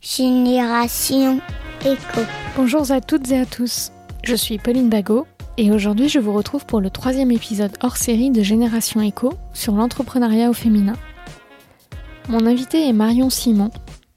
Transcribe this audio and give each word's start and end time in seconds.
Génération 0.00 1.40
Éco. 1.84 2.22
Bonjour 2.56 2.90
à 2.90 3.02
toutes 3.02 3.30
et 3.32 3.38
à 3.38 3.44
tous, 3.44 3.92
je 4.24 4.34
suis 4.34 4.56
Pauline 4.56 4.88
Bagot 4.88 5.26
et 5.58 5.70
aujourd'hui 5.70 6.08
je 6.08 6.18
vous 6.18 6.32
retrouve 6.32 6.64
pour 6.64 6.80
le 6.80 6.88
troisième 6.88 7.30
épisode 7.30 7.76
hors 7.82 7.98
série 7.98 8.30
de 8.30 8.42
Génération 8.42 9.02
Éco 9.02 9.34
sur 9.52 9.74
l'entrepreneuriat 9.74 10.48
au 10.48 10.54
féminin. 10.54 10.94
Mon 12.30 12.46
invité 12.46 12.88
est 12.88 12.94
Marion 12.94 13.28
Simon, 13.28 13.70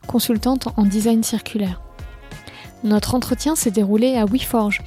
consultante 0.08 0.70
en 0.78 0.86
design 0.86 1.22
circulaire. 1.22 1.82
Notre 2.86 3.14
entretien 3.14 3.58
s'est 3.58 3.70
déroulé 3.70 4.16
à 4.16 4.24
WeForge, 4.24 4.82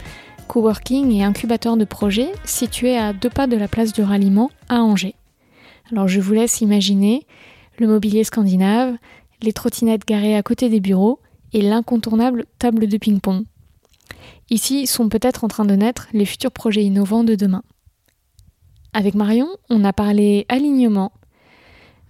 coworking 0.49 1.13
et 1.13 1.25
incubateur 1.25 1.77
de 1.77 1.85
projets 1.85 2.33
situé 2.45 2.97
à 2.97 3.13
deux 3.13 3.29
pas 3.29 3.47
de 3.47 3.57
la 3.59 3.69
place 3.69 3.93
du 3.93 4.01
ralliement 4.01 4.51
à 4.71 4.77
Angers. 4.77 5.15
Alors 5.93 6.09
je 6.09 6.23
vous 6.23 6.33
laisse 6.33 6.63
imaginer 6.63 7.27
le 7.79 7.87
mobilier 7.87 8.25
scandinave, 8.25 8.97
les 9.43 9.53
trottinettes 9.53 10.07
garées 10.07 10.37
à 10.37 10.43
côté 10.43 10.69
des 10.69 10.81
bureaux 10.81 11.21
et 11.53 11.63
l'incontournable 11.63 12.47
table 12.59 12.87
de 12.87 12.97
ping-pong. 12.97 13.45
Ici 14.51 14.87
sont 14.87 15.09
peut-être 15.09 15.45
en 15.45 15.49
train 15.49 15.65
de 15.65 15.75
naître 15.75 16.09
les 16.13 16.25
futurs 16.25 16.53
projets 16.53 16.85
innovants 16.85 17.25
de 17.25 17.35
demain. 17.35 17.63
Avec 18.93 19.15
Marion, 19.15 19.49
on 19.69 19.85
a 19.85 19.93
parlé 19.93 20.47
alignement, 20.49 21.13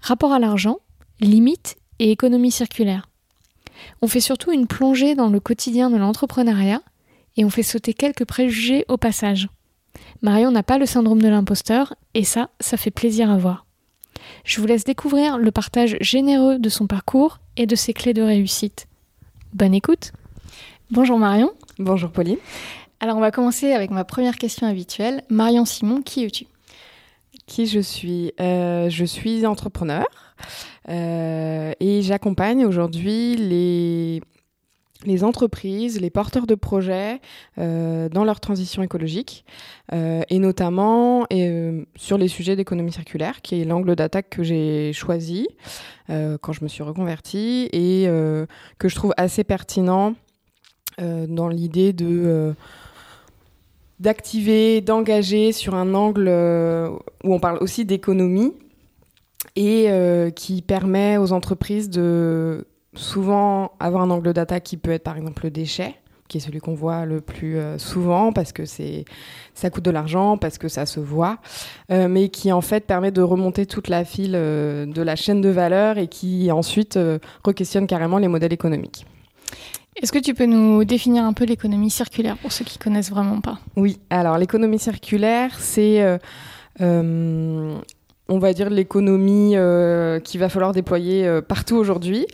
rapport 0.01 0.33
à 0.33 0.39
l'argent, 0.39 0.79
limites 1.21 1.77
et 1.99 2.11
économie 2.11 2.51
circulaire. 2.51 3.09
On 4.03 4.09
fait 4.09 4.21
surtout 4.21 4.53
une 4.53 4.67
plongée 4.67 5.15
dans 5.15 5.29
le 5.29 5.41
quotidien 5.41 5.91
de 5.91 5.97
l'entrepreneuriat 5.97 6.83
et 7.37 7.45
on 7.45 7.51
fait 7.51 7.63
sauter 7.63 7.95
quelques 7.95 8.25
préjugés 8.25 8.85
au 8.89 8.97
passage. 8.97 9.49
Marion 10.23 10.51
n'a 10.51 10.63
pas 10.63 10.79
le 10.79 10.87
syndrome 10.87 11.21
de 11.21 11.29
l'imposteur 11.29 11.95
et 12.15 12.25
ça, 12.25 12.51
ça 12.61 12.77
fait 12.77 12.91
plaisir 12.91 13.31
à 13.31 13.37
voir. 13.37 13.66
Je 14.47 14.61
vous 14.61 14.67
laisse 14.69 14.85
découvrir 14.85 15.39
le 15.39 15.51
partage 15.51 15.97
généreux 16.01 16.61
de 16.61 16.69
son 16.69 16.87
parcours 16.87 17.41
et 17.57 17.67
de 17.67 17.75
ses 17.75 17.93
clés 17.93 18.15
de 18.15 18.23
réussite. 18.23 18.87
Bonne 19.53 19.75
écoute. 19.75 20.13
Bonjour 20.93 21.19
Marion. 21.19 21.51
Bonjour 21.81 22.11
Pauline. 22.11 22.39
Alors 23.01 23.17
on 23.17 23.21
va 23.21 23.33
commencer 23.33 23.73
avec 23.73 23.91
ma 23.91 24.05
première 24.05 24.37
question 24.37 24.69
habituelle. 24.69 25.25
Marion 25.31 25.65
Simon, 25.65 26.01
qui 26.01 26.25
es-tu? 26.25 26.47
Qui 27.49 27.67
je 27.67 27.81
suis? 27.81 28.33
Euh, 28.41 28.89
Je 28.89 29.05
suis 29.05 29.45
entrepreneur 29.47 30.07
euh, 30.89 31.73
et 31.81 32.03
j'accompagne 32.03 32.65
aujourd'hui 32.65 33.35
les 33.35 34.23
les 35.07 35.25
entreprises, 35.25 36.01
les 36.01 36.11
porteurs 36.11 36.47
de 36.47 36.55
projets 36.55 37.21
euh, 37.59 38.09
dans 38.09 38.25
leur 38.25 38.41
transition 38.41 38.83
écologique, 38.83 39.45
euh, 39.93 40.23
et 40.29 40.39
notamment 40.39 41.27
euh, 41.33 41.85
sur 41.95 42.19
les 42.19 42.29
sujets 42.29 42.57
d'économie 42.57 42.93
circulaire, 42.93 43.41
qui 43.41 43.61
est 43.61 43.65
l'angle 43.65 43.97
d'attaque 43.97 44.29
que 44.31 44.43
j'ai 44.43 44.93
choisi 44.93 45.49
quand 46.09 46.53
je 46.53 46.63
me 46.63 46.69
suis 46.69 46.85
reconvertie 46.85 47.69
et 47.73 48.07
que 48.79 48.89
je 48.89 48.95
trouve 48.95 49.13
assez 49.17 49.43
pertinent 49.43 50.15
dans 51.01 51.49
l'idée 51.49 51.93
de 51.93 52.55
d'activer, 53.99 54.81
d'engager 54.83 55.51
sur 55.51 55.75
un 55.75 55.95
angle 55.95 56.29
où 57.25 57.35
on 57.35 57.41
parle 57.41 57.59
aussi 57.61 57.85
d'économie 57.85 58.53
et 59.57 59.89
qui 60.37 60.63
permet 60.63 61.17
aux 61.17 61.33
entreprises 61.33 61.91
de 61.91 62.65
souvent 62.97 63.73
avoir 63.81 64.03
un 64.03 64.11
angle 64.11 64.33
d'attaque 64.33 64.65
qui 64.65 64.77
peut 64.77 64.91
être 64.91 65.05
par 65.05 65.17
exemple 65.17 65.45
le 65.45 65.51
déchet, 65.51 65.95
qui 66.29 66.39
est 66.39 66.41
celui 66.41 66.59
qu'on 66.59 66.75
voit 66.75 67.05
le 67.05 67.21
plus 67.21 67.59
euh, 67.59 67.79
souvent 67.79 68.33
parce 68.33 68.53
que 68.53 68.65
c'est 68.65 69.05
ça 69.55 69.71
coûte 69.71 69.85
de 69.85 69.91
l'argent, 69.91 70.37
parce 70.37 70.59
que 70.59 70.69
ça 70.69 70.87
se 70.87 71.01
voit, 71.01 71.39
euh, 71.91 72.09
mais 72.09 72.29
qui 72.29 72.53
en 72.53 72.61
fait 72.61 72.87
permet 72.87 73.11
de 73.11 73.23
remonter 73.23 73.67
toute 73.67 73.89
la 73.89 74.05
file 74.05 74.35
euh, 74.35 74.87
de 74.87 75.03
la 75.03 75.17
chaîne 75.17 75.41
de 75.41 75.49
valeur 75.49 75.99
et 75.99 76.09
qui 76.09 76.51
ensuite 76.51 76.99
re-questionne 77.45 77.87
carrément 77.87 78.19
les 78.19 78.29
modèles 78.29 78.53
économiques. 78.53 79.07
Est-ce 80.03 80.13
que 80.13 80.19
tu 80.19 80.35
peux 80.35 80.45
nous 80.45 80.85
définir 80.85 81.25
un 81.25 81.33
peu 81.33 81.45
l'économie 81.45 81.89
circulaire 81.89 82.37
pour 82.37 82.53
ceux 82.53 82.67
qui 82.67 82.79
connaissent 82.79 83.11
vraiment 83.11 83.41
pas? 83.41 83.59
Oui, 83.77 83.99
alors 84.11 84.37
l'économie 84.37 84.79
circulaire, 84.79 85.59
c'est 85.59 86.19
on 88.29 88.39
va 88.39 88.53
dire 88.53 88.71
l'économie 88.71 89.53
euh, 89.55 90.19
qu'il 90.21 90.41
va 90.41 90.49
falloir 90.49 90.73
déployer 90.73 91.27
euh, 91.27 91.41
partout 91.41 91.77
aujourd'hui, 91.77 92.27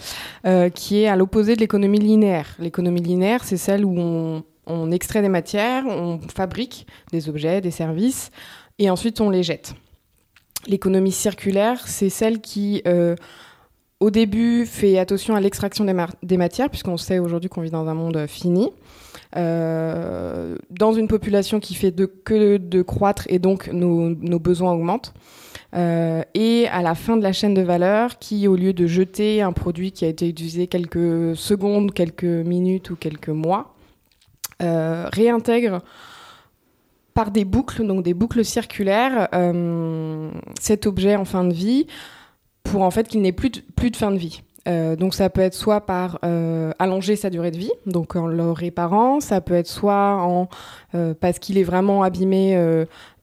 euh, 0.47 0.71
qui 0.71 1.03
est 1.03 1.09
à 1.09 1.17
l'opposé 1.17 1.55
de 1.55 1.61
l'économie 1.61 1.99
linéaire. 1.99 2.57
L'économie 2.59 3.03
linéaire, 3.03 3.45
c'est 3.45 3.57
celle 3.57 3.85
où 3.85 3.95
on, 3.99 4.91
extrait 4.91 5.23
des 5.23 5.29
matières, 5.29 5.85
on 5.87 6.19
fabrique 6.35 6.87
des 7.13 7.29
objets, 7.29 7.61
des 7.61 7.71
services, 7.71 8.31
et 8.79 8.91
ensuite 8.91 9.21
on 9.21 9.29
les 9.29 9.43
jette. 9.43 9.75
L'économie 10.67 11.13
circulaire, 11.13 11.87
c'est 11.87 12.09
celle 12.09 12.41
qui, 12.41 12.83
au 14.01 14.11
début, 14.11 14.65
fait 14.65 14.99
attention 14.99 15.35
à 15.35 15.41
l'extraction 15.41 15.85
des, 15.85 16.37
matières, 16.37 16.71
puisqu'on 16.71 16.97
sait 16.97 17.19
aujourd'hui 17.19 17.51
qu'on 17.51 17.61
vit 17.61 17.71
dans 17.71 17.89
un 17.89 17.95
monde 17.95 18.27
fini. 18.29 18.71
dans 19.35 20.93
une 20.95 21.09
population 21.09 21.59
qui 21.59 21.75
fait 21.75 21.95
que 22.25 22.57
de 22.57 22.83
croître 22.83 23.25
et 23.29 23.39
donc 23.39 23.69
nos 23.73 24.39
besoins 24.39 24.73
augmentent. 24.73 25.13
Euh, 25.75 26.23
et 26.35 26.69
à 26.69 26.83
la 26.83 26.95
fin 26.95 27.17
de 27.17 27.23
la 27.23 27.33
chaîne 27.33 27.55
de 27.55 27.63
valeur, 27.63 28.19
qui 28.19 28.47
au 28.47 28.57
lieu 28.57 28.73
de 28.73 28.87
jeter 28.87 29.41
un 29.41 29.53
produit 29.53 29.93
qui 29.93 30.05
a 30.05 30.09
été 30.09 30.29
utilisé 30.29 30.67
quelques 30.67 31.35
secondes, 31.37 31.93
quelques 31.93 32.25
minutes 32.25 32.91
ou 32.91 32.97
quelques 32.97 33.31
mois, 33.31 33.75
euh, 34.63 35.09
réintègre 35.13 35.81
par 37.15 37.31
des 37.31 37.45
boucles, 37.45 37.87
donc 37.87 38.05
des 38.05 38.15
boucles 38.15 38.45
circulaires, 38.45 39.29
euh, 39.35 40.31
cet 40.61 40.87
objet 40.87 41.17
en 41.17 41.25
fin 41.25 41.45
de 41.45 41.53
vie 41.53 41.87
pour 42.63 42.83
en 42.83 42.91
fait 42.91 43.09
qu'il 43.09 43.23
n'ait 43.23 43.33
plus 43.33 43.51
plus 43.51 43.91
de 43.91 43.97
fin 43.97 44.11
de 44.11 44.19
vie. 44.19 44.43
Euh, 44.69 44.95
donc 44.95 45.15
ça 45.15 45.29
peut 45.29 45.41
être 45.41 45.55
soit 45.55 45.81
par 45.81 46.21
euh, 46.25 46.73
allonger 46.79 47.17
sa 47.17 47.31
durée 47.31 47.51
de 47.51 47.59
vie, 47.59 47.73
donc 47.87 48.15
en 48.15 48.27
le 48.27 48.53
réparant, 48.53 49.21
ça 49.21 49.41
peut 49.41 49.55
être 49.55 49.67
soit 49.67 50.23
en 50.23 50.49
euh, 50.95 51.15
parce 51.19 51.41
qu'il 51.41 51.59
est 51.59 51.65
vraiment 51.65 52.03
abîmé, 52.03 52.57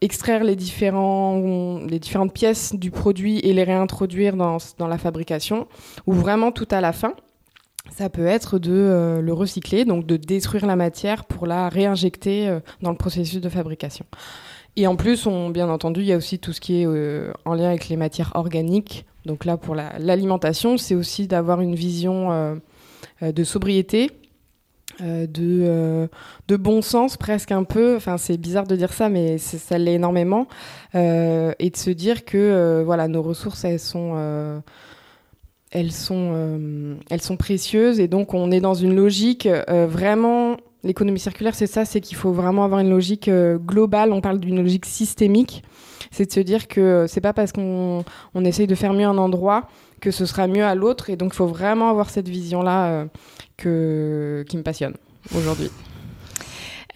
extraire 0.02 0.44
les 0.44 0.56
différentes 0.56 2.34
pièces 2.34 2.76
du 2.76 2.92
produit 2.92 3.40
et 3.40 3.54
les 3.54 3.64
réintroduire 3.64 4.36
dans, 4.36 4.58
dans 4.78 4.88
la 4.88 4.98
fabrication, 4.98 5.68
ou 6.08 6.14
vraiment 6.14 6.52
tout 6.52 6.68
à 6.72 6.82
la 6.82 6.92
fin. 6.92 7.14
Ça 7.92 8.10
peut 8.10 8.26
être 8.26 8.60
de 8.60 9.20
le 9.22 9.34
recycler, 9.34 9.86
donc 9.86 10.06
de 10.06 10.18
détruire 10.18 10.66
la 10.66 10.76
matière 10.76 11.26
pour 11.26 11.48
la 11.48 11.70
réinjecter 11.70 12.60
dans 12.82 12.92
le 12.92 12.98
processus 12.98 13.42
de 13.42 13.50
fabrication. 13.50 14.06
Et 14.76 14.88
en 14.88 14.96
plus, 14.96 15.28
bien 15.52 15.70
entendu, 15.70 16.02
il 16.02 16.08
y 16.08 16.14
a 16.14 16.18
aussi 16.18 16.40
tout 16.40 16.54
ce 16.54 16.62
qui 16.62 16.82
est 16.82 16.86
en 16.86 17.54
lien 17.54 17.70
avec 17.70 17.90
les 17.90 17.98
matières 17.98 18.32
organiques, 18.36 19.06
donc 19.26 19.46
là, 19.46 19.58
pour 19.58 19.76
l'alimentation, 19.76 20.78
c'est 20.78 20.96
aussi 20.96 21.28
d'avoir 21.28 21.62
une 21.62 21.76
vision 21.76 22.32
euh, 22.32 22.56
euh, 23.22 23.32
de 23.32 23.44
sobriété, 23.44 24.12
euh, 25.02 25.28
de, 25.28 26.10
de, 26.48 26.56
bon 26.56 26.82
sens 26.82 27.18
presque 27.18 27.52
un 27.52 27.64
peu. 27.64 27.96
Enfin, 27.96 28.18
c'est 28.18 28.38
bizarre 28.38 28.66
de 28.66 28.76
dire 28.76 28.94
ça, 28.94 29.10
mais 29.10 29.38
ça 29.38 29.78
l'est 29.78 29.94
énormément. 29.96 30.48
et 30.94 31.70
de 31.70 31.78
se 31.78 31.90
dire 31.90 32.26
que 32.26 32.82
voilà, 32.86 33.08
nos 33.08 33.22
ressources, 33.22 33.64
elles 33.66 33.80
sont 33.80 34.62
elles 35.72 35.92
sont, 35.92 36.98
elles 37.12 37.22
sont 37.22 37.38
précieuses 37.38 38.00
et 38.00 38.08
donc 38.08 38.34
on 38.34 38.50
est 38.50 38.62
dans 38.62 38.74
une 38.74 38.96
logique 38.96 39.48
vraiment. 39.68 40.58
L'économie 40.84 41.20
circulaire, 41.20 41.56
c'est 41.56 41.68
ça, 41.68 41.84
c'est 41.86 42.00
qu'il 42.00 42.16
faut 42.16 42.32
vraiment 42.32 42.64
avoir 42.64 42.80
une 42.80 42.90
logique 42.90 43.30
globale. 43.30 44.14
On 44.14 44.22
parle 44.22 44.40
d'une 44.40 44.62
logique 44.62 44.86
systémique 44.86 45.64
c'est 46.12 46.26
de 46.26 46.32
se 46.32 46.40
dire 46.40 46.68
que 46.68 47.06
c'est 47.08 47.22
pas 47.22 47.34
parce 47.34 47.52
qu'on 47.52 48.04
on 48.34 48.46
essaye 48.46 48.68
de 48.68 48.76
faire 48.76 48.94
mieux 48.94 49.06
un 49.06 49.18
endroit 49.18 49.68
que 50.02 50.12
ce 50.12 50.26
sera 50.26 50.48
mieux 50.48 50.64
à 50.64 50.76
l'autre. 50.76 51.10
Et 51.10 51.16
donc, 51.16 51.34
il 51.34 51.36
faut 51.36 51.48
vraiment 51.48 51.90
avoir 51.90 52.10
cette 52.10 52.28
vision-là 52.28 52.86
euh, 52.86 53.06
que, 53.58 54.46
qui 54.48 54.58
me 54.58 54.64
passionne 54.64 54.96
aujourd'hui. 55.36 55.70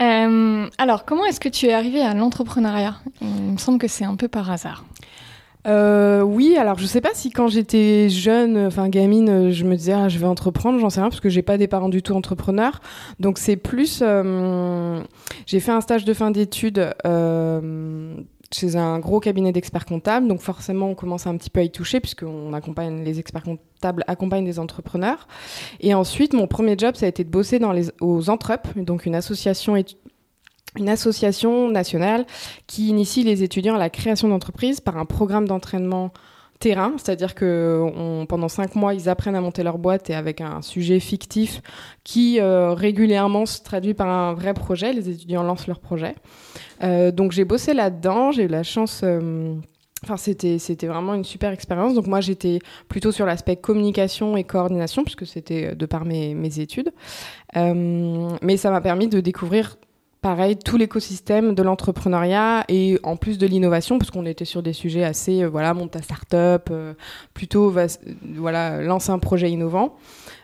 Euh, 0.01 0.67
alors, 0.77 1.05
comment 1.05 1.25
est-ce 1.25 1.39
que 1.39 1.49
tu 1.49 1.67
es 1.67 1.73
arrivée 1.73 2.01
à 2.01 2.13
l'entrepreneuriat? 2.13 2.95
Il 3.21 3.53
me 3.53 3.57
semble 3.57 3.77
que 3.77 3.87
c'est 3.87 4.05
un 4.05 4.15
peu 4.15 4.27
par 4.27 4.49
hasard. 4.49 4.83
Euh, 5.65 6.21
oui, 6.21 6.57
alors 6.57 6.77
je 6.77 6.85
sais 6.85 7.01
pas 7.01 7.11
si 7.13 7.31
quand 7.31 7.47
j'étais 7.47 8.09
jeune, 8.09 8.57
enfin 8.57 8.89
gamine, 8.89 9.51
je 9.51 9.63
me 9.63 9.75
disais 9.75 9.93
ah, 9.93 10.09
je 10.09 10.19
vais 10.19 10.25
entreprendre, 10.25 10.79
j'en 10.79 10.89
sais 10.89 10.99
rien 10.99 11.09
parce 11.09 11.21
que 11.21 11.29
j'ai 11.29 11.41
pas 11.41 11.57
des 11.57 11.67
parents 11.67 11.89
du 11.89 12.01
tout 12.01 12.13
entrepreneurs. 12.13 12.81
Donc 13.19 13.37
c'est 13.37 13.55
plus, 13.55 14.03
j'ai 15.45 15.59
fait 15.59 15.71
un 15.71 15.81
stage 15.81 16.05
de 16.05 16.13
fin 16.13 16.31
d'études 16.31 16.93
chez 18.53 18.75
un 18.75 18.99
gros 18.99 19.19
cabinet 19.19 19.51
d'experts 19.51 19.85
comptables, 19.85 20.27
donc 20.27 20.41
forcément 20.41 20.89
on 20.89 20.95
commence 20.95 21.27
un 21.27 21.35
petit 21.37 21.49
peu 21.49 21.61
à 21.61 21.63
y 21.63 21.71
toucher 21.71 21.99
puisqu'on 21.99 22.53
accompagne 22.53 23.03
les 23.03 23.19
experts 23.19 23.43
comptables 23.43 24.03
accompagnent 24.07 24.45
des 24.45 24.59
entrepreneurs. 24.59 25.27
Et 25.79 25.93
ensuite 25.93 26.33
mon 26.33 26.47
premier 26.47 26.75
job 26.77 26.95
ça 26.95 27.05
a 27.05 27.09
été 27.09 27.23
de 27.23 27.29
bosser 27.29 27.59
dans 27.59 27.71
les 27.71 27.89
aux 27.99 28.29
Entrep, 28.29 28.67
donc 28.77 29.05
une 29.05 29.15
association 29.15 29.75
une 30.77 30.89
association 30.89 31.69
nationale 31.69 32.25
qui 32.67 32.87
initie 32.87 33.23
les 33.23 33.43
étudiants 33.43 33.75
à 33.75 33.79
la 33.79 33.89
création 33.89 34.27
d'entreprises 34.27 34.79
par 34.79 34.97
un 34.97 35.05
programme 35.05 35.47
d'entraînement 35.47 36.11
terrain, 36.63 36.93
c'est-à-dire 36.97 37.35
que 37.35 38.25
pendant 38.29 38.47
cinq 38.47 38.75
mois, 38.75 38.93
ils 38.93 39.09
apprennent 39.09 39.35
à 39.35 39.41
monter 39.41 39.63
leur 39.63 39.77
boîte 39.77 40.09
et 40.09 40.15
avec 40.15 40.39
un 40.39 40.61
sujet 40.61 41.01
fictif 41.01 41.61
qui 42.05 42.39
euh, 42.39 42.73
régulièrement 42.73 43.45
se 43.45 43.61
traduit 43.61 43.93
par 43.93 44.07
un 44.07 44.33
vrai 44.33 44.53
projet. 44.53 44.93
Les 44.93 45.09
étudiants 45.09 45.43
lancent 45.43 45.67
leur 45.67 45.79
projet. 45.79 46.15
Euh, 46.81 47.11
donc 47.11 47.33
j'ai 47.33 47.43
bossé 47.43 47.73
là-dedans, 47.73 48.31
j'ai 48.31 48.43
eu 48.43 48.47
la 48.47 48.63
chance 48.63 49.01
euh, 49.03 49.55
Enfin, 50.05 50.17
c'était, 50.17 50.59
c'était 50.59 50.87
vraiment 50.87 51.13
une 51.13 51.23
super 51.23 51.51
expérience. 51.51 51.93
Donc 51.93 52.07
moi, 52.07 52.19
j'étais 52.19 52.59
plutôt 52.89 53.13
sur 53.13 53.25
l'aspect 53.25 53.55
communication 53.55 54.35
et 54.35 54.43
coordination, 54.43 55.05
puisque 55.05 55.25
c'était 55.25 55.75
de 55.75 55.85
par 55.85 56.03
mes, 56.03 56.33
mes 56.33 56.59
études. 56.59 56.91
Mais 57.55 58.57
ça 58.57 58.69
m'a 58.69 58.81
permis 58.81 59.07
de 59.07 59.21
découvrir, 59.21 59.77
pareil, 60.23 60.57
tout 60.57 60.77
l'écosystème 60.77 61.53
de 61.53 61.61
l'entrepreneuriat 61.61 62.63
et 62.69 62.97
en 63.03 63.17
plus 63.17 63.37
de 63.37 63.45
l'innovation, 63.45 63.99
parce 63.99 64.09
qu'on 64.09 64.25
était 64.25 64.45
sur 64.45 64.63
des 64.63 64.73
sujets 64.73 65.03
assez, 65.03 65.43
euh, 65.43 65.49
voilà, 65.49 65.75
monte 65.75 65.91
ta 65.91 66.01
start-up, 66.01 66.69
euh, 66.71 66.93
plutôt, 67.35 67.71
voilà, 68.37 68.81
lance 68.81 69.09
un 69.09 69.19
projet 69.19 69.51
innovant. 69.51 69.95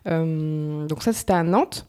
Euh, 0.08 0.86
donc 0.86 1.02
ça, 1.02 1.14
c'était 1.14 1.34
à 1.34 1.44
Nantes. 1.44 1.88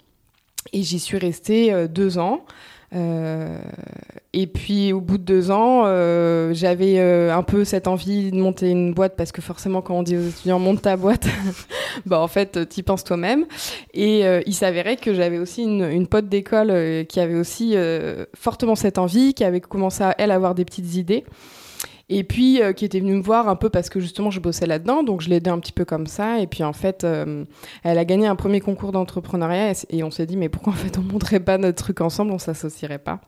Et 0.72 0.82
j'y 0.82 1.00
suis 1.00 1.18
restée 1.18 1.72
euh, 1.72 1.88
deux 1.88 2.18
ans. 2.18 2.44
Euh, 2.92 3.58
et 4.32 4.46
puis 4.46 4.92
au 4.92 5.00
bout 5.00 5.18
de 5.18 5.22
deux 5.22 5.50
ans, 5.50 5.82
euh, 5.84 6.52
j'avais 6.52 6.98
euh, 6.98 7.34
un 7.34 7.42
peu 7.42 7.64
cette 7.64 7.86
envie 7.86 8.30
de 8.30 8.36
monter 8.36 8.70
une 8.70 8.92
boîte 8.92 9.14
parce 9.16 9.30
que 9.30 9.40
forcément 9.40 9.80
quand 9.80 9.94
on 9.94 10.02
dit 10.02 10.16
aux 10.16 10.22
étudiants 10.22 10.58
monte 10.58 10.82
ta 10.82 10.96
boîte, 10.96 11.26
bah 12.06 12.20
en 12.20 12.28
fait 12.28 12.68
t'y 12.68 12.82
penses 12.82 13.04
toi-même. 13.04 13.46
Et 13.94 14.24
il 14.46 14.54
s'avérait 14.54 14.96
que 14.96 15.14
j'avais 15.14 15.38
aussi 15.38 15.62
une, 15.62 15.84
une 15.84 16.06
pote 16.06 16.28
d'école 16.28 17.06
qui 17.06 17.20
avait 17.20 17.34
aussi 17.34 17.74
fortement 18.36 18.74
cette 18.74 18.98
envie, 18.98 19.34
qui 19.34 19.44
avait 19.44 19.60
commencé 19.60 20.02
à 20.02 20.14
elle 20.18 20.30
avoir 20.30 20.54
des 20.54 20.64
petites 20.64 20.94
idées. 20.94 21.24
Et 22.12 22.24
puis 22.24 22.60
euh, 22.60 22.72
qui 22.72 22.84
était 22.84 22.98
venue 22.98 23.14
me 23.14 23.22
voir 23.22 23.48
un 23.48 23.54
peu 23.54 23.70
parce 23.70 23.88
que 23.88 24.00
justement 24.00 24.32
je 24.32 24.40
bossais 24.40 24.66
là-dedans, 24.66 25.04
donc 25.04 25.20
je 25.20 25.28
l'ai 25.28 25.36
aidée 25.36 25.48
un 25.48 25.60
petit 25.60 25.72
peu 25.72 25.84
comme 25.84 26.08
ça. 26.08 26.40
Et 26.40 26.48
puis 26.48 26.64
en 26.64 26.72
fait, 26.72 27.04
euh, 27.04 27.44
elle 27.84 27.98
a 27.98 28.04
gagné 28.04 28.26
un 28.26 28.34
premier 28.34 28.60
concours 28.60 28.90
d'entrepreneuriat 28.90 29.72
et, 29.90 30.02
on 30.02 30.10
s'est 30.10 30.26
dit 30.26 30.36
mais 30.36 30.48
pourquoi 30.48 30.72
en 30.72 30.76
fait 30.76 30.98
on 30.98 31.02
monterait 31.02 31.38
pas 31.38 31.56
notre 31.56 31.80
truc 31.82 32.00
ensemble, 32.00 32.32
on 32.32 32.38
s'associerait 32.38 32.98
pas? 32.98 33.20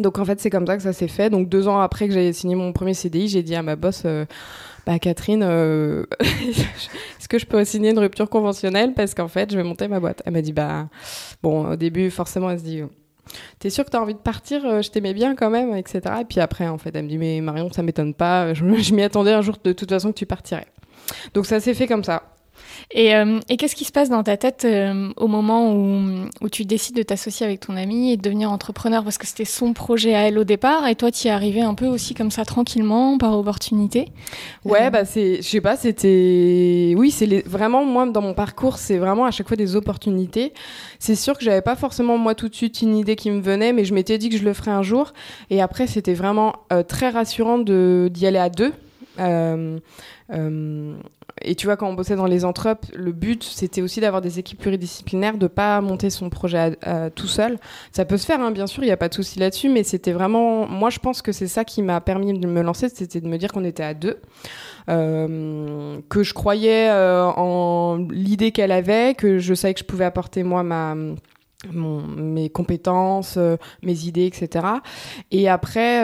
Donc 0.00 0.18
en 0.18 0.24
fait 0.26 0.38
c'est 0.38 0.50
comme 0.50 0.66
ça 0.66 0.76
que 0.76 0.82
ça 0.82 0.92
s'est 0.92 1.08
fait. 1.08 1.30
Donc 1.30 1.48
deux 1.48 1.66
ans 1.66 1.80
après 1.80 2.06
que 2.06 2.12
j'ai 2.12 2.34
signé 2.34 2.54
mon 2.56 2.74
premier 2.74 2.92
CDI, 2.92 3.28
j'ai 3.28 3.42
dit 3.42 3.54
à 3.54 3.62
ma 3.62 3.74
boss, 3.74 4.02
euh, 4.04 4.26
bah 4.84 4.98
Catherine, 4.98 5.42
est-ce 6.20 7.26
que 7.26 7.38
je 7.38 7.46
peux 7.46 7.64
signer 7.64 7.92
une 7.92 7.98
rupture 7.98 8.28
conventionnelle? 8.28 8.92
Parce 8.92 9.14
qu'en 9.14 9.28
fait 9.28 9.50
je 9.50 9.56
vais 9.56 9.64
monter 9.64 9.88
ma 9.88 9.98
boîte. 9.98 10.22
Elle 10.26 10.34
m'a 10.34 10.42
dit 10.42 10.52
bah 10.52 10.88
bon 11.42 11.70
au 11.70 11.76
début 11.76 12.10
forcément 12.10 12.50
elle 12.50 12.58
se 12.58 12.64
dit 12.64 12.82
T'es 13.58 13.70
sûr 13.70 13.84
que 13.84 13.90
t'as 13.90 14.00
envie 14.00 14.14
de 14.14 14.18
partir 14.18 14.64
euh, 14.64 14.82
Je 14.82 14.90
t'aimais 14.90 15.14
bien 15.14 15.34
quand 15.34 15.50
même, 15.50 15.74
etc. 15.76 16.00
Et 16.20 16.24
puis 16.24 16.40
après, 16.40 16.68
en 16.68 16.78
fait, 16.78 16.94
elle 16.94 17.04
me 17.04 17.08
dit 17.08 17.18
Mais 17.18 17.40
Marion, 17.40 17.70
ça 17.72 17.82
m'étonne 17.82 18.14
pas. 18.14 18.54
Je, 18.54 18.64
je 18.78 18.94
m'y 18.94 19.02
attendais 19.02 19.32
un 19.32 19.42
jour 19.42 19.56
de 19.62 19.72
toute 19.72 19.88
façon 19.88 20.12
que 20.12 20.18
tu 20.18 20.26
partirais. 20.26 20.66
Donc 21.34 21.46
ça 21.46 21.60
s'est 21.60 21.74
fait 21.74 21.86
comme 21.86 22.04
ça. 22.04 22.22
Et, 22.90 23.14
euh, 23.16 23.40
et 23.48 23.56
qu'est-ce 23.56 23.74
qui 23.74 23.84
se 23.84 23.92
passe 23.92 24.08
dans 24.08 24.22
ta 24.22 24.36
tête 24.36 24.64
euh, 24.64 25.10
au 25.16 25.26
moment 25.26 25.72
où, 25.72 26.28
où 26.40 26.48
tu 26.48 26.64
décides 26.64 26.96
de 26.96 27.02
t'associer 27.02 27.44
avec 27.46 27.60
ton 27.60 27.76
ami 27.76 28.12
et 28.12 28.16
de 28.16 28.22
devenir 28.22 28.50
entrepreneur? 28.52 29.02
Parce 29.02 29.18
que 29.18 29.26
c'était 29.26 29.44
son 29.44 29.72
projet 29.72 30.14
à 30.14 30.28
elle 30.28 30.38
au 30.38 30.44
départ 30.44 30.86
et 30.86 30.94
toi, 30.94 31.10
tu 31.10 31.26
y 31.26 31.28
es 31.28 31.32
arrivé 31.32 31.60
un 31.62 31.74
peu 31.74 31.86
aussi 31.86 32.14
comme 32.14 32.30
ça 32.30 32.44
tranquillement, 32.44 33.18
par 33.18 33.36
opportunité? 33.38 34.08
Ouais, 34.64 34.86
Euh, 34.86 34.90
bah 34.90 35.04
c'est, 35.04 35.36
je 35.36 35.48
sais 35.48 35.60
pas, 35.60 35.76
c'était, 35.76 36.94
oui, 36.96 37.10
c'est 37.10 37.26
les... 37.26 37.42
vraiment 37.42 37.84
moi 37.84 38.06
dans 38.06 38.22
mon 38.22 38.34
parcours, 38.34 38.78
c'est 38.78 38.98
vraiment 38.98 39.24
à 39.24 39.30
chaque 39.30 39.48
fois 39.48 39.56
des 39.56 39.76
opportunités. 39.76 40.52
C'est 40.98 41.16
sûr 41.16 41.36
que 41.36 41.44
j'avais 41.44 41.62
pas 41.62 41.76
forcément 41.76 42.18
moi 42.18 42.34
tout 42.34 42.48
de 42.48 42.54
suite 42.54 42.82
une 42.82 42.96
idée 42.96 43.16
qui 43.16 43.30
me 43.30 43.40
venait, 43.40 43.72
mais 43.72 43.84
je 43.84 43.94
m'étais 43.94 44.18
dit 44.18 44.28
que 44.28 44.36
je 44.36 44.44
le 44.44 44.52
ferais 44.54 44.70
un 44.70 44.82
jour. 44.82 45.12
Et 45.50 45.60
après, 45.62 45.86
c'était 45.86 46.14
vraiment 46.14 46.54
euh, 46.72 46.82
très 46.82 47.10
rassurant 47.10 47.58
de 47.58 48.08
d'y 48.12 48.26
aller 48.26 48.38
à 48.38 48.50
deux. 48.50 48.72
Euh, 49.18 49.78
euh, 50.32 50.94
et 51.42 51.54
tu 51.54 51.66
vois, 51.66 51.76
quand 51.76 51.88
on 51.88 51.94
bossait 51.94 52.16
dans 52.16 52.26
les 52.26 52.44
entrepes, 52.44 52.86
le 52.94 53.12
but, 53.12 53.42
c'était 53.42 53.82
aussi 53.82 54.00
d'avoir 54.00 54.22
des 54.22 54.38
équipes 54.38 54.60
pluridisciplinaires, 54.60 55.36
de 55.36 55.46
pas 55.46 55.80
monter 55.80 56.10
son 56.10 56.30
projet 56.30 56.76
tout 57.14 57.26
seul. 57.26 57.58
Ça 57.92 58.04
peut 58.04 58.16
se 58.16 58.26
faire, 58.26 58.40
hein, 58.40 58.50
bien 58.50 58.66
sûr, 58.66 58.82
il 58.82 58.86
n'y 58.86 58.92
a 58.92 58.96
pas 58.96 59.08
de 59.08 59.14
souci 59.14 59.38
là-dessus, 59.38 59.68
mais 59.68 59.82
c'était 59.82 60.12
vraiment, 60.12 60.66
moi, 60.68 60.90
je 60.90 60.98
pense 61.00 61.22
que 61.22 61.32
c'est 61.32 61.48
ça 61.48 61.64
qui 61.64 61.82
m'a 61.82 62.00
permis 62.00 62.38
de 62.38 62.46
me 62.46 62.62
lancer, 62.62 62.88
c'était 62.88 63.20
de 63.20 63.28
me 63.28 63.36
dire 63.36 63.52
qu'on 63.52 63.64
était 63.64 63.82
à 63.82 63.94
deux, 63.94 64.18
euh, 64.90 65.98
que 66.08 66.22
je 66.22 66.34
croyais 66.34 66.90
euh, 66.90 67.24
en 67.24 67.96
l'idée 68.10 68.52
qu'elle 68.52 68.72
avait, 68.72 69.14
que 69.14 69.38
je 69.38 69.54
savais 69.54 69.74
que 69.74 69.80
je 69.80 69.84
pouvais 69.84 70.04
apporter 70.04 70.42
moi 70.42 70.62
ma 70.62 70.94
mes 71.72 72.50
compétences, 72.50 73.36
euh, 73.38 73.56
mes 73.82 74.04
idées, 74.04 74.26
etc. 74.26 74.66
Et 75.30 75.48
après, 75.48 76.02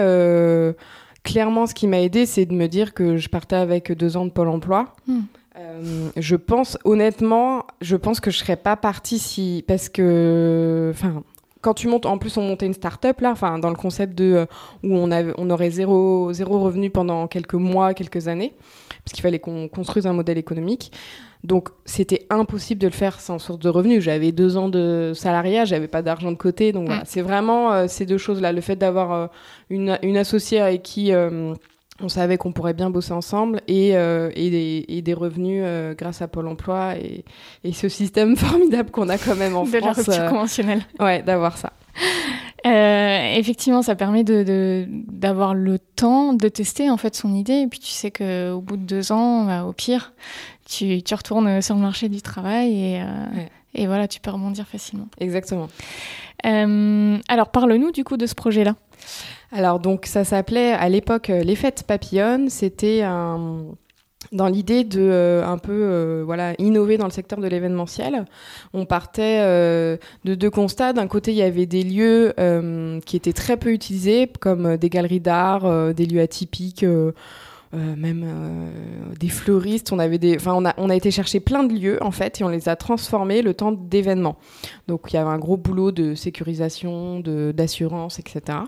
clairement, 1.22 1.66
ce 1.66 1.74
qui 1.74 1.86
m'a 1.86 2.00
aidé, 2.00 2.26
c'est 2.26 2.46
de 2.46 2.54
me 2.54 2.66
dire 2.66 2.94
que 2.94 3.16
je 3.16 3.28
partais 3.28 3.56
avec 3.56 3.92
deux 3.92 4.16
ans 4.16 4.24
de 4.24 4.30
Pôle 4.30 4.48
Emploi. 4.48 4.94
Hmm. 5.06 5.20
Euh, 5.56 6.10
je 6.16 6.36
pense, 6.36 6.78
honnêtement, 6.84 7.66
je 7.80 7.96
pense 7.96 8.20
que 8.20 8.30
je 8.30 8.38
serais 8.38 8.56
pas 8.56 8.76
partie 8.76 9.18
si, 9.18 9.64
parce 9.66 9.88
que, 9.88 10.92
enfin, 10.94 11.22
quand 11.60 11.74
tu 11.74 11.88
montes, 11.88 12.06
en 12.06 12.18
plus 12.18 12.36
on 12.36 12.42
montait 12.42 12.66
une 12.66 12.74
start-up 12.74 13.20
là, 13.20 13.32
enfin 13.32 13.58
dans 13.58 13.68
le 13.68 13.76
concept 13.76 14.16
de 14.16 14.32
euh, 14.32 14.46
où 14.82 14.96
on 14.96 15.10
avait, 15.10 15.34
on 15.36 15.50
aurait 15.50 15.70
zéro 15.70 16.32
zéro 16.32 16.58
revenu 16.60 16.88
pendant 16.88 17.26
quelques 17.26 17.54
mois, 17.54 17.94
quelques 17.94 18.28
années, 18.28 18.54
parce 19.04 19.12
qu'il 19.12 19.22
fallait 19.22 19.40
qu'on 19.40 19.68
construise 19.68 20.06
un 20.06 20.12
modèle 20.12 20.38
économique. 20.38 20.92
Donc 21.42 21.70
c'était 21.86 22.26
impossible 22.28 22.80
de 22.80 22.86
le 22.86 22.92
faire 22.92 23.18
sans 23.20 23.38
source 23.38 23.58
de 23.58 23.68
revenus. 23.70 24.02
J'avais 24.02 24.30
deux 24.32 24.56
ans 24.58 24.68
de 24.68 25.12
salariat, 25.14 25.64
j'avais 25.64 25.88
pas 25.88 26.02
d'argent 26.02 26.30
de 26.32 26.36
côté, 26.36 26.72
donc 26.72 26.86
voilà. 26.86 27.02
C'est 27.06 27.22
vraiment 27.22 27.72
euh, 27.72 27.86
ces 27.88 28.04
deux 28.04 28.18
choses-là, 28.18 28.52
le 28.52 28.60
fait 28.60 28.76
d'avoir 28.76 29.12
euh, 29.12 29.26
une, 29.70 29.98
une 30.02 30.16
associée 30.18 30.60
avec 30.60 30.82
qui 30.82 31.12
euh, 31.12 31.54
on 32.02 32.08
savait 32.08 32.36
qu'on 32.36 32.52
pourrait 32.52 32.74
bien 32.74 32.90
bosser 32.90 33.12
ensemble 33.12 33.60
et, 33.68 33.90
et, 33.90 34.50
des, 34.50 34.84
et 34.88 35.02
des 35.02 35.12
revenus 35.14 35.62
grâce 35.98 36.22
à 36.22 36.28
Pôle 36.28 36.48
Emploi 36.48 36.94
et, 36.96 37.24
et 37.62 37.72
ce 37.72 37.88
système 37.90 38.36
formidable 38.38 38.90
qu'on 38.90 39.08
a 39.10 39.18
quand 39.18 39.36
même 39.36 39.54
en 39.56 39.64
de 39.66 39.72
la 39.72 39.80
France. 39.80 39.96
rupture 39.98 40.14
euh, 40.24 40.28
conventionnelle. 40.30 40.80
ouais, 40.98 41.22
d'avoir 41.22 41.58
ça. 41.58 41.72
Euh, 42.66 43.32
effectivement, 43.36 43.82
ça 43.82 43.94
permet 43.96 44.22
de, 44.24 44.42
de- 44.42 44.86
d'avoir 44.90 45.54
le 45.54 45.78
temps 45.78 46.34
de 46.34 46.48
tester 46.48 46.90
en 46.90 46.96
fait 46.98 47.14
son 47.14 47.34
idée. 47.34 47.60
Et 47.62 47.66
puis 47.66 47.78
tu 47.80 47.88
sais 47.90 48.10
que 48.10 48.52
au 48.52 48.60
bout 48.60 48.76
de 48.76 48.82
deux 48.84 49.12
ans, 49.12 49.44
bah, 49.46 49.64
au 49.64 49.72
pire, 49.72 50.12
tu, 50.70 51.02
tu 51.02 51.14
retournes 51.14 51.60
sur 51.60 51.74
le 51.74 51.80
marché 51.80 52.08
du 52.08 52.22
travail 52.22 52.72
et, 52.72 53.00
euh, 53.02 53.36
Ouais. 53.36 53.48
et 53.74 53.86
voilà, 53.86 54.06
tu 54.08 54.20
peux 54.20 54.30
rebondir 54.30 54.66
facilement. 54.66 55.08
Exactement. 55.18 55.68
Euh, 56.46 57.18
alors 57.28 57.48
parle-nous 57.50 57.90
du 57.92 58.04
coup 58.04 58.16
de 58.16 58.26
ce 58.26 58.34
projet-là. 58.34 58.74
Alors 59.52 59.80
donc 59.80 60.06
ça 60.06 60.24
s'appelait 60.24 60.72
à 60.72 60.88
l'époque 60.88 61.30
euh, 61.30 61.42
les 61.42 61.56
fêtes 61.56 61.82
papillonnes. 61.86 62.48
C'était 62.48 63.02
un 63.02 63.64
dans 64.32 64.46
l'idée 64.46 64.84
de 64.84 65.00
euh, 65.00 65.44
un 65.44 65.58
peu 65.58 65.72
euh, 65.72 66.22
voilà 66.24 66.52
innover 66.58 66.98
dans 66.98 67.06
le 67.06 67.10
secteur 67.10 67.40
de 67.40 67.48
l'événementiel. 67.48 68.26
On 68.74 68.84
partait 68.86 69.40
euh, 69.40 69.96
de 70.24 70.34
deux 70.34 70.50
constats. 70.50 70.92
D'un 70.92 71.08
côté, 71.08 71.32
il 71.32 71.38
y 71.38 71.42
avait 71.42 71.66
des 71.66 71.82
lieux 71.82 72.32
qui 73.06 73.16
étaient 73.16 73.32
très 73.32 73.56
peu 73.56 73.72
utilisés, 73.72 74.30
comme 74.40 74.76
des 74.76 74.88
galeries 74.88 75.20
d'art, 75.20 75.92
des 75.94 76.06
lieux 76.06 76.20
atypiques. 76.20 76.84
Euh, 77.72 77.94
même 77.94 78.24
euh, 78.26 79.14
des 79.20 79.28
fleuristes, 79.28 79.92
on 79.92 80.00
avait 80.00 80.18
des, 80.18 80.34
enfin 80.34 80.52
on 80.54 80.64
a, 80.64 80.74
on 80.76 80.90
a 80.90 80.96
été 80.96 81.12
chercher 81.12 81.38
plein 81.38 81.62
de 81.62 81.72
lieux 81.72 82.02
en 82.02 82.10
fait 82.10 82.40
et 82.40 82.44
on 82.44 82.48
les 82.48 82.68
a 82.68 82.74
transformés 82.74 83.42
le 83.42 83.54
temps 83.54 83.70
d'événements. 83.70 84.38
Donc 84.88 85.02
il 85.08 85.14
y 85.14 85.18
avait 85.18 85.30
un 85.30 85.38
gros 85.38 85.56
boulot 85.56 85.92
de 85.92 86.16
sécurisation, 86.16 87.20
de 87.20 87.52
d'assurance, 87.52 88.18
etc. 88.18 88.58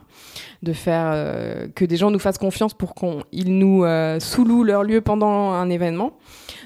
De 0.62 0.72
faire 0.72 1.10
euh, 1.12 1.66
que 1.74 1.84
des 1.84 1.96
gens 1.96 2.12
nous 2.12 2.20
fassent 2.20 2.38
confiance 2.38 2.74
pour 2.74 2.94
qu'ils 2.94 3.58
nous 3.58 3.84
sous-louent 4.20 4.62
leur 4.62 4.84
lieu 4.84 5.00
pendant 5.00 5.50
un 5.50 5.68
événement. 5.68 6.12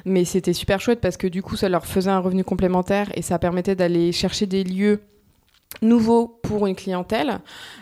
Mais 0.04 0.26
c'était 0.26 0.52
super 0.52 0.78
chouette 0.78 1.00
parce 1.00 1.16
que 1.16 1.26
du 1.26 1.42
coup 1.42 1.56
ça 1.56 1.70
leur 1.70 1.86
faisait 1.86 2.10
un 2.10 2.18
revenu 2.18 2.44
complémentaire 2.44 3.10
et 3.14 3.22
ça 3.22 3.38
permettait 3.38 3.76
d'aller 3.76 4.12
chercher 4.12 4.44
des 4.44 4.62
lieux 4.62 5.00
nouveaux 5.82 6.38
pour 6.42 6.66
une 6.66 6.74
clientèle 6.74 7.40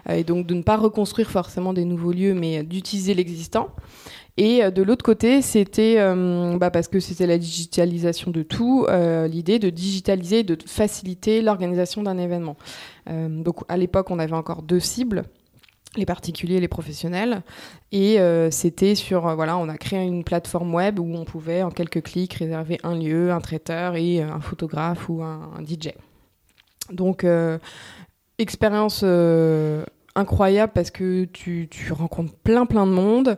et 0.09 0.25
donc 0.25 0.47
de 0.47 0.55
ne 0.55 0.63
pas 0.63 0.77
reconstruire 0.77 1.31
forcément 1.31 1.73
des 1.73 1.85
nouveaux 1.85 2.13
lieux 2.13 2.35
mais 2.35 2.63
d'utiliser 2.63 3.15
l'existant. 3.15 3.69
Et 4.37 4.65
euh, 4.65 4.71
de 4.71 4.83
l'autre 4.83 5.05
côté, 5.05 5.43
c'était 5.43 5.97
euh, 5.99 6.57
bah, 6.59 6.71
parce 6.71 6.89
que 6.89 6.99
c'était 6.99 7.27
la 7.27 7.39
digitalisation 7.39 8.31
de 8.31 8.43
tout, 8.43 8.87
euh, 8.89 9.29
l'idée 9.29 9.59
de 9.59 9.71
digitaliser, 9.71 10.43
de 10.43 10.59
faciliter 10.67 11.41
l'organisation 11.43 12.03
d'un 12.03 12.19
événement. 12.19 12.57
Donc 13.07 13.57
à 13.69 13.77
l'époque, 13.77 14.11
on 14.11 14.19
avait 14.19 14.33
encore 14.33 14.63
deux 14.63 14.81
cibles 14.81 15.25
les 15.97 16.07
particuliers 16.07 16.57
et 16.57 16.61
les 16.61 16.69
professionnels. 16.69 17.43
Et 17.93 18.19
c'était 18.51 18.95
sur, 18.95 19.33
voilà, 19.37 19.59
on 19.59 19.69
a 19.69 19.77
créé 19.77 20.03
une 20.03 20.25
plateforme 20.25 20.75
web 20.75 20.99
où 20.99 21.15
on 21.15 21.27
pouvait 21.27 21.63
en 21.63 21.71
quelques 21.71 22.03
clics 22.03 22.33
réserver 22.33 22.81
un 22.83 22.99
lieu, 22.99 23.31
un 23.31 23.41
traiteur 23.43 23.95
et 23.95 24.23
un 24.23 24.41
photographe 24.41 25.09
ou 25.11 25.23
un, 25.23 25.63
DJ. 25.65 25.91
Donc, 26.91 27.27
expérience 28.39 29.05
incroyable 30.15 30.73
parce 30.75 30.91
que 30.91 31.25
tu 31.27 31.69
rencontres 31.93 32.33
plein 32.43 32.65
plein 32.65 32.87
de 32.87 32.93
monde. 32.93 33.37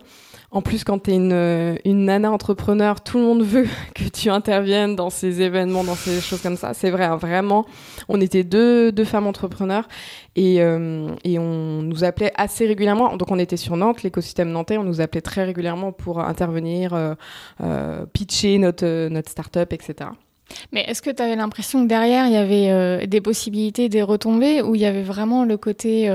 En 0.56 0.62
plus, 0.62 0.84
quand 0.84 1.00
tu 1.00 1.10
es 1.10 1.16
une, 1.16 1.78
une 1.84 2.06
nana 2.06 2.32
entrepreneur, 2.32 3.02
tout 3.02 3.18
le 3.18 3.25
monde 3.25 3.42
veut 3.42 3.68
que 3.94 4.04
tu 4.04 4.30
interviennes 4.30 4.96
dans 4.96 5.10
ces 5.10 5.42
événements, 5.42 5.84
dans 5.84 5.94
ces 5.94 6.18
choses 6.22 6.40
comme 6.40 6.56
ça. 6.56 6.72
C'est 6.72 6.88
vrai, 6.88 7.04
hein, 7.04 7.16
vraiment. 7.16 7.66
On 8.08 8.22
était 8.22 8.42
deux, 8.42 8.90
deux 8.90 9.04
femmes 9.04 9.26
entrepreneurs 9.26 9.86
et, 10.34 10.62
euh, 10.62 11.10
et 11.25 11.38
on 11.38 11.82
nous 11.82 12.04
appelait 12.04 12.32
assez 12.36 12.66
régulièrement. 12.66 13.18
Donc, 13.18 13.30
on 13.30 13.38
était 13.38 13.58
sur 13.58 13.76
Nantes, 13.76 14.02
l'écosystème 14.02 14.48
nantais. 14.48 14.78
On 14.78 14.82
nous 14.82 15.02
appelait 15.02 15.20
très 15.20 15.44
régulièrement 15.44 15.92
pour 15.92 16.20
intervenir, 16.20 16.94
euh, 16.94 17.12
euh, 17.62 18.06
pitcher 18.06 18.56
notre, 18.56 19.08
notre 19.08 19.28
start-up, 19.28 19.75
etc. 19.75 20.08
Mais 20.72 20.86
est-ce 20.88 21.02
que 21.02 21.10
tu 21.10 21.22
avais 21.22 21.36
l'impression 21.36 21.82
que 21.82 21.88
derrière, 21.88 22.28
il 22.28 22.32
y 22.32 22.36
avait 22.36 23.06
des 23.06 23.20
possibilités, 23.20 23.90
des 23.90 24.02
retombées, 24.02 24.62
ou 24.62 24.75
il 24.75 24.80
y 24.80 24.86
avait 24.86 25.02
vraiment 25.02 25.44
le 25.44 25.58
côté 25.58 26.08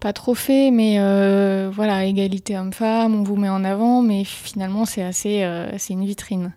pas 0.00 0.12
trop 0.12 0.34
fait, 0.34 0.70
mais 0.70 0.96
euh, 0.98 1.70
voilà, 1.72 2.04
égalité 2.04 2.56
homme-femme, 2.56 3.14
on 3.14 3.22
vous 3.22 3.36
met 3.36 3.48
en 3.48 3.64
avant, 3.64 4.02
mais 4.02 4.24
finalement 4.24 4.84
c'est 4.84 5.02
assez, 5.02 5.42
euh, 5.42 5.76
c'est 5.78 5.94
une 5.94 6.04
vitrine. 6.04 6.52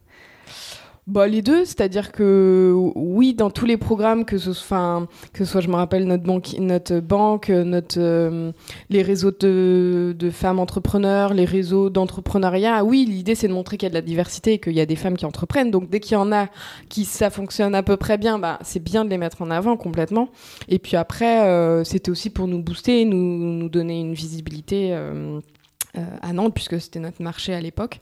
Bah, 1.08 1.28
les 1.28 1.42
deux, 1.42 1.66
c'est-à-dire 1.66 2.12
que 2.12 2.74
oui, 2.96 3.34
dans 3.34 3.50
tous 3.50 3.66
les 3.66 3.78
programmes, 3.78 4.24
que 4.24 4.38
ce, 4.38 4.54
soit, 4.54 5.08
que 5.34 5.46
soit, 5.46 5.60
je 5.60 5.68
me 5.68 5.74
rappelle, 5.74 6.06
notre 6.06 6.24
banque, 6.24 6.54
notre, 6.60 7.00
banque, 7.00 7.50
euh, 7.50 8.52
les 8.92 9.02
réseaux 9.02 9.32
de, 9.32 10.30
femmes 10.32 10.60
entrepreneurs, 10.60 11.34
les 11.34 11.46
réseaux 11.46 11.90
d'entrepreneuriat, 11.90 12.84
oui, 12.84 13.06
l'idée 13.10 13.34
c'est 13.34 13.48
de 13.48 13.54
montrer 13.54 13.78
qu'il 13.78 13.88
y 13.88 13.90
a 13.90 13.90
de 13.90 13.96
la 13.96 14.04
diversité 14.04 14.54
et 14.54 14.60
qu'il 14.60 14.74
y 14.74 14.80
a 14.80 14.86
des 14.86 14.96
femmes 14.96 15.18
qui 15.18 15.26
entreprennent. 15.26 15.72
Donc 15.72 15.90
dès 15.90 16.00
qu'il 16.00 16.14
y 16.14 16.18
en 16.18 16.32
a 16.32 16.50
qui 16.88 17.06
ça 17.06 17.32
fonctionne 17.32 17.74
à 17.74 17.82
peu 17.82 17.98
près 17.98 18.20
bien, 18.20 18.38
bah, 18.38 18.60
c'est 18.62 18.84
bien 18.84 19.04
de 19.04 19.10
les 19.10 19.18
mettre 19.18 19.42
en 19.42 19.50
avant 19.50 19.78
complètement. 19.78 20.30
Et 20.70 20.78
puis 20.78 20.98
après, 20.98 21.48
euh, 21.48 21.84
c'était 21.84 22.12
aussi 22.12 22.30
pour 22.30 22.48
nous 22.48 22.62
booster, 22.62 23.06
nous, 23.06 23.18
nous 23.18 23.70
donner 23.70 24.00
une 24.00 24.14
visibilité. 24.14 24.92
Euh, 24.94 25.40
à 26.22 26.32
Nantes, 26.32 26.54
puisque 26.54 26.80
c'était 26.80 27.02
notre 27.02 27.22
marché 27.22 27.54
à 27.54 27.60
l'époque. 27.60 28.00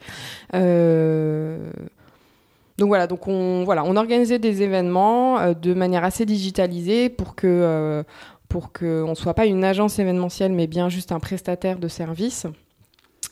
Donc 2.80 2.88
voilà, 2.88 3.08
donc 3.08 3.28
on, 3.28 3.64
voilà, 3.66 3.84
on 3.84 3.96
organisait 3.98 4.40
des 4.40 4.64
événements 4.64 5.38
euh, 5.40 5.54
de 5.54 5.74
manière 5.74 6.04
assez 6.04 6.26
digitalisée 6.26 7.10
pour 7.10 7.36
que 7.36 7.46
euh, 7.46 8.04
pour 8.48 8.72
qu'on 8.72 9.10
ne 9.10 9.16
soit 9.16 9.36
pas 9.36 9.46
une 9.46 9.64
agence 9.64 10.00
événementielle, 10.00 10.54
mais 10.54 10.66
bien 10.66 10.90
juste 10.90 11.12
un 11.12 11.20
prestataire 11.20 11.78
de 11.78 11.88
services. 11.88 12.48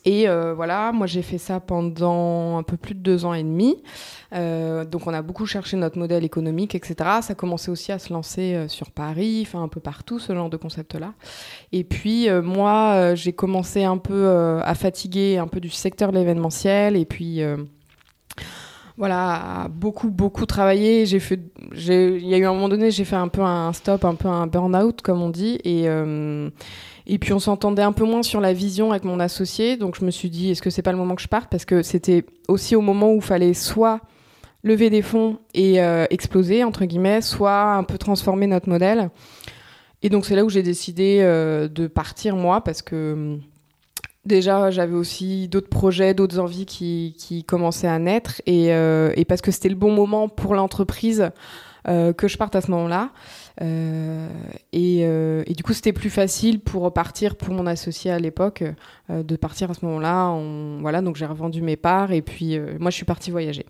Et 0.04 0.28
euh, 0.28 0.54
voilà, 0.54 0.92
moi 0.92 1.06
j'ai 1.06 1.22
fait 1.22 1.38
ça 1.38 1.58
pendant 1.58 2.56
un 2.56 2.62
peu 2.62 2.76
plus 2.76 2.94
de 2.94 3.00
deux 3.00 3.24
ans 3.24 3.34
et 3.34 3.42
demi. 3.42 3.82
donc 4.32 5.06
on 5.06 5.12
a 5.12 5.22
beaucoup 5.22 5.44
cherché 5.44 5.76
notre 5.76 5.98
modèle 5.98 6.24
économique, 6.24 6.74
etc. 6.74 6.94
Ça 7.20 7.34
commençait 7.34 7.70
aussi 7.70 7.90
à 7.90 7.98
se 7.98 8.12
lancer 8.12 8.66
sur 8.68 8.92
Paris, 8.92 9.44
enfin 9.46 9.62
un 9.62 9.68
peu 9.68 9.80
partout, 9.80 10.20
ce 10.20 10.32
genre 10.32 10.50
de 10.50 10.56
concept-là. 10.56 11.14
Et 11.72 11.82
puis 11.82 12.28
moi 12.44 13.14
j'ai 13.16 13.32
commencé 13.32 13.82
un 13.82 13.98
peu 13.98 14.28
à 14.62 14.74
fatiguer 14.74 15.38
un 15.38 15.48
peu 15.48 15.58
du 15.58 15.70
secteur 15.70 16.12
de 16.12 16.18
l'événementiel. 16.18 16.94
Et 16.96 17.04
puis 17.04 17.42
voilà, 18.98 19.68
beaucoup, 19.70 20.10
beaucoup 20.10 20.44
travaillé. 20.44 21.06
J'ai 21.06 21.20
fait, 21.20 21.40
il 21.72 22.26
y 22.26 22.34
a 22.34 22.38
eu 22.38 22.44
un 22.44 22.52
moment 22.52 22.68
donné, 22.68 22.90
j'ai 22.90 23.04
fait 23.04 23.16
un 23.16 23.28
peu 23.28 23.42
un 23.42 23.72
stop, 23.72 24.04
un 24.04 24.16
peu 24.16 24.26
un 24.26 24.48
burn-out, 24.48 25.02
comme 25.02 25.22
on 25.22 25.30
dit. 25.30 25.60
Et, 25.62 25.84
euh, 25.86 26.50
et 27.06 27.18
puis, 27.18 27.32
on 27.32 27.38
s'entendait 27.38 27.82
un 27.82 27.92
peu 27.92 28.04
moins 28.04 28.24
sur 28.24 28.40
la 28.40 28.52
vision 28.52 28.90
avec 28.90 29.04
mon 29.04 29.20
associé. 29.20 29.76
Donc, 29.76 29.96
je 29.98 30.04
me 30.04 30.10
suis 30.10 30.30
dit, 30.30 30.50
est-ce 30.50 30.62
que 30.62 30.70
c'est 30.70 30.82
pas 30.82 30.90
le 30.90 30.98
moment 30.98 31.14
que 31.14 31.22
je 31.22 31.28
parte? 31.28 31.48
Parce 31.48 31.64
que 31.64 31.82
c'était 31.82 32.26
aussi 32.48 32.74
au 32.74 32.80
moment 32.80 33.12
où 33.12 33.16
il 33.16 33.22
fallait 33.22 33.54
soit 33.54 34.00
lever 34.64 34.90
des 34.90 35.02
fonds 35.02 35.38
et 35.54 35.80
euh, 35.80 36.06
exploser, 36.10 36.64
entre 36.64 36.84
guillemets, 36.84 37.20
soit 37.20 37.74
un 37.74 37.84
peu 37.84 37.98
transformer 37.98 38.48
notre 38.48 38.68
modèle. 38.68 39.10
Et 40.02 40.08
donc, 40.08 40.26
c'est 40.26 40.34
là 40.34 40.44
où 40.44 40.50
j'ai 40.50 40.64
décidé 40.64 41.20
euh, 41.22 41.68
de 41.68 41.86
partir, 41.86 42.34
moi, 42.34 42.62
parce 42.62 42.82
que 42.82 43.38
Déjà, 44.24 44.70
j'avais 44.70 44.94
aussi 44.94 45.48
d'autres 45.48 45.70
projets, 45.70 46.12
d'autres 46.12 46.38
envies 46.38 46.66
qui, 46.66 47.44
commençaient 47.46 47.88
à 47.88 47.98
naître 47.98 48.42
et, 48.46 48.74
euh, 48.74 49.12
et 49.16 49.24
parce 49.24 49.40
que 49.40 49.50
c'était 49.50 49.68
le 49.68 49.74
bon 49.74 49.92
moment 49.92 50.28
pour 50.28 50.54
l'entreprise 50.54 51.30
euh, 51.86 52.12
que 52.12 52.28
je 52.28 52.36
parte 52.36 52.54
à 52.54 52.60
ce 52.60 52.70
moment-là. 52.72 53.10
Euh, 53.62 54.28
et, 54.72 55.54
du 55.54 55.62
coup, 55.62 55.72
c'était 55.72 55.92
plus 55.94 56.10
facile 56.10 56.60
pour 56.60 56.92
partir 56.92 57.36
pour 57.36 57.54
mon 57.54 57.66
associé 57.66 58.10
à 58.10 58.18
l'époque 58.18 58.64
de 59.08 59.36
partir 59.36 59.70
à 59.70 59.74
ce 59.74 59.84
moment-là. 59.86 60.36
Voilà, 60.80 61.00
donc 61.00 61.16
j'ai 61.16 61.26
revendu 61.26 61.62
mes 61.62 61.76
parts 61.76 62.12
et 62.12 62.20
puis 62.20 62.58
moi, 62.78 62.90
je 62.90 62.96
suis 62.96 63.06
partie 63.06 63.30
voyager. 63.30 63.64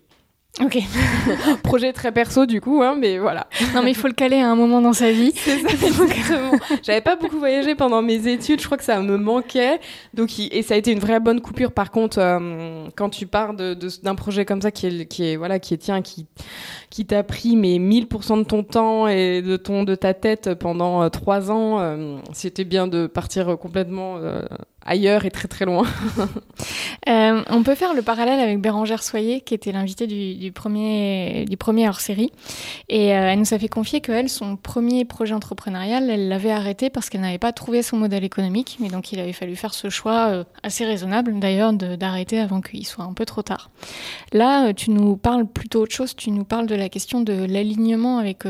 Ok. 0.61 0.77
Projet 1.63 1.93
très 1.93 2.11
perso 2.11 2.45
du 2.45 2.59
coup, 2.59 2.81
hein, 2.81 2.95
mais 2.99 3.17
voilà. 3.17 3.47
Non, 3.73 3.81
mais 3.81 3.91
il 3.91 3.95
faut 3.95 4.07
le 4.07 4.13
caler 4.13 4.37
à 4.37 4.49
un 4.49 4.55
moment 4.55 4.81
dans 4.81 4.91
sa 4.91 5.11
vie. 5.11 5.31
C'est 5.35 5.59
ça, 5.59 5.69
exactement. 5.69 6.51
J'avais 6.83 7.01
pas 7.01 7.15
beaucoup 7.15 7.37
voyagé 7.37 7.75
pendant 7.75 8.01
mes 8.01 8.27
études, 8.27 8.59
je 8.59 8.65
crois 8.65 8.77
que 8.77 8.83
ça 8.83 8.99
me 8.99 9.17
manquait. 9.17 9.79
Donc, 10.13 10.37
et 10.37 10.61
ça 10.63 10.73
a 10.73 10.77
été 10.77 10.91
une 10.91 10.99
vraie 10.99 11.21
bonne 11.21 11.39
coupure. 11.39 11.71
Par 11.71 11.91
contre, 11.91 12.19
euh, 12.19 12.87
quand 12.95 13.09
tu 13.09 13.25
pars 13.25 13.53
de, 13.53 13.77
d'un 14.03 14.15
projet 14.15 14.43
comme 14.43 14.61
ça 14.61 14.71
qui 14.71 14.87
est, 14.87 15.05
qui 15.05 15.29
est, 15.29 15.35
voilà, 15.37 15.59
qui 15.59 15.75
est 15.75 15.77
tien, 15.77 16.01
qui, 16.01 16.25
qui 16.89 17.05
t'a 17.05 17.23
pris 17.23 17.55
mais 17.55 17.77
1000% 17.77 18.39
de 18.39 18.43
ton 18.43 18.63
temps 18.63 19.07
et 19.07 19.41
de, 19.41 19.55
ton, 19.55 19.83
de 19.83 19.95
ta 19.95 20.13
tête 20.13 20.55
pendant 20.55 21.03
euh, 21.03 21.09
trois 21.09 21.51
ans, 21.51 21.79
euh, 21.79 22.17
c'était 22.33 22.65
bien 22.65 22.87
de 22.87 23.07
partir 23.07 23.57
complètement 23.57 24.19
ailleurs 24.85 25.25
et 25.25 25.31
très 25.31 25.47
très 25.47 25.65
loin. 25.65 25.85
euh, 27.09 27.43
on 27.49 27.63
peut 27.63 27.75
faire 27.75 27.93
le 27.93 28.01
parallèle 28.01 28.39
avec 28.39 28.59
Bérangère 28.59 29.03
Soyer, 29.03 29.41
qui 29.41 29.53
était 29.53 29.71
l'invitée 29.71 30.07
du, 30.07 30.35
du, 30.35 30.51
premier, 30.51 31.45
du 31.45 31.57
premier 31.57 31.87
hors-série. 31.87 32.31
Et 32.87 33.13
euh, 33.13 33.31
elle 33.31 33.39
nous 33.39 33.53
a 33.53 33.59
fait 33.59 33.67
confier 33.67 34.01
qu'elle, 34.01 34.29
son 34.29 34.55
premier 34.55 35.05
projet 35.05 35.33
entrepreneurial, 35.33 36.09
elle 36.09 36.27
l'avait 36.27 36.51
arrêté 36.51 36.89
parce 36.89 37.09
qu'elle 37.09 37.21
n'avait 37.21 37.37
pas 37.37 37.51
trouvé 37.51 37.81
son 37.81 37.97
modèle 37.97 38.23
économique. 38.23 38.77
Mais 38.79 38.89
donc 38.89 39.11
il 39.11 39.19
avait 39.19 39.33
fallu 39.33 39.55
faire 39.55 39.73
ce 39.73 39.89
choix 39.89 40.29
euh, 40.29 40.43
assez 40.63 40.85
raisonnable 40.85 41.39
d'ailleurs 41.39 41.73
d'arrêter 41.73 42.39
avant 42.39 42.61
qu'il 42.61 42.85
soit 42.85 43.03
un 43.03 43.13
peu 43.13 43.25
trop 43.25 43.41
tard. 43.41 43.69
Là, 44.33 44.73
tu 44.73 44.91
nous 44.91 45.17
parles 45.17 45.45
plutôt 45.45 45.81
autre 45.81 45.93
chose, 45.93 46.15
tu 46.15 46.31
nous 46.31 46.43
parles 46.43 46.67
de 46.67 46.75
la 46.75 46.89
question 46.89 47.21
de 47.21 47.33
l'alignement 47.33 48.17
avec, 48.17 48.43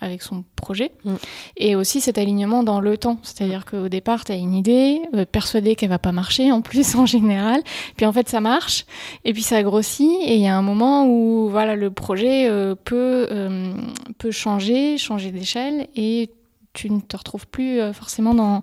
avec 0.00 0.22
son 0.22 0.44
projet 0.56 0.92
mm. 1.04 1.14
et 1.58 1.76
aussi 1.76 2.00
cet 2.00 2.18
alignement 2.18 2.62
dans 2.62 2.80
le 2.80 2.96
temps. 2.96 3.18
C'est-à-dire 3.22 3.64
qu'au 3.64 3.88
départ, 3.88 4.24
tu 4.24 4.32
as 4.32 4.36
une 4.36 4.54
idée, 4.54 5.00
persuadée 5.30 5.65
qu'elle 5.74 5.88
va 5.88 5.98
pas 5.98 6.12
marcher 6.12 6.52
en 6.52 6.60
plus 6.60 6.94
en 6.96 7.06
général. 7.06 7.62
Puis 7.96 8.06
en 8.06 8.12
fait 8.12 8.28
ça 8.28 8.40
marche 8.40 8.86
et 9.24 9.32
puis 9.32 9.42
ça 9.42 9.62
grossit 9.62 10.10
et 10.22 10.36
il 10.36 10.40
y 10.40 10.46
a 10.46 10.56
un 10.56 10.62
moment 10.62 11.06
où 11.06 11.48
voilà 11.48 11.76
le 11.76 11.90
projet 11.90 12.48
euh, 12.48 12.74
peut 12.74 13.26
euh, 13.30 13.72
peut 14.18 14.30
changer, 14.30 14.98
changer 14.98 15.30
d'échelle 15.30 15.88
et 15.96 16.30
tu 16.72 16.90
ne 16.90 17.00
te 17.00 17.16
retrouves 17.16 17.46
plus 17.46 17.80
euh, 17.80 17.92
forcément 17.92 18.34
dans, 18.34 18.60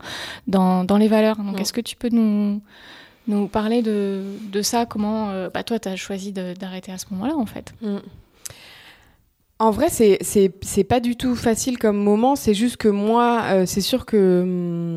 dans, 0.48 0.84
dans 0.84 0.98
les 0.98 1.08
valeurs. 1.08 1.38
Donc 1.38 1.60
est-ce 1.60 1.74
que 1.74 1.82
tu 1.82 1.96
peux 1.96 2.10
nous 2.10 2.62
nous 3.28 3.48
parler 3.48 3.82
de, 3.82 4.22
de 4.52 4.62
ça? 4.62 4.86
Comment 4.86 5.48
bah, 5.54 5.64
toi 5.64 5.80
tu 5.80 5.90
as 5.90 5.96
choisi 5.96 6.32
d'arrêter 6.32 6.92
à 6.92 6.98
ce 6.98 7.06
moment-là 7.12 7.36
en 7.36 7.46
fait? 7.46 7.74
Mm. 7.82 8.00
En 9.64 9.72
vrai, 9.72 9.88
c'est 9.90 10.84
pas 10.84 11.00
du 11.00 11.16
tout 11.16 11.36
facile 11.36 11.78
comme 11.78 11.96
moment. 11.96 12.36
C'est 12.36 12.54
juste 12.54 12.76
que 12.76 12.90
moi, 12.90 13.44
euh, 13.46 13.66
c'est 13.66 13.80
sûr 13.80 14.06
que 14.06 14.42
hum, 14.42 14.93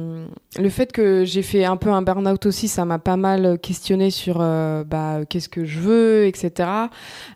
le 0.59 0.69
fait 0.71 0.93
que 0.93 1.25
j'ai 1.25 1.43
fait 1.43 1.65
un 1.65 1.77
peu 1.77 1.91
un 1.91 2.03
burn-out 2.03 2.47
aussi, 2.47 2.69
ça 2.69 2.85
m'a 2.85 2.99
pas 2.99 3.17
mal 3.17 3.59
questionné 3.59 4.11
sur 4.11 4.39
euh, 4.41 4.85
bah, 4.85 5.21
qu'est-ce 5.29 5.49
que 5.49 5.65
je 5.65 5.81
veux, 5.81 6.27
etc. 6.27 6.69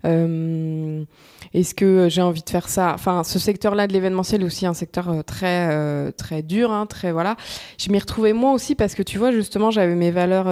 Euh, 0.05 1.05
Est-ce 1.53 1.75
que 1.75 2.09
j'ai 2.09 2.23
envie 2.23 2.43
de 2.43 2.51
faire 2.51 2.69
ça? 2.69 2.93
Enfin, 2.95 3.25
ce 3.25 3.39
secteur-là 3.39 3.87
de 3.87 3.93
l'événementiel 3.93 4.43
est 4.43 4.45
aussi 4.45 4.67
un 4.67 4.75
secteur 4.75 5.09
euh, 5.09 5.23
très 5.23 5.69
euh, 5.71 6.11
très 6.11 6.43
dur, 6.43 6.73
hein, 6.73 6.87
très 6.87 7.13
voilà. 7.13 7.37
Je 7.79 7.91
m'y 7.91 7.99
retrouvais 7.99 8.33
moi 8.33 8.53
aussi 8.53 8.75
parce 8.75 8.95
que 8.95 9.03
tu 9.03 9.19
vois, 9.19 9.33
justement, 9.33 9.71
j'avais 9.71 9.95
mes 9.95 10.11
valeurs 10.11 10.49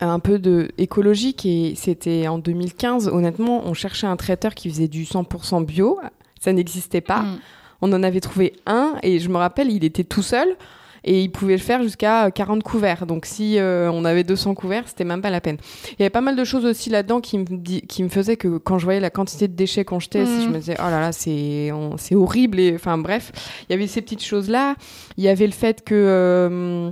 un 0.00 0.18
peu 0.18 0.38
de 0.38 0.70
écologique 0.76 1.46
et 1.46 1.74
c'était 1.76 2.26
en 2.26 2.38
2015 2.38 3.08
honnêtement 3.08 3.62
on 3.64 3.74
cherchait 3.74 4.08
un 4.08 4.16
traiteur 4.16 4.54
qui 4.54 4.68
faisait 4.68 4.88
du 4.88 5.04
100% 5.04 5.64
bio 5.64 6.00
ça 6.40 6.52
n'existait 6.52 7.00
pas 7.00 7.20
mm. 7.20 7.38
on 7.80 7.92
en 7.92 8.02
avait 8.02 8.20
trouvé 8.20 8.54
un 8.66 8.94
et 9.02 9.20
je 9.20 9.28
me 9.28 9.36
rappelle 9.36 9.70
il 9.70 9.84
était 9.84 10.02
tout 10.02 10.22
seul 10.22 10.56
et 11.04 11.22
il 11.22 11.30
pouvait 11.30 11.54
le 11.54 11.62
faire 11.62 11.82
jusqu'à 11.82 12.30
40 12.30 12.62
couverts. 12.62 13.06
Donc 13.06 13.26
si 13.26 13.58
euh, 13.58 13.90
on 13.92 14.04
avait 14.04 14.24
200 14.24 14.54
couverts 14.54 14.84
c'était 14.86 15.04
même 15.04 15.22
pas 15.22 15.30
la 15.30 15.40
peine. 15.40 15.58
Il 15.92 16.00
y 16.00 16.02
avait 16.02 16.10
pas 16.10 16.20
mal 16.20 16.36
de 16.36 16.44
choses 16.44 16.64
aussi 16.64 16.90
là-dedans 16.90 17.20
qui 17.20 17.38
me 17.38 17.44
qui 17.86 18.02
me 18.02 18.08
faisaient 18.08 18.36
que 18.36 18.58
quand 18.58 18.78
je 18.78 18.84
voyais 18.84 19.00
la 19.00 19.10
quantité 19.10 19.48
de 19.48 19.54
déchets 19.54 19.84
qu'on 19.84 20.00
jetait 20.00 20.24
mm. 20.24 20.42
je 20.42 20.48
me 20.48 20.58
disais 20.58 20.76
oh 20.78 20.90
là 20.90 21.00
là 21.00 21.12
c'est 21.12 21.70
c'est 21.96 22.14
horrible 22.14 22.58
et 22.58 22.74
enfin 22.74 22.98
bref 22.98 23.32
il 23.68 23.72
y 23.72 23.74
avait 23.74 23.86
ces 23.86 24.00
petites 24.00 24.24
choses 24.24 24.48
là 24.48 24.74
il 25.16 25.24
y 25.24 25.28
avait 25.28 25.46
le 25.46 25.52
fait 25.52 25.84
que 25.84 25.94
euh, 25.94 26.90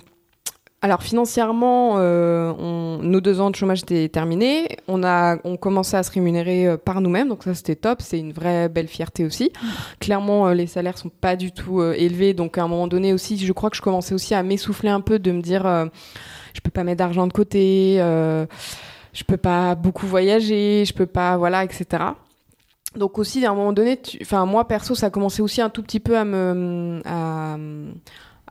alors 0.85 1.05
financièrement, 1.05 1.95
euh, 1.99 2.53
nos 3.01 3.21
deux 3.21 3.41
ans 3.41 3.51
de 3.51 3.55
chômage 3.55 3.83
étaient 3.83 4.09
terminés. 4.09 4.67
On 4.89 5.05
a, 5.05 5.39
on 5.45 5.57
commençait 5.57 5.97
à 5.97 6.03
se 6.03 6.11
rémunérer 6.11 6.67
euh, 6.67 6.77
par 6.77 7.01
nous-mêmes, 7.01 7.29
donc 7.29 7.45
ça 7.45 7.55
c'était 7.55 7.77
top. 7.77 8.03
C'est 8.03 8.19
une 8.19 8.33
vraie 8.33 8.69
belle 8.69 8.89
fierté 8.89 9.25
aussi. 9.25 9.53
Clairement, 10.01 10.49
euh, 10.49 10.55
les 10.55 10.67
salaires 10.67 10.99
sont 10.99 11.09
pas 11.09 11.37
du 11.37 11.53
tout 11.53 11.81
élevés, 11.81 12.35
donc 12.35 12.59
à 12.59 12.65
un 12.65 12.69
moment 12.69 12.89
donné 12.89 13.13
aussi, 13.13 13.39
je 13.39 13.53
crois 13.53 13.71
que 13.71 13.77
je 13.77 13.83
commençais 13.83 14.13
aussi 14.13 14.35
à 14.35 14.43
m'essouffler 14.43 14.91
un 14.91 15.01
peu, 15.01 15.21
de 15.21 15.31
me 15.31 15.41
dire, 15.41 15.63
je 16.53 16.61
peux 16.61 16.71
pas 16.73 16.83
mettre 16.83 16.99
d'argent 16.99 17.29
de 17.29 17.33
côté, 17.33 17.99
je 17.99 19.25
peux 19.25 19.37
pas 19.37 19.77
beaucoup 19.77 20.09
voyager, 20.09 20.85
je 20.85 20.93
peux 20.93 21.07
pas, 21.07 21.37
voilà, 21.37 21.63
etc. 21.63 22.03
Donc 22.97 23.19
aussi, 23.19 23.47
à 23.47 23.53
un 23.53 23.55
moment 23.55 23.73
donné, 23.73 24.01
enfin 24.21 24.47
moi 24.47 24.67
perso, 24.67 24.97
ça 24.97 25.07
a 25.07 25.11
commencé 25.11 25.43
aussi 25.43 25.63
un 25.63 25.71
tout 25.71 25.83
petit 25.83 26.01
peu 26.01 26.19
à 26.19 26.25
me, 26.25 27.01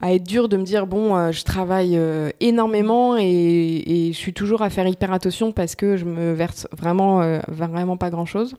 être 0.10 0.24
dur 0.24 0.50
de 0.50 0.58
me 0.58 0.64
dire 0.64 0.88
bon 0.88 1.16
euh, 1.16 1.32
je 1.32 1.44
travaille 1.44 1.96
euh, 1.96 2.32
énormément 2.40 3.18
et, 3.18 3.24
et, 3.24 4.14
je 4.14 4.18
suis 4.18 4.34
toujours 4.34 4.64
à 4.64 4.70
faire 4.70 4.88
hyper 4.88 5.14
attention 5.14 5.52
parce 5.52 5.76
que 5.76 5.96
je 5.96 6.06
me 6.06 6.34
verse 6.34 6.68
vraiment 6.76 7.22
euh, 7.22 7.40
vraiment 7.48 7.98
pas 7.98 8.10
grand 8.10 8.26
chose 8.26 8.56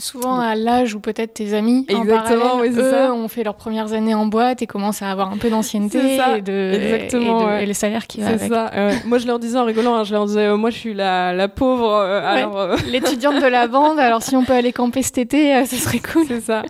Souvent 0.00 0.38
à 0.38 0.54
l'âge 0.54 0.94
où 0.94 1.00
peut-être 1.00 1.34
tes 1.34 1.54
amis 1.54 1.84
Exactement, 1.88 2.54
en 2.54 2.60
oui, 2.60 2.68
eux 2.70 2.90
ça. 2.90 3.12
ont 3.12 3.26
fait 3.26 3.42
leurs 3.42 3.56
premières 3.56 3.94
années 3.94 4.14
en 4.14 4.26
boîte 4.26 4.62
et 4.62 4.66
commencent 4.68 5.02
à 5.02 5.10
avoir 5.10 5.32
un 5.32 5.38
peu 5.38 5.50
d'ancienneté 5.50 5.98
et, 5.98 6.40
de, 6.40 6.72
Exactement, 6.72 7.40
et, 7.40 7.42
de, 7.42 7.48
ouais. 7.48 7.62
et 7.64 7.66
le 7.66 7.72
salaire 7.72 8.06
qui 8.06 8.20
va 8.20 8.28
avec. 8.28 8.48
Ça, 8.48 8.70
ouais. 8.72 8.94
moi 9.06 9.18
je 9.18 9.26
leur 9.26 9.40
disais 9.40 9.58
en 9.58 9.64
rigolant, 9.64 9.96
hein, 9.96 10.04
je 10.04 10.12
leur 10.12 10.26
disais 10.26 10.56
moi 10.56 10.70
je 10.70 10.76
suis 10.76 10.94
la, 10.94 11.32
la 11.32 11.48
pauvre 11.48 12.76
l'étudiante 12.86 13.42
de 13.42 13.48
la 13.48 13.66
bande 13.66 13.98
alors 13.98 14.22
si 14.22 14.36
on 14.36 14.44
peut 14.44 14.52
aller 14.52 14.72
camper 14.72 15.02
cet 15.02 15.18
été 15.18 15.66
ce 15.66 15.74
serait 15.74 15.98
cool. 15.98 16.26
C'est 16.28 16.42
ça. 16.42 16.62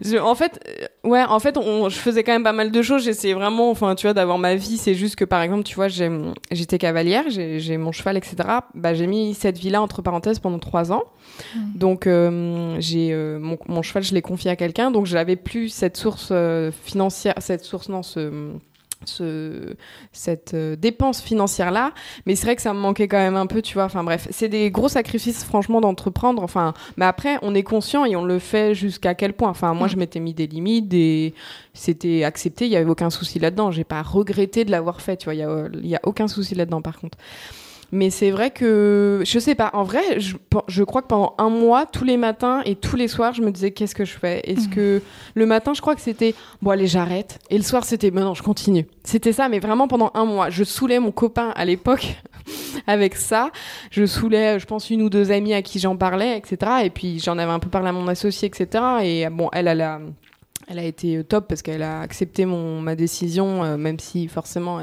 Je, 0.00 0.18
en 0.18 0.36
fait 0.36 0.60
Ouais, 1.06 1.22
en 1.22 1.38
fait, 1.38 1.56
on, 1.56 1.88
je 1.88 1.98
faisais 1.98 2.24
quand 2.24 2.32
même 2.32 2.42
pas 2.42 2.52
mal 2.52 2.72
de 2.72 2.82
choses. 2.82 3.04
J'essayais 3.04 3.34
vraiment, 3.34 3.70
enfin, 3.70 3.94
tu 3.94 4.06
vois, 4.06 4.14
d'avoir 4.14 4.38
ma 4.38 4.56
vie. 4.56 4.76
C'est 4.76 4.94
juste 4.94 5.14
que, 5.14 5.24
par 5.24 5.40
exemple, 5.40 5.62
tu 5.62 5.76
vois, 5.76 5.86
j'étais 5.88 6.78
cavalière, 6.78 7.24
j'ai 7.28 7.76
mon 7.76 7.92
cheval, 7.92 8.16
etc. 8.16 8.36
Bah, 8.74 8.92
j'ai 8.92 9.06
mis 9.06 9.32
cette 9.34 9.56
vie-là 9.56 9.80
entre 9.80 10.02
parenthèses 10.02 10.40
pendant 10.40 10.58
trois 10.58 10.90
ans. 10.90 11.04
Mmh. 11.54 11.60
Donc, 11.76 12.06
euh, 12.08 12.76
j'ai 12.80 13.12
euh, 13.12 13.38
mon, 13.38 13.56
mon, 13.68 13.82
cheval, 13.82 14.02
je 14.02 14.14
l'ai 14.14 14.22
confié 14.22 14.50
à 14.50 14.56
quelqu'un. 14.56 14.90
Donc, 14.90 15.06
j'avais 15.06 15.36
plus 15.36 15.68
cette 15.68 15.96
source 15.96 16.30
euh, 16.32 16.72
financière, 16.84 17.34
cette 17.38 17.64
source, 17.64 17.88
non, 17.88 18.02
ce 18.02 18.50
ce, 19.04 19.74
cette 20.12 20.54
euh, 20.54 20.76
dépense 20.76 21.20
financière 21.20 21.70
là 21.70 21.92
mais 22.24 22.34
c'est 22.34 22.46
vrai 22.46 22.56
que 22.56 22.62
ça 22.62 22.72
me 22.72 22.78
manquait 22.78 23.08
quand 23.08 23.18
même 23.18 23.36
un 23.36 23.46
peu 23.46 23.62
tu 23.62 23.74
vois. 23.74 23.84
Enfin 23.84 24.02
bref 24.04 24.28
c'est 24.30 24.48
des 24.48 24.70
gros 24.70 24.88
sacrifices 24.88 25.44
franchement 25.44 25.80
d'entreprendre. 25.80 26.42
Enfin 26.42 26.74
mais 26.96 27.04
après 27.04 27.38
on 27.42 27.54
est 27.54 27.62
conscient 27.62 28.04
et 28.04 28.16
on 28.16 28.24
le 28.24 28.38
fait 28.38 28.74
jusqu'à 28.74 29.14
quel 29.14 29.32
point. 29.32 29.50
Enfin 29.50 29.74
moi 29.74 29.86
mm. 29.86 29.90
je 29.90 29.96
m'étais 29.96 30.20
mis 30.20 30.34
des 30.34 30.46
limites 30.46 30.92
et 30.94 31.34
c'était 31.74 32.24
accepté. 32.24 32.66
Il 32.66 32.72
y 32.72 32.76
avait 32.76 32.90
aucun 32.90 33.10
souci 33.10 33.38
là 33.38 33.50
dedans 33.50 33.70
j'ai 33.70 33.84
pas 33.84 34.02
regretté 34.02 34.64
de 34.64 34.70
l'avoir 34.70 35.00
fait 35.00 35.16
tu 35.16 35.26
vois. 35.26 35.34
Il 35.34 35.38
y 35.38 35.44
a, 35.44 35.68
y 35.82 35.94
a 35.94 36.00
aucun 36.04 36.28
souci 36.28 36.54
là 36.54 36.64
dedans 36.64 36.82
par 36.82 36.98
contre 36.98 37.18
mais 37.92 38.10
c'est 38.10 38.30
vrai 38.30 38.50
que, 38.50 39.22
je 39.24 39.38
sais 39.38 39.54
pas, 39.54 39.70
en 39.72 39.84
vrai, 39.84 40.18
je, 40.18 40.36
je, 40.66 40.82
crois 40.82 41.02
que 41.02 41.06
pendant 41.06 41.34
un 41.38 41.48
mois, 41.48 41.86
tous 41.86 42.04
les 42.04 42.16
matins 42.16 42.62
et 42.64 42.74
tous 42.74 42.96
les 42.96 43.06
soirs, 43.06 43.32
je 43.32 43.42
me 43.42 43.50
disais 43.50 43.70
qu'est-ce 43.70 43.94
que 43.94 44.04
je 44.04 44.18
fais? 44.18 44.40
Est-ce 44.44 44.66
mhm. 44.68 44.74
que 44.74 45.02
le 45.34 45.46
matin, 45.46 45.72
je 45.72 45.80
crois 45.80 45.94
que 45.94 46.00
c'était 46.00 46.34
bon, 46.62 46.70
allez, 46.70 46.88
j'arrête. 46.88 47.38
Et 47.48 47.56
le 47.56 47.62
soir, 47.62 47.84
c'était 47.84 48.10
non, 48.10 48.34
je 48.34 48.42
continue. 48.42 48.86
C'était 49.04 49.32
ça, 49.32 49.48
mais 49.48 49.60
vraiment 49.60 49.86
pendant 49.86 50.10
un 50.14 50.24
mois. 50.24 50.50
Je 50.50 50.64
saoulais 50.64 50.98
mon 50.98 51.12
copain 51.12 51.52
à 51.54 51.64
l'époque 51.64 52.16
avec 52.88 53.14
ça. 53.14 53.50
Je 53.90 54.04
saoulais, 54.04 54.58
je 54.58 54.66
pense, 54.66 54.90
une 54.90 55.02
ou 55.02 55.08
deux 55.08 55.30
amies 55.30 55.54
à 55.54 55.62
qui 55.62 55.78
j'en 55.78 55.96
parlais, 55.96 56.36
etc. 56.36 56.72
Et 56.84 56.90
puis 56.90 57.20
j'en 57.20 57.38
avais 57.38 57.52
un 57.52 57.60
peu 57.60 57.70
parlé 57.70 57.88
à 57.88 57.92
mon 57.92 58.08
associé, 58.08 58.48
etc. 58.48 58.84
Et 59.02 59.28
bon, 59.30 59.48
elle, 59.52 59.68
elle 59.68 59.82
a. 59.82 60.00
Elle 60.68 60.80
a 60.80 60.82
été 60.84 61.22
top 61.22 61.46
parce 61.46 61.62
qu'elle 61.62 61.84
a 61.84 62.00
accepté 62.00 62.44
mon, 62.44 62.80
ma 62.80 62.96
décision, 62.96 63.62
euh, 63.62 63.76
même 63.76 64.00
si 64.00 64.26
forcément 64.26 64.80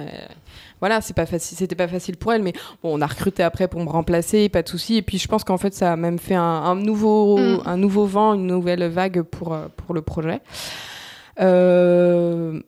voilà, 0.84 1.00
c'est 1.00 1.16
pas 1.16 1.26
facile, 1.26 1.58
c'était 1.58 1.76
pas 1.78 1.88
facile 1.88 2.18
pour 2.18 2.34
elle, 2.34 2.44
mais 2.44 2.52
bon, 2.84 2.98
on 2.98 3.00
a 3.00 3.08
recruté 3.08 3.42
après 3.42 3.70
pour 3.70 3.80
me 3.80 3.88
remplacer, 3.88 4.50
pas 4.50 4.64
de 4.64 4.68
souci. 4.68 4.98
Et 4.98 5.02
puis 5.02 5.18
je 5.18 5.30
pense 5.30 5.46
qu'en 5.46 5.58
fait, 5.58 5.74
ça 5.74 5.94
a 5.94 5.96
même 5.96 6.20
fait 6.20 6.36
un, 6.36 6.76
nouveau, 6.76 7.38
mm. 7.38 7.62
un 7.66 7.78
nouveau 7.78 8.06
vent, 8.06 8.34
une 8.34 8.48
nouvelle 8.48 8.86
vague 8.90 9.22
pour, 9.22 9.54
euh, 9.54 9.68
pour 9.78 9.96
le 9.96 10.02
projet. 10.02 10.42
Euh, 11.40 12.60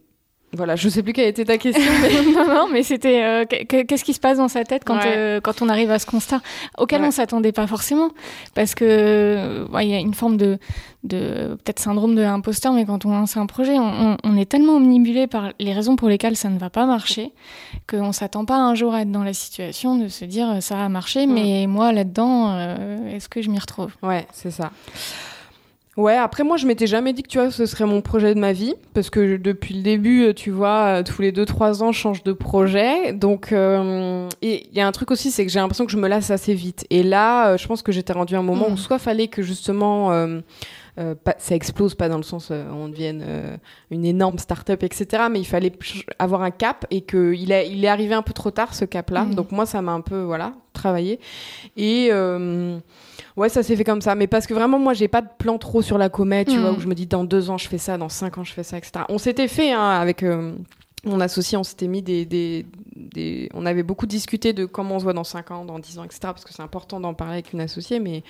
voilà, 0.55 0.75
je 0.75 0.89
sais 0.89 1.03
plus 1.03 1.13
quelle 1.13 1.27
était 1.27 1.45
ta 1.45 1.57
question. 1.57 1.91
Mais... 2.01 2.31
non, 2.33 2.47
non, 2.47 2.67
mais 2.71 2.83
c'était 2.83 3.24
euh, 3.24 3.45
qu'est-ce 3.45 4.03
qui 4.03 4.13
se 4.13 4.19
passe 4.19 4.38
dans 4.38 4.47
sa 4.47 4.63
tête 4.63 4.83
quand, 4.85 5.00
euh, 5.05 5.39
quand 5.41 5.62
on 5.62 5.69
arrive 5.69 5.91
à 5.91 6.00
ce 6.00 6.05
constat 6.05 6.41
auquel 6.77 7.03
on 7.03 7.12
s'attendait 7.12 7.51
pas 7.51 7.67
forcément, 7.67 8.09
parce 8.53 8.75
que 8.75 9.65
il 9.81 9.88
y 9.88 9.93
a 9.93 10.00
une 10.00 10.13
forme 10.13 10.38
de, 10.38 10.57
de 11.03 11.57
peut-être 11.63 11.79
syndrome 11.79 12.15
de 12.15 12.21
l'imposteur, 12.21 12.74
mais 12.74 12.85
quand 12.85 13.05
on 13.05 13.12
lance 13.12 13.38
un 13.38 13.45
projet, 13.45 13.77
on, 13.77 14.17
on, 14.24 14.38
est 14.38 14.50
tellement 14.50 14.75
omnibulé 14.75 15.27
par 15.27 15.51
les 15.59 15.74
raisons 15.74 15.95
pour 15.95 16.09
lesquelles 16.09 16.35
ça 16.35 16.50
ne 16.50 16.57
va 16.57 16.69
pas 16.69 16.85
marcher 16.85 17.31
qu'on 17.89 18.12
s'attend 18.12 18.45
pas 18.45 18.57
un 18.57 18.75
jour 18.75 18.93
à 18.93 19.01
être 19.01 19.12
dans 19.12 19.24
la 19.24 19.33
situation 19.33 19.97
de 19.97 20.07
se 20.07 20.25
dire 20.25 20.62
ça 20.62 20.83
a 20.83 20.89
marché, 20.89 21.27
mais 21.27 21.67
moi 21.67 21.91
là-dedans, 21.91 22.53
euh, 22.55 23.15
est-ce 23.15 23.29
que 23.29 23.41
je 23.41 23.50
m'y 23.50 23.59
retrouve? 23.59 23.91
Ouais, 24.01 24.25
c'est 24.33 24.51
ça. 24.51 24.71
Ouais, 25.97 26.17
après 26.17 26.43
moi 26.43 26.57
je 26.57 26.67
m'étais 26.67 26.87
jamais 26.87 27.13
dit 27.13 27.23
que 27.23 27.29
tu 27.29 27.37
vois 27.37 27.51
ce 27.51 27.65
serait 27.65 27.85
mon 27.85 28.01
projet 28.01 28.35
de 28.35 28.39
ma 28.39 28.51
vie 28.51 28.73
parce 28.93 29.09
que 29.09 29.37
depuis 29.37 29.75
le 29.75 29.81
début 29.81 30.25
euh, 30.25 30.33
tu 30.33 30.51
vois 30.51 30.99
euh, 30.99 31.03
tous 31.03 31.21
les 31.21 31.31
deux 31.31 31.45
trois 31.45 31.83
ans 31.83 31.93
je 31.93 31.99
change 31.99 32.21
de 32.23 32.33
projet 32.33 33.13
donc 33.13 33.53
euh, 33.53 34.27
et 34.41 34.67
il 34.69 34.77
y 34.77 34.81
a 34.81 34.87
un 34.87 34.91
truc 34.91 35.09
aussi 35.11 35.31
c'est 35.31 35.45
que 35.45 35.51
j'ai 35.51 35.59
l'impression 35.59 35.85
que 35.85 35.93
je 35.93 35.97
me 35.97 36.09
lasse 36.09 36.31
assez 36.31 36.53
vite 36.53 36.85
et 36.89 37.01
là 37.01 37.55
je 37.55 37.65
pense 37.65 37.81
que 37.81 37.93
j'étais 37.93 38.11
rendu 38.11 38.35
à 38.35 38.39
un 38.39 38.43
moment 38.43 38.67
où 38.67 38.73
mm. 38.73 38.77
soit 38.77 38.99
fallait 38.99 39.29
que 39.29 39.41
justement 39.41 40.11
ça 40.95 41.55
explose 41.55 41.95
pas 41.95 42.07
dans 42.09 42.17
le 42.17 42.23
sens 42.23 42.51
on 42.51 42.87
devienne 42.87 43.23
une 43.91 44.05
énorme 44.05 44.37
start-up 44.37 44.83
etc 44.83 45.23
mais 45.29 45.39
il 45.39 45.45
fallait 45.45 45.73
avoir 46.19 46.41
un 46.41 46.51
cap 46.51 46.85
et 46.89 47.01
que 47.01 47.33
il, 47.33 47.51
a, 47.51 47.63
il 47.63 47.83
est 47.83 47.87
arrivé 47.87 48.13
un 48.13 48.21
peu 48.21 48.33
trop 48.33 48.51
tard 48.51 48.73
ce 48.73 48.85
cap 48.85 49.09
là 49.09 49.25
mm. 49.25 49.35
donc 49.35 49.51
moi 49.51 49.65
ça 49.65 49.81
m'a 49.81 49.91
un 49.91 50.01
peu 50.01 50.21
voilà 50.21 50.53
travaillé 50.73 51.19
et 51.75 52.11
Ouais, 53.37 53.49
ça 53.49 53.63
s'est 53.63 53.75
fait 53.75 53.83
comme 53.83 54.01
ça. 54.01 54.15
Mais 54.15 54.27
parce 54.27 54.47
que 54.47 54.53
vraiment, 54.53 54.79
moi, 54.79 54.93
j'ai 54.93 55.07
pas 55.07 55.21
de 55.21 55.27
plan 55.37 55.57
trop 55.57 55.81
sur 55.81 55.97
la 55.97 56.09
comète, 56.09 56.47
tu 56.47 56.57
vois, 56.57 56.71
mm. 56.71 56.75
où 56.77 56.79
je 56.79 56.87
me 56.87 56.95
dis 56.95 57.05
dans 57.05 57.23
deux 57.23 57.49
ans, 57.49 57.57
je 57.57 57.67
fais 57.67 57.77
ça, 57.77 57.97
dans 57.97 58.09
cinq 58.09 58.37
ans, 58.37 58.43
je 58.43 58.53
fais 58.53 58.63
ça, 58.63 58.77
etc. 58.77 59.05
On 59.09 59.17
s'était 59.17 59.47
fait 59.47 59.71
hein, 59.71 59.89
avec. 59.89 60.23
Mon 61.05 61.19
associé, 61.21 61.57
on 61.57 61.63
s'était 61.63 61.88
mis 61.88 62.01
des, 62.01 62.25
des, 62.25 62.65
des, 62.95 63.49
On 63.53 63.65
avait 63.65 63.84
beaucoup 63.84 64.06
discuté 64.06 64.53
de 64.53 64.65
comment 64.65 64.95
on 64.95 64.99
se 64.99 65.03
voit 65.03 65.13
dans 65.13 65.23
5 65.23 65.51
ans, 65.51 65.65
dans 65.65 65.80
10 65.80 65.99
ans, 65.99 66.03
etc. 66.03 66.19
Parce 66.23 66.43
que 66.43 66.53
c'est 66.53 66.63
important 66.63 66.99
d'en 66.99 67.13
parler 67.13 67.34
avec 67.34 67.53
une 67.53 67.62
associée. 67.62 67.99
Mais, 67.99 68.23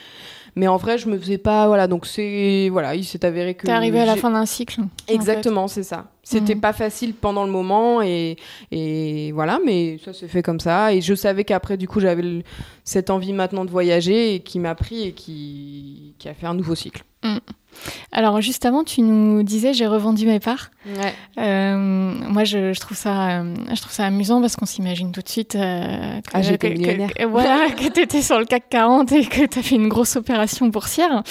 mais 0.56 0.68
en 0.68 0.78
vrai, 0.78 0.98
je 0.98 1.08
me 1.08 1.18
faisais 1.18 1.38
pas. 1.38 1.68
Voilà, 1.68 1.88
donc 1.88 2.06
c'est. 2.06 2.70
Voilà, 2.72 2.96
il 2.96 3.06
s'est 3.06 3.26
avéré 3.26 3.56
que. 3.56 3.66
T'es 3.66 3.72
arrivé 3.72 4.00
à 4.00 4.06
la 4.06 4.16
fin 4.16 4.32
d'un 4.32 4.46
cycle. 4.46 4.82
Exactement, 5.08 5.68
c'est 5.68 5.84
ça. 5.84 6.12
C'était 6.24 6.56
mhm. 6.56 6.62
pas 6.62 6.74
facile 6.74 7.14
pendant 7.14 7.46
le 7.46 7.52
moment 7.52 8.02
et, 8.02 8.38
et 8.72 9.32
voilà, 9.32 9.60
mais 9.64 10.00
ça 10.04 10.12
s'est 10.12 10.28
fait 10.28 10.42
comme 10.42 10.60
ça. 10.60 10.92
Et 10.92 11.02
je 11.02 11.14
savais 11.14 11.44
qu'après, 11.44 11.78
du 11.78 11.88
coup, 11.88 12.00
j'avais 12.00 12.44
cette 12.84 13.12
envie 13.12 13.32
maintenant 13.32 13.64
de 13.64 13.70
voyager 13.70 14.34
et 14.34 14.40
qui 14.40 14.60
m'a 14.60 14.74
pris 14.74 15.04
et 15.04 15.12
qui, 15.14 16.16
qui 16.18 16.28
a 16.28 16.34
fait 16.34 16.48
un 16.48 16.56
nouveau 16.56 16.74
cycle. 16.74 17.04
Mm. 17.24 17.38
Alors 18.12 18.42
juste 18.42 18.66
avant, 18.66 18.84
tu 18.84 19.02
nous 19.02 19.44
disais 19.44 19.74
j'ai 19.74 19.88
revendu 19.88 20.26
mes 20.26 20.40
parts. 20.40 20.70
Euh, 21.38 21.78
moi, 21.78 22.44
je, 22.44 22.78
trouve 22.80 22.96
ça, 22.96 23.40
euh, 23.40 23.56
je 23.74 23.82
trouve 23.82 23.92
ça 23.92 24.06
amusant 24.06 24.40
parce 24.40 24.56
qu'on 24.56 24.66
s'imagine 24.66 25.12
tout 25.12 25.22
de 25.22 25.30
suite 25.30 25.56
euh, 25.56 26.22
que, 26.22 26.30
ah, 26.34 27.28
voilà, 27.28 27.68
tu 27.78 28.02
étais 28.02 28.22
sur 28.22 28.38
le 28.38 28.46
CAC 28.46 28.70
40 28.70 29.12
et 29.12 29.26
que 29.26 29.46
tu 29.46 29.60
as 29.60 29.62
fait 29.64 29.76
une 29.76 29.88
grosse 29.88 30.16
opération 30.16 30.68
boursière. 30.68 31.24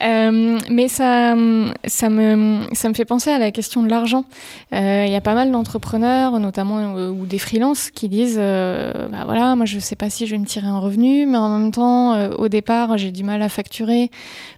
mais 0.00 0.88
ça, 0.88 1.34
ça 1.84 2.08
me, 2.08 2.60
ça 2.72 2.88
me 2.88 2.94
fait 2.94 3.04
penser 3.04 3.30
à 3.30 3.38
la 3.38 3.50
question 3.50 3.82
de 3.82 3.88
l'argent. 3.88 4.24
Il 4.72 5.10
y 5.10 5.16
a 5.16 5.20
pas 5.20 5.34
mal 5.34 5.50
d'entrepreneurs, 5.50 6.38
notamment 6.38 6.94
ou 6.94 7.26
des 7.26 7.38
freelances, 7.38 7.90
qui 7.90 8.08
disent, 8.08 8.38
bah 8.38 9.24
voilà, 9.24 9.56
moi 9.56 9.66
je 9.66 9.78
sais 9.78 9.96
pas 9.96 10.10
si 10.10 10.26
je 10.26 10.32
vais 10.32 10.38
me 10.38 10.46
tirer 10.46 10.68
un 10.68 10.78
revenu, 10.78 11.26
mais 11.26 11.38
en 11.38 11.58
même 11.58 11.72
temps, 11.72 12.30
au 12.36 12.48
départ, 12.48 12.98
j'ai 12.98 13.10
du 13.10 13.24
mal 13.24 13.42
à 13.42 13.48
facturer 13.48 14.10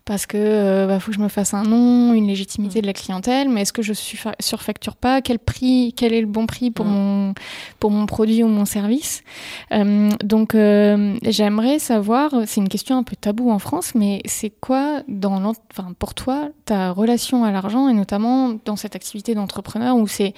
parce 0.04 0.26
que 0.26 0.86
bah, 0.86 1.00
faut 1.00 1.10
que 1.10 1.16
je 1.16 1.22
me 1.22 1.28
fasse 1.34 1.52
un 1.54 1.64
nom, 1.64 2.14
une 2.14 2.26
légitimité 2.26 2.80
de 2.80 2.86
la 2.86 2.92
clientèle, 2.92 3.48
mais 3.48 3.62
est-ce 3.62 3.72
que 3.72 3.82
je 3.82 3.92
surfacture 3.92 4.96
pas 4.96 5.20
Quel 5.20 5.38
prix, 5.38 5.92
quel 5.96 6.12
est 6.12 6.20
le 6.20 6.26
bon 6.26 6.46
prix 6.46 6.70
pour, 6.70 6.86
mon, 6.86 7.34
pour 7.80 7.90
mon 7.90 8.06
produit 8.06 8.42
ou 8.42 8.48
mon 8.48 8.64
service? 8.64 9.22
Euh, 9.72 10.10
Donc, 10.22 10.54
euh, 10.54 11.16
j'aimerais 11.22 11.78
savoir, 11.78 12.30
c'est 12.46 12.60
une 12.60 12.68
question 12.68 12.96
un 12.96 13.02
peu 13.02 13.16
tabou 13.16 13.50
en 13.50 13.58
France, 13.58 13.94
mais 13.94 14.20
c'est 14.26 14.50
quoi, 14.50 15.02
dans 15.08 15.42
enfin, 15.44 15.92
pour 15.98 16.14
toi, 16.14 16.48
ta 16.64 16.92
relation 16.92 17.44
à 17.44 17.50
l'argent, 17.50 17.88
et 17.88 17.94
notamment 17.94 18.54
dans 18.64 18.76
cette 18.76 18.96
activité 18.96 19.34
d'entrepreneur 19.34 19.96
où 19.96 20.06
c'est 20.06 20.34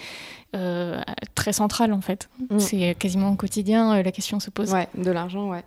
euh, 0.57 1.01
très 1.35 1.53
central 1.53 1.92
en 1.92 2.01
fait. 2.01 2.29
Mm. 2.51 2.59
C'est 2.59 2.97
quasiment 2.99 3.31
au 3.31 3.37
quotidien, 3.37 4.03
la 4.03 4.12
question 4.12 4.40
se 4.40 4.51
pose. 4.51 4.73
Ouais, 4.73 4.88
de 4.97 5.11
l'argent, 5.11 5.51
ouais. 5.51 5.62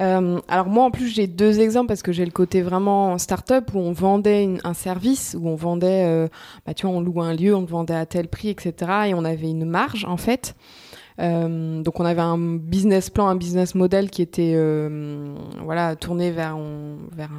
Euh, 0.00 0.40
alors 0.48 0.66
moi 0.66 0.84
en 0.84 0.90
plus 0.90 1.08
j'ai 1.08 1.28
deux 1.28 1.60
exemples 1.60 1.86
parce 1.86 2.02
que 2.02 2.10
j'ai 2.10 2.24
le 2.24 2.32
côté 2.32 2.62
vraiment 2.62 3.16
start-up 3.16 3.70
où 3.74 3.78
on 3.78 3.92
vendait 3.92 4.48
un 4.64 4.74
service, 4.74 5.36
où 5.38 5.48
on 5.48 5.54
vendait, 5.54 6.04
euh, 6.06 6.28
bah, 6.66 6.74
tu 6.74 6.86
vois, 6.86 6.96
on 6.96 7.00
louait 7.00 7.24
un 7.24 7.34
lieu, 7.34 7.54
on 7.54 7.60
le 7.60 7.66
vendait 7.66 7.94
à 7.94 8.06
tel 8.06 8.28
prix, 8.28 8.48
etc. 8.48 8.74
Et 9.08 9.14
on 9.14 9.24
avait 9.24 9.50
une 9.50 9.64
marge 9.64 10.04
en 10.04 10.16
fait. 10.16 10.54
Euh, 11.20 11.80
donc 11.82 12.00
on 12.00 12.04
avait 12.04 12.20
un 12.20 12.38
business 12.38 13.08
plan, 13.08 13.28
un 13.28 13.36
business 13.36 13.76
model 13.76 14.10
qui 14.10 14.20
était 14.20 14.54
euh, 14.56 15.32
voilà 15.62 15.94
tourné 15.94 16.32
vers, 16.32 16.58
vers 17.12 17.30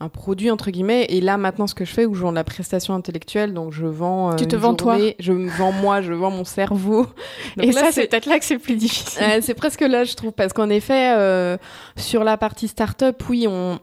un, 0.00 0.08
produit 0.08 0.50
entre 0.50 0.70
guillemets. 0.70 1.06
Et 1.08 1.20
là 1.22 1.38
maintenant 1.38 1.66
ce 1.66 1.74
que 1.74 1.84
je 1.84 1.92
fais, 1.92 2.04
où 2.04 2.14
je 2.14 2.20
vends 2.20 2.30
de 2.30 2.36
la 2.36 2.44
prestation 2.44 2.94
intellectuelle, 2.94 3.54
donc 3.54 3.72
je 3.72 3.86
vends. 3.86 4.32
Euh, 4.32 4.36
tu 4.36 4.46
te 4.46 4.56
vends 4.56 4.74
toi 4.74 4.98
Je 5.18 5.32
me 5.32 5.48
vends 5.48 5.72
moi, 5.72 6.02
je 6.02 6.12
vends 6.12 6.30
mon 6.30 6.44
cerveau. 6.44 7.06
et 7.60 7.72
ça 7.72 7.90
c'est 7.90 8.06
peut-être 8.06 8.26
là 8.26 8.38
que 8.38 8.44
c'est 8.44 8.58
plus 8.58 8.76
difficile. 8.76 9.22
c'est 9.40 9.54
presque 9.54 9.80
là 9.80 10.04
je 10.04 10.14
trouve 10.14 10.32
parce 10.32 10.52
qu'en 10.52 10.68
effet 10.68 11.58
sur 11.96 12.24
la 12.24 12.36
partie 12.36 12.68
start-up, 12.68 13.22
oui 13.28 13.46
on 13.48 13.78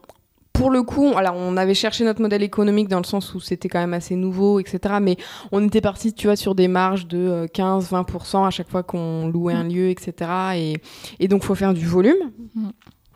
pour 0.54 0.72
le 0.72 0.84
coup, 0.84 1.14
alors 1.16 1.36
on 1.38 1.56
avait 1.58 1.74
cherché 1.74 2.04
notre 2.04 2.22
modèle 2.22 2.44
économique 2.44 2.90
dans 2.90 2.98
le 2.98 3.06
sens 3.06 3.34
où 3.34 3.40
c'était 3.40 3.70
quand 3.70 3.80
même 3.80 3.94
assez 3.94 4.16
nouveau, 4.16 4.60
etc. 4.60 4.96
Mais 5.02 5.16
on 5.52 5.66
était 5.66 5.82
parti, 5.82 6.14
tu 6.14 6.28
vois, 6.28 6.36
sur 6.36 6.56
des 6.56 6.68
marges 6.68 7.08
de 7.08 7.48
15-20% 7.54 8.44
euh, 8.44 8.46
à 8.46 8.50
chaque 8.50 8.70
fois 8.70 8.84
qu'on 8.84 9.28
louait 9.30 9.54
un 9.54 9.64
mm. 9.64 9.70
lieu, 9.70 9.90
etc. 9.90 10.32
Et, 10.56 10.78
et 11.20 11.28
donc, 11.28 11.44
faut 11.44 11.56
faire 11.56 11.74
du 11.74 11.86
volume. 11.86 12.32
Mm. 12.56 12.70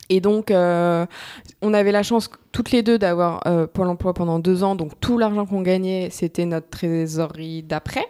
Et 0.10 0.22
donc, 0.22 0.52
euh, 0.52 1.06
on 1.62 1.74
avait 1.74 1.92
la 1.92 2.04
chance 2.04 2.30
toutes 2.52 2.72
les 2.72 2.84
deux 2.84 3.00
d'avoir 3.00 3.42
euh, 3.48 3.68
Pôle 3.68 3.88
emploi 3.88 4.14
pendant 4.14 4.40
deux 4.40 4.64
ans. 4.64 4.76
Donc, 4.76 5.00
tout 5.00 5.18
l'argent 5.18 5.46
qu'on 5.46 5.62
gagnait, 5.62 6.10
c'était 6.12 6.46
notre 6.46 6.70
trésorerie 6.70 7.64
d'après. 7.64 8.06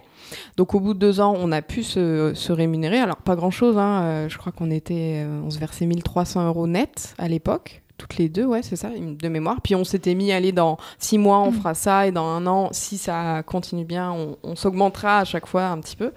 Donc, 0.58 0.76
au 0.76 0.80
bout 0.80 0.94
de 0.94 1.00
deux 1.00 1.22
ans, 1.22 1.34
on 1.38 1.52
a 1.52 1.62
pu 1.62 1.84
se, 1.84 2.34
se 2.36 2.52
rémunérer. 2.52 3.00
Alors, 3.00 3.18
pas 3.18 3.36
grand-chose. 3.36 3.78
Hein. 3.78 4.28
je 4.28 4.38
crois 4.38 4.52
qu'on 4.52 4.70
était, 4.70 5.26
on 5.44 5.50
se 5.50 5.60
versait 5.60 5.86
1300 5.86 6.48
euros 6.48 6.68
net 6.68 7.16
à 7.18 7.28
l'époque 7.28 7.83
toutes 7.98 8.18
les 8.18 8.30
deux, 8.30 8.46
ouais, 8.46 8.62
c'est 8.64 8.76
ça, 8.76 8.90
de 8.90 9.28
mémoire. 9.30 9.62
Puis 9.62 9.76
on 9.76 9.84
s'était 9.84 10.16
mis 10.16 10.32
à 10.32 10.38
aller 10.38 10.52
dans 10.52 10.78
six 10.98 11.18
mois, 11.18 11.40
on 11.40 11.52
mm. 11.52 11.56
fera 11.56 11.74
ça, 11.74 12.08
et 12.08 12.12
dans 12.12 12.26
un 12.26 12.46
an, 12.48 12.70
si 12.72 12.98
ça 12.98 13.44
continue 13.44 13.86
bien, 13.86 14.14
on, 14.44 14.56
s'augmentera 14.56 15.20
à 15.20 15.26
chaque 15.26 15.48
fois 15.48 15.68
un 15.68 15.80
petit 15.80 15.96
peu. 15.96 16.12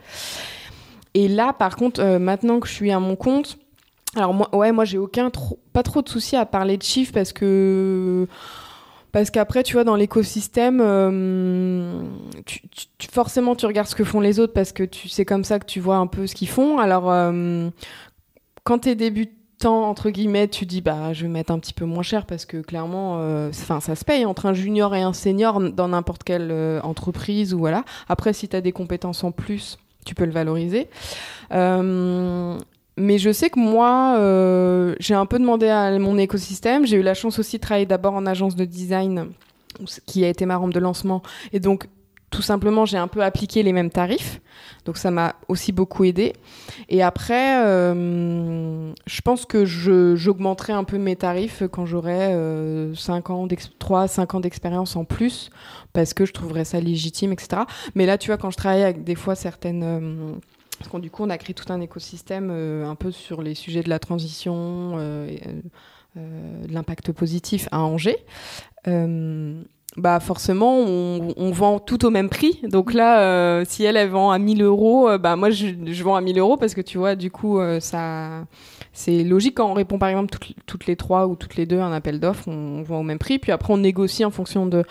Et 1.15 1.29
là, 1.29 1.53
par 1.53 1.77
contre, 1.77 2.01
euh, 2.03 2.19
maintenant 2.19 2.61
que 2.61 2.69
je 2.69 2.73
suis 2.73 2.93
à 2.93 3.01
mon 3.01 3.17
compte, 3.17 3.59
alors 4.15 4.35
moi, 4.35 4.55
ouais, 4.55 4.73
moi 4.73 4.85
j'ai 4.85 4.99
aucun 4.99 5.31
pas 5.73 5.83
trop 5.83 6.03
de 6.03 6.09
soucis 6.09 6.37
à 6.37 6.47
parler 6.47 6.77
de 6.77 6.83
chiffres 6.83 7.13
parce 7.13 7.33
que 7.33 8.27
parce 9.13 9.31
qu'après, 9.31 9.63
tu 9.63 9.73
vois, 9.73 9.85
dans 9.85 9.97
l'écosystème, 9.97 10.79
euh, 10.83 12.03
forcément, 13.11 13.57
tu 13.57 13.65
regardes 13.65 13.89
ce 13.89 13.95
que 13.95 14.05
font 14.05 14.21
les 14.21 14.39
autres 14.41 14.53
parce 14.53 14.73
que 14.73 14.83
tu 14.83 15.09
c'est 15.09 15.25
comme 15.25 15.43
ça 15.43 15.59
que 15.59 15.65
tu 15.65 15.81
vois 15.81 15.97
un 15.97 16.07
peu 16.07 16.27
ce 16.27 16.35
qu'ils 16.35 16.49
font. 16.49 16.79
Alors, 16.79 17.11
euh, 17.11 17.71
quand 18.65 18.81
tu 18.81 18.91
es 18.91 18.95
débutant, 18.95 19.33
entre 19.65 20.11
guillemets, 20.11 20.49
tu 20.49 20.67
dis 20.67 20.81
bah 20.81 21.13
je 21.13 21.23
vais 21.23 21.29
mettre 21.29 21.53
un 21.53 21.59
petit 21.59 21.73
peu 21.73 21.85
moins 21.85 22.03
cher 22.03 22.27
parce 22.27 22.45
que 22.45 22.59
clairement, 22.59 23.19
euh, 23.21 23.51
enfin 23.51 23.81
ça 23.81 23.97
se 23.97 24.05
paye 24.05 24.25
entre 24.25 24.47
un 24.47 24.55
junior 24.55 24.95
et 24.95 25.03
un 25.03 25.13
senior 25.13 25.61
dans 25.61 25.89
n'importe 25.89 26.25
quelle 26.25 26.51
euh, 26.51 26.81
entreprise 26.83 27.55
ou 27.55 27.59
voilà. 27.59 27.85
Après, 28.09 28.33
si 28.33 28.49
tu 28.49 28.57
as 28.57 28.61
des 28.61 28.73
compétences 28.73 29.25
en 29.25 29.33
plus, 29.33 29.79
tu 30.05 30.15
peux 30.15 30.25
le 30.25 30.33
valoriser. 30.33 30.89
mais 31.51 33.19
je 33.19 33.31
sais 33.33 33.51
que 33.51 33.59
moi, 33.59 34.17
j'ai 35.01 35.15
un 35.15 35.27
peu 35.27 35.39
demandé 35.39 35.69
à 35.69 35.99
mon 35.99 36.19
écosystème. 36.19 36.87
J'ai 36.87 36.97
eu 36.97 37.03
la 37.03 37.15
chance 37.15 37.39
aussi 37.39 37.57
de 37.57 37.63
travailler 37.63 37.87
d'abord 37.87 38.15
en 38.15 38.27
agence 38.27 38.57
de 38.57 38.65
design 38.65 39.33
qui 40.07 40.25
a 40.25 40.29
été 40.29 40.47
ma 40.47 40.57
rampe 40.57 40.73
de 40.73 40.81
lancement. 40.81 41.23
Et 41.53 41.61
donc, 41.61 41.89
tout 42.31 42.43
simplement, 42.43 42.85
j'ai 42.85 42.99
un 42.99 43.09
peu 43.09 43.23
appliqué 43.23 43.63
les 43.63 43.73
mêmes 43.73 43.91
tarifs. 43.91 44.41
Donc, 44.85 44.97
ça 44.97 45.11
m'a 45.11 45.37
aussi 45.49 45.73
beaucoup 45.73 46.05
aidé. 46.05 46.33
Et 46.89 47.03
après, 47.03 47.65
euh, 47.65 48.93
je 49.07 49.21
pense 49.21 49.47
que 49.47 49.65
j'augmenterai 49.65 50.73
un 50.73 50.85
peu 50.85 50.99
mes 50.99 51.17
tarifs 51.17 51.63
quand 51.71 51.87
j'aurai 51.87 52.35
euh, 52.35 52.95
5 52.95 53.31
ans 53.31 53.49
3 53.79 54.09
5 54.09 54.35
ans 54.35 54.41
d'expérience 54.41 54.97
en 54.97 55.05
plus, 55.05 55.51
parce 55.93 56.15
que 56.15 56.25
je 56.25 56.33
trouverais 56.33 56.65
ça 56.65 56.81
légitime, 56.81 57.33
etc. 57.33 57.63
Mais 57.95 58.07
là, 58.07 58.19
tu 58.19 58.29
vois, 58.29 58.39
quand 58.39 58.51
je 58.51 58.57
travaille 58.57 58.83
avec 58.83 59.05
des 59.05 59.15
fois 59.15 59.35
certaines. 59.35 59.83
Euh, 59.83 60.33
parce 60.79 60.91
qu'on 60.91 60.99
du 60.99 61.11
coup, 61.11 61.23
on 61.23 61.31
a 61.31 61.39
créé 61.39 61.55
tout 61.55 61.73
un 61.73 61.81
écosystème 61.81 62.51
euh, 62.51 62.87
un 62.87 62.97
peu 62.97 63.11
sur 63.11 63.41
les 63.41 63.55
sujets 63.55 63.83
de 63.83 63.89
la 63.89 63.99
transition, 63.99 64.97
de 66.17 66.73
l'impact 66.73 67.13
positif 67.13 67.69
à 67.71 67.81
Angers 67.81 68.19
bah 69.97 70.21
forcément 70.21 70.79
on, 70.79 71.51
vend 71.51 71.79
tout 71.79 72.05
au 72.05 72.11
même 72.11 72.29
prix. 72.29 72.61
Donc 72.65 72.93
là, 72.93 73.21
euh, 73.21 73.65
si 73.67 73.85
elle, 73.85 73.97
elle 73.97 74.11
vend 74.11 74.31
à 74.31 74.39
1000 74.39 74.63
euros, 74.63 75.09
euh, 75.09 75.19
bah 75.19 75.37
moi 75.37 75.51
je, 75.51 76.03
vends 76.03 76.17
à 76.17 76.21
1000 76.21 76.39
euros 76.39 76.57
parce 76.57 76.75
que 76.75 76.81
tu 76.81 76.99
vois, 76.99 77.17
du 77.17 77.31
coup, 77.31 77.59
euh, 77.59 77.81
ça, 77.81 78.45
c'est 78.97 79.23
logique 79.23 79.57
quand 79.57 79.71
on 79.71 79.75
répond 79.75 79.99
par 79.99 80.09
exemple 80.09 80.37
toutes, 80.67 80.87
les 80.87 80.97
trois 80.97 81.27
ou 81.27 81.37
toutes 81.37 81.57
les 81.57 81.67
deux 81.67 81.79
à 81.79 81.85
un 81.85 81.93
appel 81.93 82.19
d'offres, 82.19 82.49
on, 82.49 82.83
vend 82.83 83.01
au 83.01 83.03
même 83.03 83.19
prix. 83.19 83.39
Puis 83.39 83.53
après 83.53 83.73
on 83.73 83.79
négocie 83.79 84.25
en 84.25 84.31
fonction 84.31 84.67
de 84.67 84.85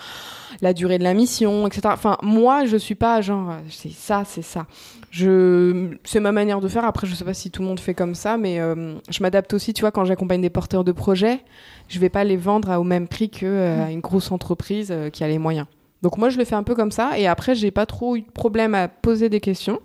la 0.61 0.73
durée 0.73 0.97
de 0.97 1.03
la 1.03 1.13
mission, 1.13 1.67
etc. 1.67 1.81
Enfin 1.91 2.17
moi 2.21 2.65
je 2.65 2.77
suis 2.77 2.95
pas 2.95 3.21
genre 3.21 3.55
c'est 3.69 3.91
ça, 3.91 4.23
c'est 4.25 4.41
ça. 4.41 4.67
C'est 5.11 6.19
ma 6.19 6.31
manière 6.31 6.61
de 6.61 6.67
faire. 6.67 6.85
Après 6.85 7.07
je 7.07 7.15
sais 7.15 7.25
pas 7.25 7.33
si 7.33 7.51
tout 7.51 7.61
le 7.61 7.67
monde 7.67 7.79
fait 7.79 7.93
comme 7.93 8.15
ça, 8.15 8.37
mais 8.37 8.59
je 9.09 9.21
m'adapte 9.21 9.53
aussi. 9.53 9.73
Tu 9.73 9.81
vois 9.81 9.91
quand 9.91 10.05
j'accompagne 10.05 10.41
des 10.41 10.49
porteurs 10.49 10.83
de 10.83 10.91
projets 10.91 11.41
je 11.87 11.99
vais 11.99 12.09
pas 12.09 12.23
les 12.23 12.37
vendre 12.37 12.77
au 12.79 12.83
même 12.83 13.07
prix 13.07 13.29
que 13.29 13.45
euh, 13.45 13.87
une 13.87 13.99
grosse 13.99 14.31
entreprise 14.31 14.89
euh, 14.91 15.09
qui 15.09 15.23
a 15.23 15.27
les 15.27 15.37
moyens. 15.37 15.67
Donc 16.01 16.17
moi 16.17 16.29
je 16.29 16.37
le 16.37 16.45
fais 16.45 16.55
un 16.55 16.63
peu 16.63 16.75
comme 16.75 16.91
ça 16.91 17.17
et 17.17 17.27
après 17.27 17.55
j'ai 17.55 17.71
pas 17.71 17.85
trop 17.85 18.15
eu 18.15 18.21
de 18.21 18.31
problème 18.31 18.75
à 18.75 18.87
poser 18.87 19.29
des 19.29 19.39
questions, 19.39 19.79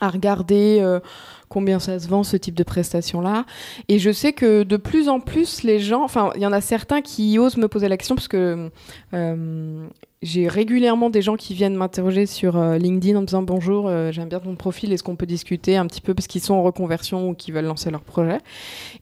à 0.00 0.08
regarder 0.08 0.78
euh, 0.80 1.00
combien 1.48 1.78
ça 1.78 1.98
se 1.98 2.08
vend 2.08 2.22
ce 2.22 2.36
type 2.36 2.54
de 2.54 2.62
prestation 2.62 3.20
là 3.20 3.44
et 3.88 3.98
je 3.98 4.10
sais 4.10 4.32
que 4.32 4.62
de 4.62 4.76
plus 4.76 5.08
en 5.08 5.20
plus 5.20 5.62
les 5.62 5.80
gens 5.80 6.02
enfin 6.02 6.30
il 6.36 6.42
y 6.42 6.46
en 6.46 6.52
a 6.52 6.60
certains 6.60 7.00
qui 7.02 7.38
osent 7.38 7.56
me 7.56 7.68
poser 7.68 7.88
la 7.88 7.96
question 7.96 8.14
parce 8.14 8.28
que 8.28 8.70
j'ai 10.22 10.48
régulièrement 10.48 11.08
des 11.08 11.22
gens 11.22 11.36
qui 11.36 11.54
viennent 11.54 11.74
m'interroger 11.74 12.26
sur 12.26 12.60
LinkedIn 12.60 13.16
en 13.16 13.22
me 13.22 13.26
disant 13.26 13.42
bonjour, 13.42 13.90
j'aime 14.12 14.28
bien 14.28 14.38
ton 14.38 14.54
profil, 14.54 14.92
est-ce 14.92 15.02
qu'on 15.02 15.16
peut 15.16 15.24
discuter 15.24 15.78
un 15.78 15.86
petit 15.86 16.02
peu 16.02 16.12
parce 16.12 16.26
qu'ils 16.26 16.42
sont 16.42 16.52
en 16.52 16.62
reconversion 16.62 17.30
ou 17.30 17.34
qui 17.34 17.52
veulent 17.52 17.64
lancer 17.64 17.90
leur 17.90 18.02
projet? 18.02 18.38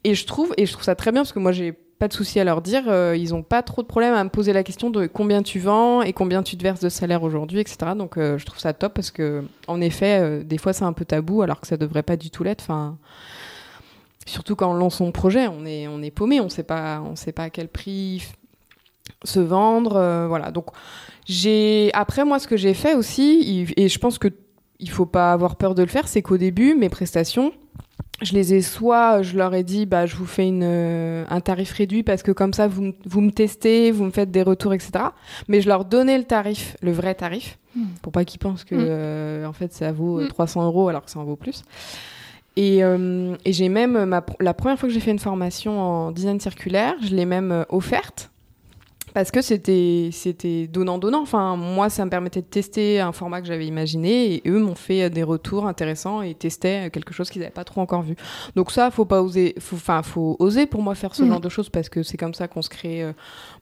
Et 0.05 0.15
je 0.15 0.25
trouve 0.25 0.53
et 0.55 0.65
je 0.65 0.71
trouve 0.71 0.85
ça 0.85 0.95
très 0.95 1.11
bien 1.11 1.21
parce 1.21 1.33
que 1.33 1.39
moi 1.39 1.51
j'ai 1.51 1.77
pas 1.99 2.07
de 2.07 2.13
souci 2.13 2.39
à 2.39 2.45
leur 2.45 2.61
dire. 2.61 2.83
Euh, 2.87 3.15
ils 3.15 3.31
n'ont 3.31 3.43
pas 3.43 3.61
trop 3.61 3.81
de 3.81 3.87
problème 3.87 4.13
à 4.13 4.23
me 4.23 4.29
poser 4.29 4.53
la 4.53 4.63
question 4.63 4.89
de 4.89 5.05
combien 5.05 5.43
tu 5.43 5.59
vends 5.59 6.01
et 6.01 6.13
combien 6.13 6.41
tu 6.41 6.57
te 6.57 6.63
verses 6.63 6.79
de 6.79 6.87
salaire 6.89 7.23
aujourd'hui, 7.23 7.59
etc. 7.59 7.91
Donc 7.95 8.17
euh, 8.17 8.37
je 8.37 8.45
trouve 8.45 8.59
ça 8.59 8.73
top 8.73 8.93
parce 8.93 9.11
que, 9.11 9.43
en 9.67 9.81
effet, 9.81 10.19
euh, 10.21 10.43
des 10.43 10.57
fois 10.57 10.71
c'est 10.71 10.85
un 10.85 10.93
peu 10.93 11.03
tabou 11.03 11.41
alors 11.41 11.59
que 11.59 11.67
ça 11.67 11.75
devrait 11.75 12.03
pas 12.03 12.15
du 12.15 12.31
tout 12.31 12.43
l'être. 12.43 12.63
Enfin, 12.63 12.97
surtout 14.25 14.55
quand 14.55 14.71
on 14.71 14.73
lance 14.73 14.95
son 14.95 15.11
projet, 15.11 15.47
on 15.47 15.65
est, 15.65 15.87
on 15.89 16.01
est 16.01 16.11
paumé, 16.11 16.39
on 16.39 16.47
sait 16.47 16.63
pas, 16.63 17.03
on 17.05 17.17
sait 17.17 17.33
pas 17.33 17.43
à 17.43 17.49
quel 17.49 17.67
prix 17.67 18.25
se 19.25 19.41
vendre, 19.41 20.25
voilà. 20.27 20.51
Donc 20.51 20.67
j'ai, 21.25 21.91
après 21.93 22.23
moi, 22.23 22.39
ce 22.39 22.47
que 22.47 22.55
j'ai 22.55 22.73
fait 22.73 22.93
aussi, 22.95 23.73
et 23.75 23.89
je 23.89 23.99
pense 23.99 24.17
que 24.17 24.29
il 24.79 24.89
faut 24.89 25.05
pas 25.05 25.33
avoir 25.33 25.57
peur 25.57 25.75
de 25.75 25.81
le 25.81 25.89
faire, 25.89 26.07
c'est 26.07 26.21
qu'au 26.21 26.37
début, 26.37 26.73
mes 26.73 26.87
prestations, 26.87 27.51
je 28.21 28.33
les 28.33 28.53
ai 28.53 28.61
soit, 28.61 29.21
je 29.21 29.37
leur 29.37 29.53
ai 29.53 29.63
dit, 29.63 29.85
bah, 29.85 30.05
je 30.05 30.15
vous 30.15 30.25
fais 30.25 30.47
une, 30.47 30.63
euh, 30.63 31.23
un 31.29 31.39
tarif 31.39 31.71
réduit 31.71 32.03
parce 32.03 32.23
que 32.23 32.31
comme 32.31 32.53
ça, 32.53 32.67
vous, 32.67 32.93
vous 33.05 33.21
me 33.21 33.31
testez, 33.31 33.91
vous 33.91 34.05
me 34.05 34.11
faites 34.11 34.31
des 34.31 34.43
retours, 34.43 34.73
etc. 34.73 34.91
Mais 35.47 35.61
je 35.61 35.67
leur 35.67 35.85
donnais 35.85 36.17
le 36.17 36.25
tarif, 36.25 36.75
le 36.81 36.91
vrai 36.91 37.15
tarif, 37.15 37.57
hmm. 37.75 37.85
pour 38.01 38.11
pas 38.11 38.25
qu'ils 38.25 38.39
pensent 38.39 38.63
que, 38.63 38.75
hmm. 38.75 38.85
euh, 38.87 39.45
en 39.45 39.53
fait, 39.53 39.73
ça 39.73 39.91
vaut 39.91 40.25
300 40.25 40.61
hmm. 40.61 40.65
euros 40.65 40.89
alors 40.89 41.05
que 41.05 41.11
ça 41.11 41.19
en 41.19 41.23
vaut 41.23 41.37
plus. 41.37 41.63
Et, 42.55 42.83
euh, 42.83 43.35
et 43.45 43.53
j'ai 43.53 43.69
même, 43.69 44.03
ma, 44.05 44.25
la 44.39 44.53
première 44.53 44.77
fois 44.77 44.89
que 44.89 44.93
j'ai 44.93 44.99
fait 44.99 45.11
une 45.11 45.19
formation 45.19 45.79
en 45.79 46.11
design 46.11 46.39
circulaire, 46.39 46.95
je 47.01 47.15
l'ai 47.15 47.25
même 47.25 47.65
offerte 47.69 48.31
parce 49.13 49.31
que 49.31 49.41
c'était 49.41 50.09
c'était 50.11 50.67
donnant 50.67 50.97
donnant. 50.97 51.21
Enfin, 51.21 51.55
moi, 51.55 51.89
ça 51.89 52.05
me 52.05 52.09
permettait 52.09 52.41
de 52.41 52.47
tester 52.47 52.99
un 52.99 53.11
format 53.11 53.41
que 53.41 53.47
j'avais 53.47 53.65
imaginé 53.65 54.35
et 54.35 54.41
eux 54.47 54.59
m'ont 54.59 54.75
fait 54.75 55.03
euh, 55.03 55.09
des 55.09 55.23
retours 55.23 55.67
intéressants 55.67 56.21
et 56.21 56.33
testaient 56.33 56.87
euh, 56.87 56.89
quelque 56.89 57.13
chose 57.13 57.29
qu'ils 57.29 57.41
n'avaient 57.41 57.51
pas 57.51 57.63
trop 57.63 57.81
encore 57.81 58.01
vu. 58.01 58.15
Donc 58.55 58.71
ça, 58.71 58.91
faut 58.91 59.05
pas 59.05 59.21
oser. 59.21 59.55
Enfin, 59.73 60.03
faut, 60.03 60.35
oser 60.39 60.65
pour 60.65 60.81
moi 60.81 60.95
faire 60.95 61.15
ce 61.15 61.23
mm. 61.23 61.27
genre 61.29 61.39
de 61.39 61.49
choses 61.49 61.69
parce 61.69 61.89
que 61.89 62.03
c'est 62.03 62.17
comme 62.17 62.33
ça 62.33 62.47
qu'on 62.47 62.61
se 62.61 62.69
crée 62.69 63.03
euh, 63.03 63.13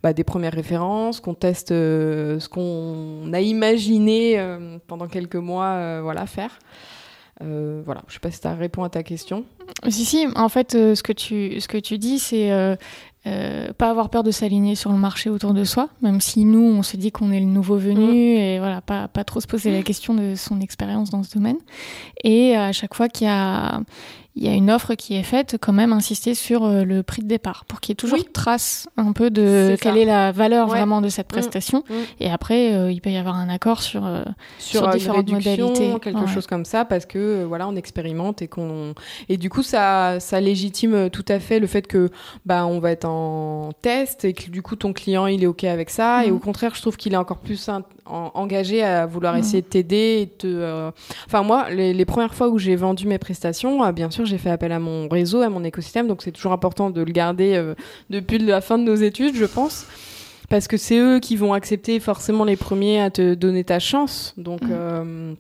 bah, 0.04 0.14
des 0.14 0.24
premières 0.24 0.54
références, 0.54 1.20
qu'on 1.20 1.34
teste 1.34 1.70
ce 1.70 2.48
qu'on 2.50 3.32
a 3.34 3.42
imaginé 3.42 4.40
pendant 4.88 5.08
quelques 5.08 5.36
mois, 5.36 6.02
voilà, 6.02 6.26
faire. 6.26 6.60
voilà, 7.40 8.04
je 8.08 8.14
sais 8.14 8.20
pas 8.20 8.32
si 8.32 8.40
ça 8.40 8.54
répond 8.54 8.84
à 8.84 8.90
ta 8.90 9.04
question. 9.04 9.46
Si, 9.90 10.06
si, 10.06 10.28
en 10.36 10.50
fait, 10.50 10.72
ce, 10.72 11.02
que 11.04 11.14
tu, 11.14 11.60
ce 11.60 11.68
que 11.68 11.78
tu 11.78 11.98
dis, 11.98 12.20
c'est 12.20 12.52
euh, 12.52 12.76
pas 13.24 13.90
avoir 13.90 14.10
peur 14.10 14.24
de 14.24 14.32
s'aligner 14.32 14.76
sur 14.76 14.92
le 14.92 14.98
marché 14.98 15.30
autour 15.30 15.54
de 15.54 15.66
soi, 15.66 15.90
même 16.02 16.22
si 16.22 16.46
nous, 16.46 16.64
on 16.64 16.82
se 16.82 16.96
dit 16.96 17.12
qu'on 17.12 17.32
est 17.32 17.42
le 17.42 17.46
nouveau 17.46 17.78
venu 17.78 18.08
mm. 18.08 18.40
et 18.40 18.60
voilà, 18.60 18.80
pas, 18.80 19.10
pas 19.10 19.26
trop 19.26 19.42
se 19.42 19.48
poser 19.48 19.72
la 19.72 19.84
question 19.84 20.14
de 20.14 20.36
son 20.36 20.62
expérience 20.62 21.10
dans 21.10 21.24
ce 21.24 21.34
domaine. 21.34 21.58
Et 22.24 22.56
à 22.56 22.72
chaque 22.72 22.94
fois 22.94 23.10
qu'il 23.10 23.28
y 23.28 23.30
a, 23.30 23.82
il 24.38 24.46
y 24.46 24.50
a 24.50 24.54
une 24.54 24.70
offre 24.70 24.94
qui 24.94 25.16
est 25.16 25.24
faite, 25.24 25.58
quand 25.60 25.74
même 25.74 25.92
insister 25.92 26.36
sur 26.36 26.64
euh, 26.64 26.84
le 26.84 27.02
prix 27.02 27.24
de 27.24 27.28
départ 27.28 27.66
pour 27.66 27.82
qu'il 27.82 27.92
y 27.92 27.94
ait 27.94 27.96
toujours 27.96 28.20
trace 28.32 28.88
un 28.96 29.12
peu 29.12 29.32
de 29.32 29.76
quelle 29.82 29.98
est 29.98 30.06
la 30.06 30.32
valeur 30.32 30.68
vraiment 30.68 31.02
de 31.02 31.10
cette 31.10 31.28
mm. 31.28 31.34
prestation. 31.34 31.84
Mm. 31.90 31.94
Et 32.20 32.30
après, 32.30 32.76
euh, 32.76 32.92
il 32.92 33.02
peut 33.02 33.10
y 33.10 33.18
avoir 33.18 33.36
un 33.36 33.50
accord 33.50 33.82
sur, 33.82 34.06
euh, 34.06 34.24
sur, 34.60 34.88
différentes 34.90 35.32
modalités. 35.32 35.92
quelque 36.00 36.28
chose 36.28 36.46
comme 36.46 36.66
ça, 36.66 36.86
parce 36.86 37.08
que 37.08 37.46
voilà, 37.46 37.68
on 37.68 37.76
expérimente 37.76 38.44
et 38.44 38.48
qu'on 38.48 38.94
et 39.28 39.38
du 39.38 39.50
coup 39.50 39.64
ça 39.64 40.20
ça 40.20 40.40
légitime 40.40 41.10
tout 41.10 41.26
à 41.28 41.40
fait 41.40 41.60
le 41.60 41.68
fait 41.68 41.88
que 41.88 42.10
bah 42.46 42.66
on 42.68 42.80
va 42.80 42.92
être 42.92 43.06
en 43.06 43.72
test 43.82 44.24
et 44.24 44.34
que 44.34 44.52
du 44.52 44.62
coup 44.62 44.76
ton 44.76 44.94
client 44.94 45.26
il 45.26 45.44
est 45.44 45.48
ok 45.48 45.64
avec 45.64 45.90
ça. 45.90 46.26
Et 46.26 46.32
mm. 46.32 46.36
au 46.36 46.40
contraire, 46.40 46.76
je 46.76 46.82
trouve 46.82 46.96
qu'il 46.96 47.14
est 47.14 47.18
encore 47.18 47.40
plus 47.40 47.70
engagé 48.06 48.84
à 48.84 49.08
vouloir 49.08 49.36
essayer 49.36 49.64
de 49.64 49.68
t'aider 49.68 50.32
te. 50.38 50.92
Enfin 51.26 51.42
moi, 51.42 51.72
les, 51.72 51.94
les 51.94 52.06
premières 52.06 52.36
fois 52.36 52.50
où 52.50 52.60
j'ai 52.60 52.76
vendu 52.76 53.08
mes 53.08 53.18
prestations, 53.18 53.92
bien 53.92 54.12
sûr 54.12 54.27
j'ai 54.28 54.38
fait 54.38 54.50
appel 54.50 54.72
à 54.72 54.80
mon 54.80 55.08
réseau, 55.08 55.42
à 55.42 55.50
mon 55.50 55.64
écosystème, 55.64 56.08
donc 56.08 56.22
c'est 56.22 56.32
toujours 56.32 56.52
important 56.52 56.90
de 56.90 57.02
le 57.02 57.12
garder 57.12 57.56
euh, 57.56 57.74
depuis 58.10 58.38
la 58.38 58.62
fin 58.62 58.78
de 58.78 58.84
nos 58.84 58.96
études, 58.96 59.36
je 59.36 59.46
pense. 59.46 59.86
Parce 60.50 60.68
que 60.68 60.78
c'est 60.78 60.98
eux 60.98 61.20
qui 61.20 61.36
vont 61.36 61.54
accepter 61.54 62.00
forcément 62.00 62.46
les 62.46 62.56
premiers 62.56 63.02
à 63.02 63.10
te 63.10 63.34
donner 63.34 63.64
ta 63.66 63.80
chance. 63.80 64.34
Donc, 64.38 64.62
mmh. 64.62 65.36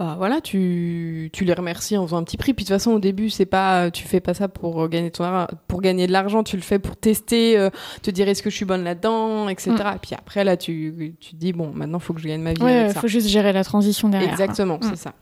Euh, 0.00 0.04
bah 0.04 0.14
voilà, 0.16 0.40
tu, 0.40 1.30
tu, 1.32 1.44
les 1.44 1.52
remercies 1.52 1.96
en 1.96 2.06
faisant 2.06 2.16
un 2.16 2.24
petit 2.24 2.36
prix. 2.36 2.54
Puis 2.54 2.64
de 2.64 2.68
toute 2.68 2.76
façon, 2.76 2.92
au 2.92 2.98
début, 2.98 3.30
c'est 3.30 3.46
pas, 3.46 3.90
tu 3.90 4.04
fais 4.04 4.20
pas 4.20 4.34
ça 4.34 4.48
pour 4.48 4.88
gagner 4.88 5.10
ton, 5.10 5.46
pour 5.68 5.80
gagner 5.82 6.06
de 6.06 6.12
l'argent. 6.12 6.42
Tu 6.42 6.56
le 6.56 6.62
fais 6.62 6.78
pour 6.78 6.96
tester, 6.96 7.58
euh, 7.58 7.70
te 8.02 8.10
dire 8.10 8.28
est-ce 8.28 8.42
que 8.42 8.50
je 8.50 8.56
suis 8.56 8.64
bonne 8.64 8.84
là-dedans, 8.84 9.48
etc. 9.48 9.70
Et 9.70 9.72
mm. 9.72 9.98
puis 10.00 10.14
après, 10.16 10.44
là, 10.44 10.56
tu, 10.56 11.14
tu 11.20 11.32
te 11.32 11.36
dis 11.36 11.52
bon, 11.52 11.72
maintenant, 11.74 11.98
il 11.98 12.04
faut 12.04 12.14
que 12.14 12.20
je 12.20 12.28
gagne 12.28 12.40
ma 12.40 12.54
vie. 12.54 12.62
Ouais, 12.62 12.88
il 12.88 12.94
faut 12.94 13.08
juste 13.08 13.28
gérer 13.28 13.52
la 13.52 13.64
transition 13.64 14.08
derrière. 14.08 14.30
Exactement, 14.30 14.78
c'est 14.80 14.92
mm. 14.92 14.96
ça. 14.96 15.12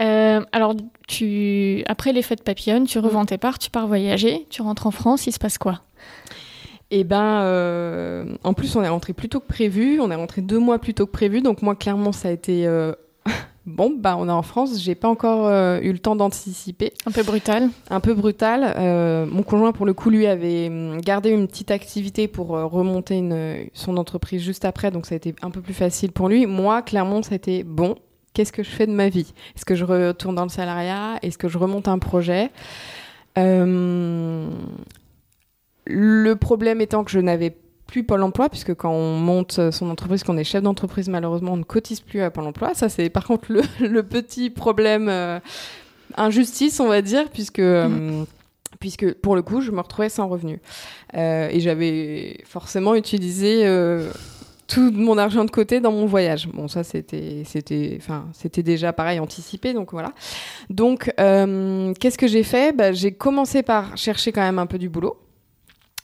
Euh, 0.00 0.44
alors, 0.52 0.74
tu, 1.06 1.84
après 1.86 2.12
l'effet 2.12 2.36
de 2.36 2.42
papillon, 2.42 2.84
tu 2.84 2.98
revends 2.98 3.24
tes 3.24 3.38
parts, 3.38 3.58
tu 3.58 3.70
pars 3.70 3.86
voyager, 3.86 4.46
tu 4.50 4.62
rentres 4.62 4.86
en 4.86 4.90
France, 4.90 5.26
il 5.26 5.32
se 5.32 5.38
passe 5.38 5.58
quoi? 5.58 5.82
Et 6.92 7.00
eh 7.00 7.04
ben, 7.04 7.42
euh, 7.42 8.24
en 8.42 8.52
plus, 8.52 8.74
on 8.74 8.82
est 8.82 8.88
rentré 8.88 9.12
plus 9.12 9.28
tôt 9.28 9.38
que 9.38 9.46
prévu. 9.46 10.00
On 10.00 10.10
est 10.10 10.16
rentré 10.16 10.40
deux 10.40 10.58
mois 10.58 10.80
plus 10.80 10.92
tôt 10.92 11.06
que 11.06 11.12
prévu. 11.12 11.40
Donc 11.40 11.62
moi, 11.62 11.76
clairement, 11.76 12.10
ça 12.10 12.30
a 12.30 12.32
été 12.32 12.66
Bon, 13.66 13.94
bah, 13.96 14.16
on 14.18 14.26
est 14.26 14.32
en 14.32 14.42
France, 14.42 14.80
j'ai 14.80 14.94
pas 14.94 15.08
encore 15.08 15.46
euh, 15.46 15.80
eu 15.82 15.92
le 15.92 15.98
temps 15.98 16.16
d'anticiper. 16.16 16.94
Un 17.04 17.10
peu 17.10 17.22
brutal. 17.22 17.68
Un 17.90 18.00
peu 18.00 18.14
brutal. 18.14 18.74
Euh, 18.78 19.26
mon 19.26 19.42
conjoint, 19.42 19.72
pour 19.72 19.84
le 19.84 19.92
coup, 19.92 20.08
lui, 20.08 20.26
avait 20.26 20.68
hum, 20.68 21.00
gardé 21.00 21.30
une 21.30 21.46
petite 21.46 21.70
activité 21.70 22.26
pour 22.26 22.56
euh, 22.56 22.64
remonter 22.64 23.18
une, 23.18 23.68
son 23.74 23.98
entreprise 23.98 24.42
juste 24.42 24.64
après, 24.64 24.90
donc 24.90 25.04
ça 25.04 25.14
a 25.14 25.16
été 25.16 25.34
un 25.42 25.50
peu 25.50 25.60
plus 25.60 25.74
facile 25.74 26.10
pour 26.10 26.28
lui. 26.28 26.46
Moi, 26.46 26.80
clairement, 26.80 27.22
ça 27.22 27.32
a 27.32 27.36
été 27.36 27.62
bon. 27.62 27.96
Qu'est-ce 28.32 28.52
que 28.52 28.62
je 28.62 28.70
fais 28.70 28.86
de 28.86 28.92
ma 28.92 29.08
vie? 29.08 29.34
Est-ce 29.56 29.66
que 29.66 29.74
je 29.74 29.84
retourne 29.84 30.36
dans 30.36 30.44
le 30.44 30.50
salariat? 30.50 31.18
Est-ce 31.22 31.36
que 31.36 31.48
je 31.48 31.58
remonte 31.58 31.88
un 31.88 31.98
projet? 31.98 32.50
Le 33.36 34.50
problème 36.34 36.80
étant 36.80 37.04
que 37.04 37.10
je 37.10 37.18
n'avais 37.18 37.56
plus 37.90 38.04
Pôle 38.04 38.22
emploi, 38.22 38.48
puisque 38.48 38.72
quand 38.74 38.92
on 38.92 39.16
monte 39.16 39.70
son 39.72 39.90
entreprise, 39.90 40.22
qu'on 40.22 40.38
est 40.38 40.44
chef 40.44 40.62
d'entreprise, 40.62 41.08
malheureusement, 41.08 41.54
on 41.54 41.56
ne 41.56 41.64
cotise 41.64 42.00
plus 42.00 42.22
à 42.22 42.30
Pôle 42.30 42.46
emploi. 42.46 42.72
Ça, 42.74 42.88
c'est 42.88 43.10
par 43.10 43.26
contre 43.26 43.52
le, 43.80 44.02
petit 44.02 44.48
problème 44.48 45.08
euh, 45.08 45.40
injustice, 46.16 46.78
on 46.78 46.86
va 46.86 47.02
dire, 47.02 47.28
puisque, 47.30 47.58
euh, 47.58 48.22
puisque 48.78 49.12
pour 49.14 49.34
le 49.34 49.42
coup, 49.42 49.60
je 49.60 49.72
me 49.72 49.80
retrouvais 49.80 50.08
sans 50.08 50.28
revenu. 50.28 50.60
et 51.14 51.58
j'avais 51.58 52.38
forcément 52.44 52.94
utilisé 52.94 53.64
tout 54.68 54.92
mon 54.92 55.18
argent 55.18 55.44
de 55.44 55.50
côté 55.50 55.80
dans 55.80 55.90
mon 55.90 56.06
voyage. 56.06 56.46
Bon, 56.46 56.68
ça, 56.68 56.84
c'était, 56.84 57.42
c'était, 57.44 57.98
enfin, 58.00 58.28
c'était 58.32 58.62
déjà 58.62 58.92
pareil 58.92 59.18
anticipé, 59.18 59.72
donc 59.72 59.90
voilà. 59.90 60.12
Donc, 60.70 61.12
qu'est-ce 61.16 62.18
que 62.18 62.28
j'ai 62.28 62.44
fait? 62.44 62.72
Bah, 62.72 62.92
J'ai 62.92 63.10
commencé 63.10 63.64
par 63.64 63.96
chercher 63.96 64.30
quand 64.30 64.42
même 64.42 64.60
un 64.60 64.66
peu 64.66 64.78
du 64.78 64.88
boulot 64.88 65.16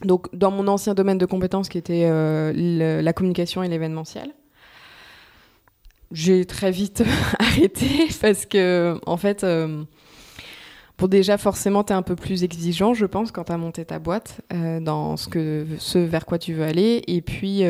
donc 0.04 0.34
dans 0.34 0.50
mon 0.50 0.68
ancien 0.68 0.94
domaine 0.94 1.18
de 1.18 1.26
compétences 1.26 1.68
qui 1.68 1.78
était 1.78 2.04
euh, 2.04 3.02
la 3.02 3.12
communication 3.12 3.62
et 3.62 3.68
l'événementiel. 3.68 4.32
J'ai 6.12 6.44
très 6.44 6.70
vite 6.70 7.02
arrêté 7.38 8.08
parce 8.20 8.46
que 8.46 8.98
en 9.06 9.16
fait 9.16 9.42
euh, 9.42 9.84
pour 10.96 11.08
déjà 11.08 11.36
forcément 11.38 11.82
tu 11.82 11.92
es 11.92 11.96
un 11.96 12.02
peu 12.02 12.14
plus 12.14 12.44
exigeant 12.44 12.94
je 12.94 13.06
pense 13.06 13.32
quand 13.32 13.44
tu 13.44 13.52
as 13.52 13.58
monté 13.58 13.84
ta 13.84 13.98
boîte 13.98 14.40
euh, 14.52 14.78
dans 14.80 15.16
ce 15.16 15.28
que 15.28 15.66
ce 15.78 15.98
vers 15.98 16.26
quoi 16.26 16.38
tu 16.38 16.52
veux 16.52 16.64
aller 16.64 17.02
et 17.08 17.22
puis 17.22 17.64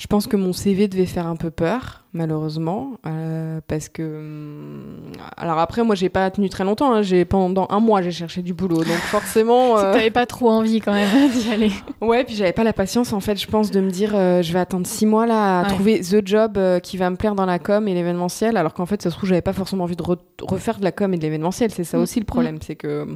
je 0.00 0.06
pense 0.06 0.26
que 0.26 0.36
mon 0.38 0.54
CV 0.54 0.88
devait 0.88 1.04
faire 1.04 1.26
un 1.26 1.36
peu 1.36 1.50
peur, 1.50 2.04
malheureusement, 2.14 2.92
euh, 3.06 3.60
parce 3.68 3.90
que. 3.90 4.02
Hum, 4.02 5.12
alors 5.36 5.58
après, 5.58 5.84
moi, 5.84 5.94
j'ai 5.94 6.08
pas 6.08 6.30
tenu 6.30 6.48
très 6.48 6.64
longtemps. 6.64 6.94
Hein. 6.94 7.02
J'ai 7.02 7.26
pendant 7.26 7.66
un 7.68 7.80
mois, 7.80 8.00
j'ai 8.00 8.10
cherché 8.10 8.40
du 8.40 8.54
boulot, 8.54 8.78
donc 8.78 8.86
forcément. 8.86 9.60
Euh... 9.80 9.92
T'avais 9.92 10.10
pas 10.10 10.26
trop 10.26 10.50
envie 10.50 10.80
quand 10.80 10.92
même 10.92 11.30
d'y 11.30 11.50
aller. 11.50 11.70
Ouais, 12.00 12.24
puis 12.24 12.34
j'avais 12.34 12.52
pas 12.52 12.64
la 12.64 12.72
patience, 12.72 13.12
en 13.12 13.20
fait, 13.20 13.38
je 13.38 13.46
pense, 13.46 13.70
de 13.70 13.80
me 13.80 13.90
dire, 13.90 14.12
euh, 14.14 14.42
je 14.42 14.52
vais 14.52 14.58
attendre 14.58 14.86
six 14.86 15.06
mois 15.06 15.26
là 15.26 15.60
à 15.60 15.64
trouver 15.64 16.00
the 16.00 16.26
job 16.26 16.56
euh, 16.56 16.80
qui 16.80 16.96
va 16.96 17.10
me 17.10 17.16
plaire 17.16 17.34
dans 17.34 17.46
la 17.46 17.58
com 17.58 17.86
et 17.86 17.94
l'événementiel, 17.94 18.56
alors 18.56 18.72
qu'en 18.72 18.86
fait, 18.86 19.02
ça 19.02 19.10
se 19.10 19.16
trouve, 19.16 19.28
j'avais 19.28 19.42
pas 19.42 19.52
forcément 19.52 19.84
envie 19.84 19.96
de 19.96 20.02
refaire 20.42 20.78
de 20.78 20.84
la 20.84 20.92
com 20.92 21.12
et 21.12 21.18
de 21.18 21.22
l'événementiel. 21.22 21.70
C'est 21.70 21.84
ça 21.84 21.98
mm. 21.98 22.00
aussi 22.00 22.20
le 22.20 22.26
problème, 22.26 22.56
mm. 22.56 22.62
c'est 22.62 22.76
que 22.76 23.06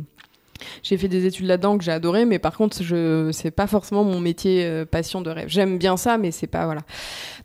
j'ai 0.82 0.96
fait 0.96 1.08
des 1.08 1.26
études 1.26 1.46
là-dedans 1.46 1.78
que 1.78 1.84
j'ai 1.84 1.92
adoré, 1.92 2.24
mais 2.24 2.38
par 2.38 2.56
contre, 2.56 2.82
je 2.82 3.30
c'est 3.32 3.50
pas 3.50 3.66
forcément 3.66 4.04
mon 4.04 4.20
métier 4.20 4.64
euh, 4.64 4.84
passion 4.84 5.20
de 5.20 5.30
rêve. 5.30 5.48
J'aime 5.48 5.78
bien 5.78 5.96
ça, 5.96 6.18
mais 6.18 6.30
c'est 6.30 6.46
pas 6.46 6.64
voilà. 6.64 6.82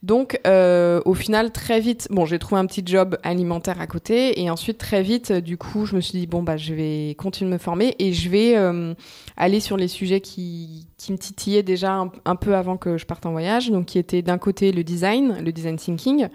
Donc, 0.04 0.40
euh, 0.48 1.02
au 1.06 1.14
final, 1.14 1.52
très 1.52 1.80
vite, 1.80 2.08
bon, 2.10 2.26
j'ai 2.26 2.40
trouvé 2.40 2.60
un 2.60 2.66
petit 2.66 2.84
job 2.86 3.18
alimentaire 3.24 3.82
à 3.82 3.88
côté, 3.88 4.42
et 4.42 4.50
ensuite 4.50 4.78
très 4.78 5.02
vite, 5.02 5.32
du 5.32 5.58
coup, 5.58 5.86
je 5.86 5.96
me 5.96 6.02
suis 6.02 6.20
dit 6.20 6.28
bon 6.28 6.44
bah, 6.44 6.58
je 6.58 6.74
vais 6.74 7.16
continuer 7.18 7.50
de 7.50 7.54
me 7.54 7.60
former 7.60 7.96
et 8.00 8.14
je 8.14 8.30
vais 8.30 8.56
euh, 8.56 8.94
aller 9.38 9.60
sur 9.60 9.78
les 9.78 9.88
sujets 9.88 10.22
qui, 10.22 10.88
qui 10.98 11.12
me 11.12 11.18
titillaient 11.18 11.64
déjà 11.64 12.06
un, 12.26 12.36
peu 12.36 12.56
avant 12.56 12.78
que 12.78 12.98
je 12.98 13.06
parte 13.06 13.26
en 13.26 13.32
voyage, 13.32 13.70
donc 13.70 13.88
qui 13.88 14.00
étaient 14.00 14.22
d'un 14.22 14.38
côté 14.38 14.72
le 14.72 14.84
design, 14.84 15.38
le 15.44 15.52
design 15.52 15.78
thinking, 15.78 16.28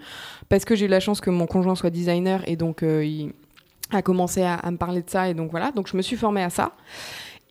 parce 0.49 0.65
que 0.65 0.75
j'ai 0.75 0.85
eu 0.85 0.89
la 0.89 0.99
chance 0.99 1.21
que 1.21 1.29
mon 1.29 1.47
conjoint 1.47 1.75
soit 1.75 1.89
designer 1.89 2.43
et 2.47 2.55
donc 2.55 2.81
il 2.81 3.31
a 3.91 4.01
commencé 4.01 4.43
à, 4.43 4.59
me 4.71 4.77
parler 4.77 5.01
de 5.01 5.09
ça 5.09 5.29
et 5.29 5.33
donc 5.33 5.51
voilà 5.51 5.71
donc 5.71 5.87
je 5.87 5.95
me 5.95 6.01
suis 6.01 6.15
formée 6.15 6.43
à 6.43 6.49
ça 6.49 6.71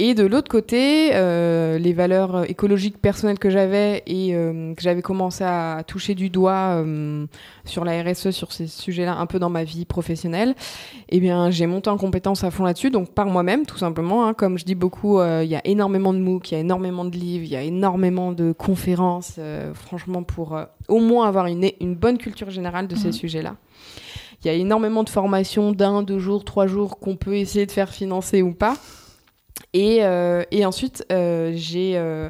et 0.00 0.14
de 0.14 0.24
l'autre 0.24 0.50
côté 0.50 1.10
euh, 1.12 1.78
les 1.78 1.92
valeurs 1.92 2.50
écologiques 2.50 2.98
personnelles 2.98 3.38
que 3.38 3.48
j'avais 3.48 4.02
et 4.08 4.34
euh, 4.34 4.74
que 4.74 4.82
j'avais 4.82 5.02
commencé 5.02 5.44
à 5.44 5.84
toucher 5.86 6.16
du 6.16 6.30
doigt 6.30 6.82
euh, 6.82 7.26
sur 7.64 7.84
la 7.84 8.02
RSE 8.02 8.30
sur 8.30 8.52
ces 8.52 8.66
sujets-là 8.66 9.14
un 9.14 9.26
peu 9.26 9.38
dans 9.38 9.50
ma 9.50 9.62
vie 9.62 9.84
professionnelle 9.84 10.56
eh 11.10 11.20
bien 11.20 11.52
j'ai 11.52 11.66
monté 11.66 11.90
en 11.90 11.96
compétence 11.96 12.42
à 12.42 12.50
fond 12.50 12.64
là-dessus 12.64 12.90
donc 12.90 13.10
par 13.14 13.26
moi-même 13.26 13.66
tout 13.66 13.78
simplement 13.78 14.26
hein. 14.26 14.34
comme 14.34 14.58
je 14.58 14.64
dis 14.64 14.74
beaucoup 14.74 15.22
il 15.22 15.46
y 15.46 15.54
a 15.54 15.64
énormément 15.64 16.12
de 16.12 16.18
MOOC 16.18 16.50
il 16.50 16.54
y 16.54 16.56
a 16.56 16.60
énormément 16.60 17.04
de 17.04 17.16
livres 17.16 17.44
il 17.44 17.52
y 17.52 17.56
a 17.56 17.62
énormément 17.62 18.32
de 18.32 18.50
conférences 18.50 19.38
franchement 19.74 20.24
pour 20.24 20.58
au 20.88 20.98
moins 20.98 21.28
avoir 21.28 21.46
une, 21.46 21.70
une 21.80 21.94
bonne 21.94 22.18
culture 22.18 22.50
générale 22.50 22.88
de 22.88 22.96
ces 22.96 23.10
mmh. 23.10 23.12
sujets-là 23.12 23.54
il 24.44 24.48
y 24.48 24.50
a 24.50 24.54
énormément 24.54 25.04
de 25.04 25.08
formations 25.08 25.72
d'un, 25.72 26.02
deux 26.02 26.18
jours, 26.18 26.44
trois 26.44 26.66
jours 26.66 26.98
qu'on 26.98 27.16
peut 27.16 27.36
essayer 27.36 27.66
de 27.66 27.72
faire 27.72 27.90
financer 27.90 28.42
ou 28.42 28.52
pas. 28.52 28.76
Et, 29.72 30.04
euh, 30.04 30.44
ensuite, 30.64 31.04
euh, 31.10 31.52
j'ai 31.54 31.92
euh, 31.96 32.28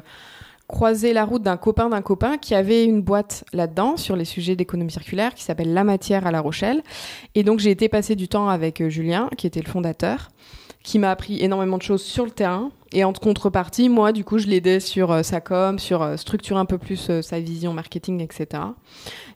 croisé 0.67 1.13
la 1.13 1.25
route 1.25 1.43
d'un 1.43 1.57
copain 1.57 1.89
d'un 1.89 2.01
copain 2.01 2.37
qui 2.37 2.55
avait 2.55 2.85
une 2.85 3.01
boîte 3.01 3.43
là-dedans 3.53 3.97
sur 3.97 4.15
les 4.15 4.25
sujets 4.25 4.55
d'économie 4.55 4.91
circulaire 4.91 5.33
qui 5.33 5.43
s'appelle 5.43 5.73
La 5.73 5.83
Matière 5.83 6.25
à 6.25 6.31
La 6.31 6.41
Rochelle. 6.41 6.81
Et 7.35 7.43
donc, 7.43 7.59
j'ai 7.59 7.71
été 7.71 7.89
passer 7.89 8.15
du 8.15 8.27
temps 8.27 8.47
avec 8.47 8.87
Julien, 8.87 9.29
qui 9.37 9.45
était 9.47 9.61
le 9.61 9.69
fondateur 9.69 10.29
qui 10.85 10.99
m'a 10.99 11.09
appris 11.09 11.41
énormément 11.41 11.77
de 11.77 11.81
choses 11.81 12.03
sur 12.03 12.23
le 12.25 12.31
terrain. 12.31 12.71
Et 12.93 13.03
en 13.03 13.11
contrepartie, 13.11 13.89
moi, 13.89 14.11
du 14.11 14.23
coup, 14.23 14.37
je 14.37 14.45
l'aidais 14.45 14.79
sur 14.79 15.11
euh, 15.11 15.23
sa 15.23 15.41
com, 15.41 15.79
sur 15.79 16.03
euh, 16.03 16.15
structurer 16.15 16.59
un 16.59 16.65
peu 16.65 16.77
plus 16.77 17.09
euh, 17.09 17.21
sa 17.23 17.39
vision 17.39 17.73
marketing, 17.73 18.21
etc. 18.21 18.63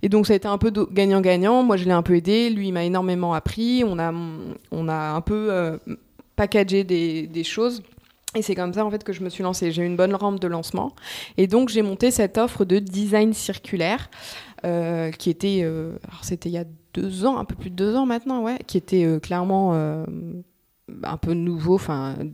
Et 0.04 0.10
donc, 0.10 0.28
ça 0.28 0.34
a 0.34 0.36
été 0.36 0.48
un 0.48 0.60
peu 0.60 0.72
gagnant-gagnant. 0.92 1.64
Moi, 1.64 1.76
je 1.76 1.86
l'ai 1.86 1.92
un 1.92 2.04
peu 2.04 2.16
aidé. 2.16 2.52
Lui, 2.52 2.68
il 2.68 2.72
m'a 2.72 2.86
énormément 2.86 3.34
appris. 3.34 3.84
On 3.86 3.98
a, 3.98 4.14
on 4.72 4.88
a 4.88 5.10
un 5.12 5.22
peu 5.22 5.80
packagé 6.36 6.84
des, 6.84 7.44
choses. 7.44 7.82
Et 8.36 8.44
c'est 8.44 8.54
comme 8.54 8.74
ça 8.74 8.86
en 8.86 8.92
fait 8.92 9.04
que 9.04 9.12
je 9.12 9.24
me 9.24 9.30
suis 9.30 9.42
lancée. 9.42 9.72
J'ai 9.72 9.82
eu 9.82 9.86
une 9.88 9.98
bonne 9.98 10.14
rampe 10.14 10.40
de 10.40 10.48
lancement. 10.48 10.94
Et 11.38 11.48
donc 11.48 11.70
j'ai 11.70 11.82
monté 11.82 12.12
cette 12.12 12.38
offre 12.38 12.64
de 12.64 12.78
design 12.78 13.34
circulaire 13.34 14.10
qui 14.62 15.30
était, 15.30 15.64
alors 15.64 16.24
c'était 16.24 16.50
il 16.50 16.54
y 16.54 16.60
a 16.60 16.66
deux 16.94 17.26
ans, 17.26 17.38
un 17.38 17.46
peu 17.46 17.56
plus 17.56 17.72
de 17.72 17.76
deux 17.76 17.96
ans 17.96 18.06
maintenant, 18.06 18.44
ouais, 18.44 18.60
qui 18.68 18.78
était 18.78 19.20
clairement 19.22 19.74
un 21.04 21.18
peu 21.18 21.34
nouveau. 21.34 21.80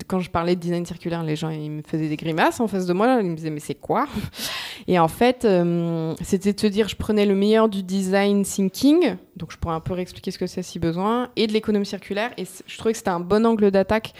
Quand 0.08 0.20
je 0.20 0.30
parlais 0.30 0.56
de 0.56 0.62
design 0.62 0.86
circulaire, 0.86 1.24
les 1.24 1.36
gens 1.36 1.50
me 1.50 1.82
faisaient 1.82 2.10
des 2.10 2.16
grimaces 2.16 2.60
en 2.60 2.68
face 2.68 2.86
de 2.86 2.94
moi. 2.94 3.20
Ils 3.22 3.30
me 3.30 3.36
disaient 3.36 3.50
mais 3.50 3.60
c'est 3.60 3.76
quoi 3.76 4.08
Et 4.88 5.00
en 5.00 5.08
fait, 5.08 5.46
euh, 5.46 6.14
c'était 6.22 6.54
de 6.54 6.60
se 6.60 6.68
dire 6.68 6.88
je 6.88 6.96
prenais 6.96 7.26
le 7.26 7.36
meilleur 7.36 7.70
du 7.70 7.84
design 7.84 8.44
thinking, 8.44 9.16
donc 9.36 9.52
je 9.52 9.58
pourrais 9.58 9.76
un 9.76 9.80
peu 9.80 9.94
réexpliquer 9.94 10.32
ce 10.32 10.38
que 10.38 10.48
c'est 10.48 10.62
si 10.62 10.80
besoin, 10.80 11.30
et 11.36 11.48
de 11.48 11.54
l'économie 11.54 11.86
circulaire. 11.86 12.32
Et 12.38 12.46
je 12.68 12.78
trouvais 12.78 12.92
que 12.92 12.98
c'était 12.98 13.10
un 13.10 13.20
bon 13.20 13.46
angle 13.46 13.72
d'attaque 13.72 14.14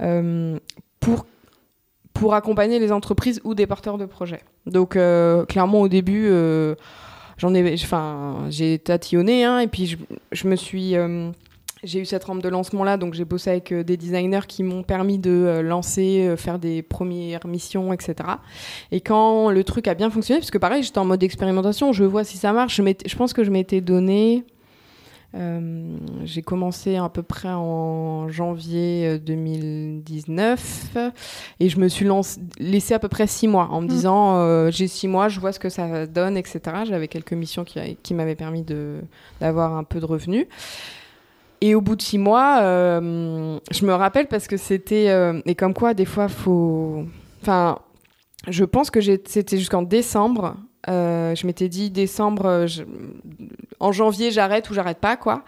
euh, 0.00 0.58
pour 1.00 1.26
pour 2.12 2.34
accompagner 2.34 2.80
les 2.80 2.90
entreprises 2.90 3.40
ou 3.44 3.54
des 3.54 3.66
porteurs 3.66 3.96
de 3.96 4.04
projets. 4.04 4.42
Donc 4.66 4.96
euh, 4.96 5.44
clairement 5.44 5.80
au 5.80 5.88
début. 5.88 6.30
J'en 7.36 7.54
ai, 7.54 7.72
enfin, 7.74 8.46
j'ai 8.48 8.80
tatillonné, 8.80 9.44
hein, 9.44 9.60
et 9.60 9.68
puis 9.68 9.96
je 10.32 10.48
me 10.48 10.56
suis, 10.56 10.96
j'ai 11.82 12.00
eu 12.00 12.04
cette 12.04 12.24
rampe 12.24 12.42
de 12.42 12.48
lancement 12.48 12.84
là, 12.84 12.96
donc 12.96 13.14
j'ai 13.14 13.24
bossé 13.24 13.50
avec 13.50 13.72
euh, 13.72 13.84
des 13.84 13.96
designers 13.96 14.46
qui 14.48 14.62
m'ont 14.62 14.82
permis 14.82 15.18
de 15.18 15.30
euh, 15.30 15.62
lancer, 15.62 16.26
euh, 16.26 16.36
faire 16.36 16.58
des 16.58 16.82
premières 16.82 17.46
missions, 17.46 17.92
etc. 17.92 18.16
Et 18.90 19.00
quand 19.00 19.50
le 19.50 19.64
truc 19.64 19.86
a 19.88 19.94
bien 19.94 20.10
fonctionné, 20.10 20.40
parce 20.40 20.50
que 20.50 20.58
pareil, 20.58 20.82
j'étais 20.82 20.98
en 20.98 21.04
mode 21.04 21.22
expérimentation, 21.22 21.92
je 21.92 22.04
vois 22.04 22.24
si 22.24 22.36
ça 22.36 22.52
marche. 22.52 22.76
Je, 22.76 22.82
je 23.06 23.16
pense 23.16 23.32
que 23.32 23.44
je 23.44 23.50
m'étais 23.50 23.80
donné. 23.80 24.44
j'ai 26.24 26.42
commencé 26.42 26.96
à 26.96 27.08
peu 27.08 27.22
près 27.22 27.50
en 27.50 28.28
janvier 28.28 29.18
2019 29.18 30.96
et 31.60 31.68
je 31.68 31.78
me 31.78 31.88
suis 31.88 32.08
laissé 32.58 32.94
à 32.94 32.98
peu 32.98 33.08
près 33.08 33.26
six 33.26 33.46
mois 33.46 33.68
en 33.70 33.82
me 33.82 33.86
mmh. 33.86 33.88
disant 33.88 34.70
j'ai 34.70 34.88
six 34.88 35.06
mois, 35.06 35.28
je 35.28 35.38
vois 35.38 35.52
ce 35.52 35.60
que 35.60 35.68
ça 35.68 36.06
donne, 36.06 36.36
etc. 36.36 36.60
J'avais 36.88 37.08
quelques 37.08 37.34
missions 37.34 37.64
qui, 37.64 37.78
qui 38.02 38.14
m'avaient 38.14 38.36
permis 38.36 38.64
d'avoir 39.40 39.76
un 39.76 39.84
peu 39.84 40.00
de 40.00 40.06
revenus. 40.06 40.46
Et 41.60 41.74
au 41.74 41.80
bout 41.80 41.96
de 41.96 42.02
six 42.02 42.18
mois, 42.18 42.60
euh, 42.62 43.58
je 43.70 43.84
me 43.84 43.92
rappelle 43.92 44.28
parce 44.28 44.46
que 44.46 44.56
c'était 44.56 45.08
euh, 45.08 45.40
et 45.44 45.54
comme 45.54 45.74
quoi 45.74 45.92
des 45.92 46.04
fois 46.04 46.28
faut, 46.28 47.04
enfin, 47.42 47.78
je 48.46 48.64
pense 48.64 48.90
que 48.90 49.00
c'était 49.00 49.56
jusqu'en 49.56 49.82
décembre. 49.82 50.56
Euh, 50.88 51.34
je 51.34 51.46
m'étais 51.46 51.68
dit 51.68 51.90
décembre, 51.90 52.66
en 53.80 53.92
janvier 53.92 54.30
j'arrête 54.30 54.70
ou 54.70 54.74
j'arrête 54.74 54.98
pas 54.98 55.16
quoi. 55.16 55.42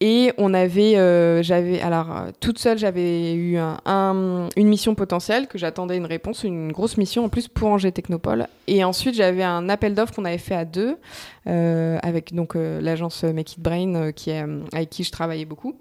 Et 0.00 0.32
on 0.36 0.52
avait, 0.52 0.96
euh, 0.96 1.42
j'avais, 1.42 1.80
alors 1.80 2.14
euh, 2.14 2.30
toute 2.38 2.58
seule, 2.58 2.76
j'avais 2.76 3.32
eu 3.34 3.56
un, 3.56 4.48
une 4.56 4.68
mission 4.68 4.94
potentielle 4.94 5.46
que 5.46 5.56
j'attendais 5.56 5.96
une 5.96 6.04
réponse, 6.04 6.44
une 6.44 6.70
grosse 6.70 6.98
mission 6.98 7.24
en 7.24 7.28
plus 7.30 7.48
pour 7.48 7.68
Angers 7.68 7.92
Technopole. 7.92 8.46
Et 8.66 8.84
ensuite, 8.84 9.14
j'avais 9.14 9.42
un 9.42 9.70
appel 9.70 9.94
d'offres 9.94 10.14
qu'on 10.14 10.26
avait 10.26 10.36
fait 10.36 10.54
à 10.54 10.66
deux 10.66 10.98
euh, 11.46 11.98
avec 12.02 12.34
donc 12.34 12.56
l'agence 12.56 13.24
Make 13.24 13.54
It 13.54 13.60
Brain 13.60 14.12
qui 14.12 14.30
est, 14.30 14.44
avec 14.72 14.90
qui 14.90 15.02
je 15.02 15.10
travaillais 15.10 15.46
beaucoup. 15.46 15.74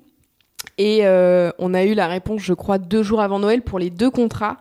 Et 0.77 1.01
on 1.05 1.73
a 1.73 1.83
eu 1.83 1.93
la 1.93 2.07
réponse, 2.07 2.41
je 2.41 2.53
crois, 2.53 2.77
deux 2.77 3.03
jours 3.03 3.21
avant 3.21 3.39
Noël 3.39 3.61
pour 3.61 3.79
les 3.79 3.89
deux 3.89 4.09
contrats. 4.09 4.57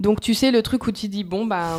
Donc 0.00 0.20
tu 0.20 0.32
sais 0.32 0.50
le 0.50 0.62
truc 0.62 0.86
où 0.86 0.92
tu 0.92 1.08
dis 1.08 1.24
bon 1.24 1.44
bah 1.44 1.76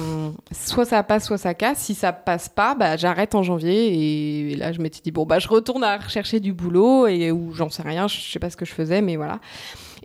soit 0.52 0.86
ça 0.86 1.02
passe 1.02 1.26
soit 1.26 1.40
ça 1.40 1.56
casse. 1.56 1.80
Si 1.80 1.96
ça 1.96 2.14
passe 2.14 2.50
pas, 2.50 2.76
bah 2.76 2.96
j'arrête 2.96 3.34
en 3.34 3.42
janvier 3.42 4.52
et, 4.52 4.56
là 4.56 4.72
je 4.72 4.80
m'étais 4.80 5.00
dit 5.04 5.10
bon 5.10 5.26
bah 5.26 5.40
je 5.40 5.48
retourne 5.48 5.84
à 5.84 5.98
rechercher 5.98 6.40
du 6.40 6.54
boulot 6.54 7.08
et 7.08 7.32
ou 7.32 7.52
j'en 7.54 7.72
sais 7.72 7.82
rien, 7.82 8.08
je 8.08 8.20
sais 8.20 8.38
pas 8.38 8.52
ce 8.52 8.58
que 8.58 8.66
je 8.66 8.74
faisais 8.74 9.02
mais 9.02 9.16
voilà. 9.16 9.40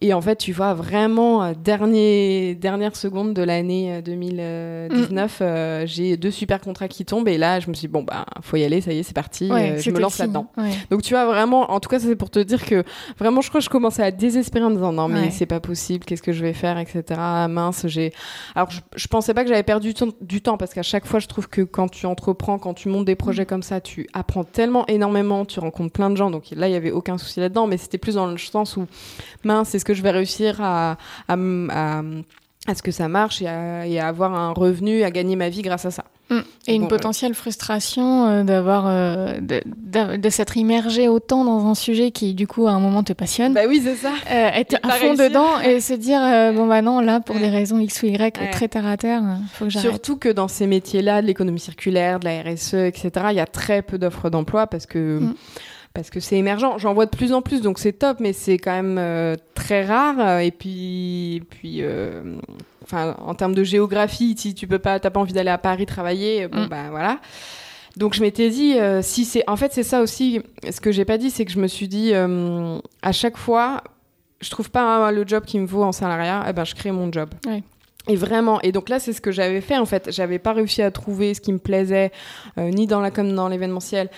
Et 0.03 0.13
en 0.13 0.21
fait, 0.21 0.37
tu 0.37 0.53
vois, 0.53 0.75
vraiment, 0.75 1.43
euh, 1.43 1.53
dernier, 1.55 2.55
dernière 2.55 2.97
seconde 2.97 3.33
de 3.35 3.43
l'année 3.43 4.03
2019, 4.03 5.41
mm. 5.41 5.87
j'ai 5.87 6.17
deux 6.17 6.31
super 6.31 6.61
contrats 6.61 6.89
qui 6.89 7.05
tombent. 7.05 7.29
Et 7.29 7.39
là, 7.39 7.61
je 7.61 7.69
me 7.69 7.75
suis 7.75 7.89
dit, 7.89 7.93
bon, 7.93 8.03
bah, 8.03 8.27
faut 8.43 8.57
y 8.57 8.65
aller, 8.65 8.81
ça 8.81 8.93
y 8.93 8.99
est, 8.99 9.03
c'est 9.03 9.15
parti, 9.15 9.49
je 9.49 9.91
me 9.91 9.99
lance 9.99 10.19
là-dedans. 10.19 10.51
Donc, 10.91 11.03
tu 11.03 11.15
vois, 11.15 11.27
vraiment, 11.27 11.71
en 11.71 11.81
tout 11.81 11.89
cas, 11.89 11.99
c'est 11.99 12.17
pour 12.17 12.31
te 12.31 12.39
dire 12.39 12.65
que 12.65 12.85
vraiment, 13.19 13.41
je 13.41 13.49
crois 13.49 13.61
que 13.61 13.65
je 13.65 13.71
commençais 13.71 14.03
à 14.03 14.11
désespérer 14.11 14.65
en 14.65 14.71
me 14.71 14.75
disant, 14.75 14.93
non, 14.93 15.09
mais 15.09 15.31
c'est 15.31 15.47
pas 15.47 15.61
possible, 15.61 16.05
qu'est-ce 16.05 16.23
que 16.23 16.33
je 16.33 16.43
vais 16.43 16.53
faire, 16.53 16.79
etc. 16.79 17.03
mince, 17.49 17.87
j'ai. 17.87 18.13
Alors, 18.55 18.71
je, 18.71 18.81
je, 18.95 19.09
pensais 19.09 19.35
pas 19.35 19.43
que 19.43 19.49
j'avais 19.49 19.63
perdu 19.63 19.95
du 20.21 20.43
temps 20.43 20.57
parce 20.57 20.75
qu'à 20.75 20.83
chaque 20.83 21.07
fois, 21.07 21.21
je 21.21 21.27
trouve 21.27 21.49
que 21.49 21.63
quand 21.63 21.89
tu 21.89 22.07
entreprends, 22.07 22.59
quand 22.59 22.75
tu 22.75 22.89
montes 22.89 23.05
des 23.05 23.15
projets 23.15 23.45
mm. 23.45 23.47
comme 23.47 23.63
ça, 23.63 23.81
tu 23.81 24.07
apprends 24.13 24.45
tellement 24.45 24.87
énormément, 24.87 25.45
tu 25.45 25.61
rencontres 25.61 25.93
plein 25.93 26.11
de 26.11 26.17
gens. 26.17 26.31
Donc 26.31 26.45
là, 26.55 26.69
il 26.69 26.73
y 26.73 26.77
avait 26.77 26.91
aucun 26.91 27.19
souci 27.19 27.41
là-dedans, 27.41 27.67
mais 27.67 27.77
c'était 27.77 27.99
plus 27.99 28.17
dans 28.17 28.27
le 28.27 28.39
sens 28.39 28.77
où, 28.77 28.87
mince, 29.45 29.75
est-ce 29.75 29.86
que 29.87 29.95
je 29.95 30.03
vais 30.03 30.11
réussir 30.11 30.61
à, 30.61 30.99
à, 31.29 31.37
à, 32.67 32.75
ce 32.75 32.83
que 32.83 32.91
ça 32.91 33.09
marche 33.09 33.41
et 33.41 33.47
à, 33.47 34.07
avoir 34.07 34.35
un 34.35 34.53
revenu, 34.53 35.05
à 35.05 35.11
gagner 35.11 35.37
ma 35.37 35.49
vie 35.49 35.63
grâce 35.63 35.87
à 35.87 35.91
ça. 35.91 36.05
Mm. 36.29 36.39
Et 36.67 36.75
une 36.75 36.89
potentielle 36.89 37.35
frustration 37.35 38.27
euh, 38.27 38.43
d'avoir 38.43 38.87
euh, 38.89 39.39
de, 39.41 40.29
s'être 40.29 40.57
immergé 40.57 41.07
autant 41.07 41.45
dans 41.45 41.69
un 41.69 41.77
sujet 41.77 42.11
qui 42.11 42.35
du 42.35 42.49
coup 42.49 42.67
à 42.67 42.73
un 42.73 42.81
moment 42.81 43.05
te 43.05 43.13
passionne. 43.13 43.55
Bah 43.55 43.61
oui 43.69 43.81
c'est 43.85 43.95
ça. 43.95 44.11
Euh, 44.29 44.51
être 44.55 44.77
à 44.83 44.91
fond 44.95 45.15
dedans 45.15 45.61
et 45.61 45.81
se 45.81 45.95
dire 45.95 46.19
bon 46.53 46.67
bah 46.67 46.83
non 46.83 46.99
là 46.99 47.21
pour 47.21 47.37
des 47.37 47.49
raisons 47.49 47.79
x 47.79 48.03
ou 48.03 48.07
y 48.07 48.33
très 48.51 48.67
terre 48.67 48.87
à 48.87 48.97
terre 48.97 49.23
faut 49.53 49.67
que 49.67 49.71
j'arrête. 49.71 49.89
Surtout 49.89 50.17
que 50.17 50.29
dans 50.29 50.49
ces 50.49 50.67
métiers-là 50.67 51.23
de 51.23 51.29
l'économie 51.29 51.61
circulaire, 51.61 52.19
de 52.19 52.25
la 52.25 52.43
RSE 52.43 52.75
etc. 52.75 53.11
Il 53.31 53.37
y 53.37 53.41
a 53.41 53.47
très 53.47 53.83
peu 53.83 53.97
d'offres 53.97 54.29
d'emploi 54.29 54.67
parce 54.67 54.87
que 54.87 55.21
mm 55.21 55.35
parce 55.97 56.11
que 56.11 56.21
c'est 56.21 56.37
émergent. 56.37 56.77
J'en 56.77 56.93
vois 56.93 57.07
de 57.07 57.17
plus 57.17 57.33
en 57.33 57.41
plus, 57.41 57.63
donc 57.63 57.79
c'est 57.79 57.95
top, 57.95 58.21
mais 58.21 58.35
c'est 58.35 58.59
quand 58.59 58.71
même 58.71 58.99
euh, 58.99 59.35
très 59.55 59.85
rare. 59.87 60.41
Et 60.41 60.51
puis, 60.51 61.43
puis 61.49 61.79
euh, 61.81 62.37
enfin, 62.85 63.17
en 63.19 63.35
termes 63.35 63.55
de 63.55 63.65
géographie, 63.65 64.35
si 64.37 64.55
tu 64.55 64.67
peux 64.67 64.79
pas, 64.79 65.01
t'as 65.01 65.09
pas 65.09 65.21
envie 65.21 65.33
d'aller 65.33 65.51
à 65.51 65.57
Paris 65.57 65.87
travailler, 65.87 66.49
bon 66.49 66.67
mm. 66.67 66.69
bah 66.69 66.91
voilà. 66.91 67.19
Donc 67.97 68.13
je 68.13 68.21
m'étais 68.21 68.51
dit, 68.51 68.79
euh, 68.79 69.01
si 69.01 69.25
c'est, 69.25 69.43
en 69.49 69.57
fait 69.57 69.73
c'est 69.73 69.83
ça 69.83 70.03
aussi. 70.03 70.43
Ce 70.71 70.83
que 70.83 70.93
j'ai 70.93 71.07
pas 71.07 71.17
dit, 71.17 71.31
c'est 71.31 71.47
que 71.47 71.51
je 71.51 71.59
me 71.59 71.67
suis 71.67 71.89
dit, 71.89 72.13
à 72.13 73.13
chaque 73.13 73.39
fois, 73.39 73.83
je 74.43 74.51
trouve 74.51 74.71
pas 74.71 75.11
le 75.11 75.27
job 75.27 75.47
qui 75.47 75.59
me 75.59 75.67
vaut 75.67 75.83
en 75.83 75.93
salariat, 75.93 76.45
eh 76.47 76.53
ben 76.53 76.65
je 76.65 76.75
crée 76.75 76.93
mon 76.93 77.11
job. 77.11 77.31
Et 78.09 78.15
vraiment, 78.15 78.61
et 78.61 78.71
donc 78.71 78.91
là, 78.91 79.01
c'est 79.01 79.15
ce 79.15 79.23
que 79.23 79.33
j'avais 79.33 79.63
fait 79.63 79.79
en 79.79 79.87
fait. 79.87 80.13
J'avais 80.13 80.39
pas 80.39 80.53
réussi 80.53 80.83
à 80.83 80.91
trouver 80.91 81.33
ce 81.33 81.41
qui 81.41 81.55
me 81.55 81.59
plaisait, 81.59 82.13
ni 82.59 82.87
dans 82.87 83.01
la 83.01 83.11
comme 83.11 83.35
dans 83.35 83.49
l'événementiel. 83.49 84.11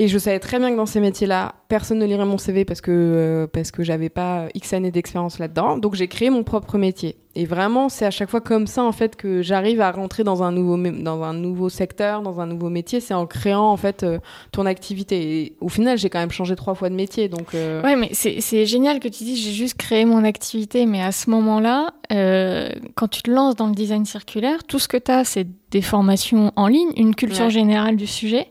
Et 0.00 0.08
je 0.08 0.16
savais 0.16 0.38
très 0.38 0.58
bien 0.58 0.70
que 0.70 0.76
dans 0.76 0.86
ces 0.86 0.98
métiers-là, 0.98 1.56
personne 1.70 2.00
ne 2.00 2.04
lirait 2.04 2.26
mon 2.26 2.36
CV 2.36 2.66
parce 2.66 2.82
que, 2.82 2.90
euh, 2.90 3.46
parce 3.46 3.70
que 3.70 3.82
j'avais 3.82 4.10
pas 4.10 4.48
X 4.54 4.74
années 4.74 4.90
d'expérience 4.90 5.38
là-dedans. 5.38 5.78
Donc 5.78 5.94
j'ai 5.94 6.08
créé 6.08 6.28
mon 6.28 6.42
propre 6.42 6.76
métier. 6.76 7.16
Et 7.36 7.46
vraiment, 7.46 7.88
c'est 7.88 8.04
à 8.04 8.10
chaque 8.10 8.28
fois 8.28 8.40
comme 8.40 8.66
ça 8.66 8.82
en 8.82 8.90
fait 8.90 9.14
que 9.14 9.40
j'arrive 9.40 9.80
à 9.80 9.92
rentrer 9.92 10.24
dans 10.24 10.42
un 10.42 10.50
nouveau 10.50 10.76
dans 10.76 11.22
un 11.22 11.32
nouveau 11.32 11.68
secteur, 11.68 12.22
dans 12.22 12.40
un 12.40 12.46
nouveau 12.46 12.70
métier. 12.70 12.98
C'est 12.98 13.14
en 13.14 13.26
créant 13.26 13.70
en 13.70 13.76
fait 13.76 14.02
euh, 14.02 14.18
ton 14.50 14.66
activité. 14.66 15.38
Et 15.38 15.56
au 15.60 15.68
final, 15.68 15.96
j'ai 15.96 16.10
quand 16.10 16.18
même 16.18 16.32
changé 16.32 16.56
trois 16.56 16.74
fois 16.74 16.88
de 16.88 16.96
métier. 16.96 17.28
Donc 17.28 17.54
euh... 17.54 17.82
ouais, 17.82 17.94
mais 17.94 18.10
c'est 18.12 18.66
génial 18.66 18.98
que 18.98 19.06
tu 19.06 19.22
dises 19.22 19.38
j'ai 19.44 19.52
juste 19.52 19.76
créé 19.76 20.04
mon 20.04 20.24
activité. 20.24 20.86
Mais 20.86 21.02
à 21.02 21.12
ce 21.12 21.30
moment-là, 21.30 21.94
euh, 22.12 22.70
quand 22.96 23.06
tu 23.06 23.22
te 23.22 23.30
lances 23.30 23.54
dans 23.54 23.68
le 23.68 23.74
design 23.74 24.04
circulaire, 24.04 24.64
tout 24.64 24.80
ce 24.80 24.88
que 24.88 24.96
tu 24.96 25.12
as, 25.12 25.22
c'est 25.22 25.46
des 25.70 25.82
formations 25.82 26.50
en 26.56 26.66
ligne, 26.66 26.90
une 26.96 27.14
culture 27.14 27.48
générale 27.48 27.94
du 27.94 28.08
sujet, 28.08 28.48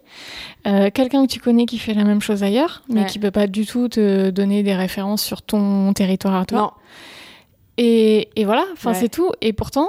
quelqu'un 0.64 1.26
que 1.26 1.30
tu 1.30 1.42
connais 1.42 1.66
qui 1.66 1.78
fait 1.78 1.94
la 1.94 2.06
même 2.06 2.22
chose 2.22 2.44
ailleurs, 2.44 2.82
mais 2.88 3.06
qui 3.10 3.20
peut 3.20 3.32
pas 3.32 3.48
du 3.48 3.66
tout 3.66 3.90
te 3.90 4.30
donner 4.30 4.64
des 4.64 4.76
références 4.76 5.24
sur 5.24 5.42
ton 5.42 5.94
territoire 5.94 6.36
à 6.36 6.46
toi. 6.46 6.60
Non. 6.60 6.72
Et, 7.78 8.30
et 8.36 8.46
voilà, 8.46 8.66
enfin 8.74 8.94
c'est 8.94 9.10
tout. 9.10 9.32
Et 9.42 9.54
pourtant, 9.54 9.88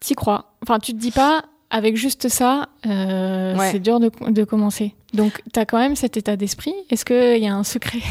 t'y 0.00 0.14
crois. 0.14 0.52
Enfin, 0.62 0.78
tu 0.78 0.92
te 0.92 0.98
dis 0.98 1.10
pas, 1.10 1.42
avec 1.70 1.96
juste 1.96 2.28
ça, 2.28 2.68
euh, 2.86 3.56
c'est 3.70 3.80
dur 3.80 4.00
de, 4.00 4.10
de, 4.30 4.44
commencer. 4.44 4.94
Donc, 5.14 5.42
tu 5.52 5.60
as 5.60 5.66
quand 5.66 5.78
même 5.78 5.96
cet 5.96 6.16
état 6.16 6.36
d'esprit. 6.36 6.74
Est-ce 6.90 7.04
qu'il 7.04 7.42
y 7.42 7.48
a 7.48 7.54
un 7.54 7.64
secret? 7.64 8.00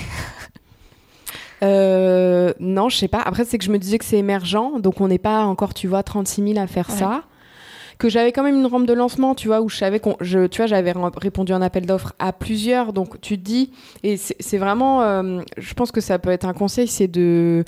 Euh, 1.63 2.53
Non, 2.59 2.89
je 2.89 2.97
sais 2.97 3.07
pas. 3.07 3.21
Après, 3.21 3.45
c'est 3.45 3.57
que 3.57 3.63
je 3.63 3.71
me 3.71 3.79
disais 3.79 3.97
que 3.97 4.03
c'est 4.03 4.17
émergent. 4.17 4.77
Donc, 4.79 4.99
on 4.99 5.07
n'est 5.07 5.17
pas 5.17 5.45
encore, 5.45 5.73
tu 5.73 5.87
vois, 5.87 6.03
36 6.03 6.53
000 6.53 6.59
à 6.59 6.67
faire 6.67 6.91
ça 6.91 7.23
que 7.97 8.09
j'avais 8.09 8.31
quand 8.31 8.43
même 8.43 8.59
une 8.59 8.65
rampe 8.65 8.85
de 8.85 8.93
lancement, 8.93 9.35
tu 9.35 9.47
vois, 9.47 9.61
où 9.61 9.69
je 9.69 9.77
savais 9.77 9.99
qu'on, 9.99 10.17
je, 10.21 10.47
tu 10.47 10.57
vois, 10.57 10.67
j'avais 10.67 10.93
répondu 11.17 11.53
à 11.53 11.55
un 11.55 11.61
appel 11.61 11.85
d'offres 11.85 12.13
à 12.19 12.33
plusieurs, 12.33 12.93
donc 12.93 13.19
tu 13.21 13.37
te 13.37 13.43
dis, 13.43 13.71
et 14.03 14.17
c'est 14.17 14.57
vraiment, 14.57 15.01
euh, 15.01 15.41
je 15.57 15.73
pense 15.73 15.91
que 15.91 16.01
ça 16.01 16.19
peut 16.19 16.31
être 16.31 16.45
un 16.45 16.53
conseil, 16.53 16.87
c'est 16.87 17.07
de 17.07 17.63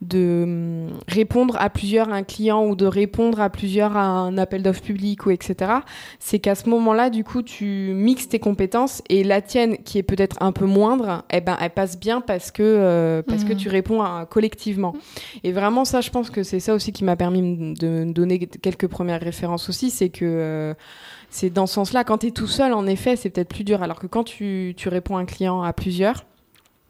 de 0.00 0.42
hum, 0.44 0.98
répondre 1.08 1.56
à 1.58 1.70
plusieurs 1.70 2.08
un 2.12 2.22
client 2.22 2.64
ou 2.64 2.76
de 2.76 2.86
répondre 2.86 3.40
à 3.40 3.50
plusieurs 3.50 3.96
à 3.96 4.06
un 4.06 4.38
appel 4.38 4.62
d'offres 4.62 4.82
public 4.82 5.26
ou 5.26 5.30
etc. 5.30 5.72
C'est 6.18 6.38
qu'à 6.38 6.54
ce 6.54 6.68
moment-là, 6.68 7.10
du 7.10 7.24
coup, 7.24 7.42
tu 7.42 7.92
mixes 7.94 8.28
tes 8.28 8.38
compétences 8.38 9.02
et 9.08 9.24
la 9.24 9.40
tienne, 9.40 9.78
qui 9.78 9.98
est 9.98 10.02
peut-être 10.02 10.36
un 10.40 10.52
peu 10.52 10.66
moindre, 10.66 11.24
eh 11.30 11.40
ben, 11.40 11.56
elle 11.60 11.70
passe 11.70 11.98
bien 11.98 12.20
parce 12.20 12.50
que, 12.50 12.62
euh, 12.62 13.22
parce 13.22 13.44
que 13.44 13.52
mmh. 13.52 13.56
tu 13.56 13.68
réponds 13.68 14.02
à, 14.02 14.26
collectivement. 14.28 14.94
Et 15.44 15.52
vraiment, 15.52 15.84
ça, 15.84 16.00
je 16.00 16.10
pense 16.10 16.30
que 16.30 16.42
c'est 16.42 16.60
ça 16.60 16.74
aussi 16.74 16.92
qui 16.92 17.04
m'a 17.04 17.16
permis 17.16 17.74
de 17.74 17.88
me 18.04 18.12
donner 18.12 18.38
quelques 18.38 18.88
premières 18.88 19.20
références 19.20 19.68
aussi, 19.68 19.90
c'est 19.90 20.08
que 20.08 20.24
euh, 20.24 20.74
c'est 21.30 21.50
dans 21.50 21.66
ce 21.66 21.74
sens-là, 21.74 22.04
quand 22.04 22.18
tu 22.18 22.28
es 22.28 22.30
tout 22.30 22.46
seul, 22.46 22.72
en 22.72 22.86
effet, 22.86 23.16
c'est 23.16 23.30
peut-être 23.30 23.48
plus 23.48 23.64
dur. 23.64 23.82
Alors 23.82 23.98
que 23.98 24.06
quand 24.06 24.24
tu, 24.24 24.74
tu 24.76 24.88
réponds 24.88 25.16
à 25.16 25.20
un 25.20 25.24
client 25.24 25.62
à 25.62 25.72
plusieurs, 25.72 26.24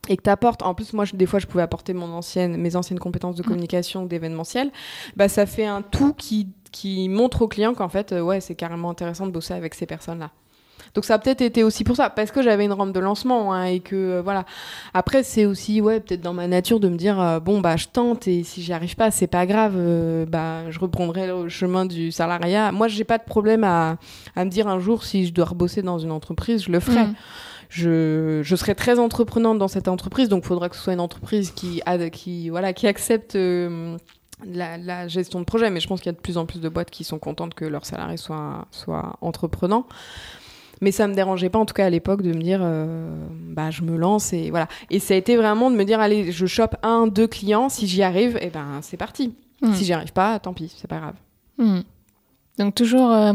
et 0.08 0.16
que 0.16 0.22
tu 0.22 0.30
apportes, 0.30 0.62
en 0.62 0.74
plus 0.74 0.92
moi 0.92 1.04
des 1.12 1.26
fois 1.26 1.38
je 1.38 1.46
pouvais 1.46 1.62
apporter 1.62 1.92
mon 1.92 2.12
ancienne, 2.12 2.56
mes 2.56 2.76
anciennes 2.76 2.98
compétences 2.98 3.36
de 3.36 3.42
mm. 3.42 3.46
communication 3.46 4.04
ou 4.04 4.08
d'événementiel, 4.08 4.70
bah, 5.16 5.28
ça 5.28 5.46
fait 5.46 5.66
un 5.66 5.82
tout 5.82 6.14
qui, 6.14 6.48
qui 6.72 7.08
montre 7.08 7.42
au 7.42 7.48
client 7.48 7.74
qu'en 7.74 7.88
fait 7.88 8.12
euh, 8.12 8.20
ouais 8.20 8.40
c'est 8.40 8.54
carrément 8.54 8.90
intéressant 8.90 9.26
de 9.26 9.32
bosser 9.32 9.54
avec 9.54 9.74
ces 9.74 9.86
personnes-là. 9.86 10.30
Donc 10.94 11.04
ça 11.04 11.14
a 11.14 11.18
peut-être 11.18 11.42
été 11.42 11.64
aussi 11.64 11.84
pour 11.84 11.96
ça, 11.96 12.08
parce 12.08 12.30
que 12.30 12.40
j'avais 12.40 12.64
une 12.64 12.72
rampe 12.72 12.92
de 12.92 13.00
lancement 13.00 13.52
hein, 13.52 13.64
et 13.64 13.80
que 13.80 13.94
euh, 13.94 14.22
voilà. 14.22 14.46
Après 14.94 15.22
c'est 15.22 15.44
aussi 15.44 15.82
ouais 15.82 16.00
peut-être 16.00 16.22
dans 16.22 16.32
ma 16.32 16.48
nature 16.48 16.80
de 16.80 16.88
me 16.88 16.96
dire 16.96 17.20
euh, 17.20 17.40
bon 17.40 17.60
bah 17.60 17.76
je 17.76 17.86
tente 17.88 18.26
et 18.26 18.42
si 18.42 18.62
j'y 18.62 18.72
arrive 18.72 18.96
pas 18.96 19.10
c'est 19.10 19.26
pas 19.26 19.44
grave, 19.44 19.74
bah 20.26 20.70
je 20.70 20.78
reprendrai 20.78 21.26
le 21.26 21.50
chemin 21.50 21.84
du 21.84 22.10
salariat. 22.10 22.72
Moi 22.72 22.88
j'ai 22.88 23.04
pas 23.04 23.18
de 23.18 23.24
problème 23.24 23.64
à, 23.64 23.98
à, 24.34 24.44
me 24.46 24.50
dire 24.50 24.66
un 24.68 24.78
jour 24.78 25.04
si 25.04 25.26
je 25.26 25.32
dois 25.34 25.44
rebosser 25.44 25.82
dans 25.82 25.98
une 25.98 26.12
entreprise 26.12 26.64
je 26.64 26.72
le 26.72 26.80
ferai. 26.80 27.04
Mm 27.04 27.14
je, 27.68 28.40
je 28.42 28.56
serai 28.56 28.74
très 28.74 28.98
entreprenante 28.98 29.58
dans 29.58 29.68
cette 29.68 29.88
entreprise, 29.88 30.28
donc 30.28 30.44
il 30.44 30.46
faudra 30.46 30.68
que 30.68 30.76
ce 30.76 30.82
soit 30.82 30.92
une 30.94 31.00
entreprise 31.00 31.50
qui, 31.50 31.82
qui, 32.12 32.48
voilà, 32.48 32.72
qui 32.72 32.86
accepte 32.86 33.34
euh, 33.36 33.96
la, 34.44 35.08
gestion 35.08 35.40
de 35.40 35.44
projet. 35.44 35.70
Mais 35.70 35.80
je 35.80 35.86
pense 35.86 36.00
qu'il 36.00 36.06
y 36.06 36.14
a 36.14 36.16
de 36.16 36.20
plus 36.20 36.38
en 36.38 36.46
plus 36.46 36.60
de 36.60 36.68
boîtes 36.68 36.90
qui 36.90 37.04
sont 37.04 37.18
contentes 37.18 37.54
que 37.54 37.64
leurs 37.64 37.84
salariés 37.84 38.16
soient, 38.16 38.66
soient 38.70 39.16
entreprenants. 39.20 39.86
Mais 40.80 40.92
ça 40.92 41.08
me 41.08 41.14
dérangeait 41.14 41.50
pas, 41.50 41.58
en 41.58 41.66
tout 41.66 41.74
cas 41.74 41.86
à 41.86 41.90
l'époque, 41.90 42.22
de 42.22 42.32
me 42.32 42.40
dire, 42.40 42.60
euh, 42.62 43.26
bah, 43.30 43.70
je 43.70 43.82
me 43.82 43.96
lance 43.96 44.32
et 44.32 44.50
voilà. 44.50 44.68
Et 44.90 45.00
ça 45.00 45.14
a 45.14 45.16
été 45.16 45.36
vraiment 45.36 45.70
de 45.70 45.76
me 45.76 45.84
dire, 45.84 46.00
allez, 46.00 46.30
je 46.30 46.46
chope 46.46 46.76
un, 46.82 47.08
deux 47.08 47.26
clients. 47.26 47.68
Si 47.68 47.86
j'y 47.88 48.02
arrive, 48.02 48.36
et 48.36 48.46
eh 48.46 48.50
ben, 48.50 48.78
c'est 48.80 48.96
parti. 48.96 49.34
Mmh. 49.60 49.74
Si 49.74 49.84
j'y 49.84 49.92
arrive 49.92 50.12
pas, 50.12 50.38
tant 50.38 50.54
pis, 50.54 50.72
c'est 50.76 50.88
pas 50.88 50.98
grave. 50.98 51.14
Mmh. 51.58 51.80
Donc 52.58 52.74
toujours 52.74 53.10
euh, 53.10 53.32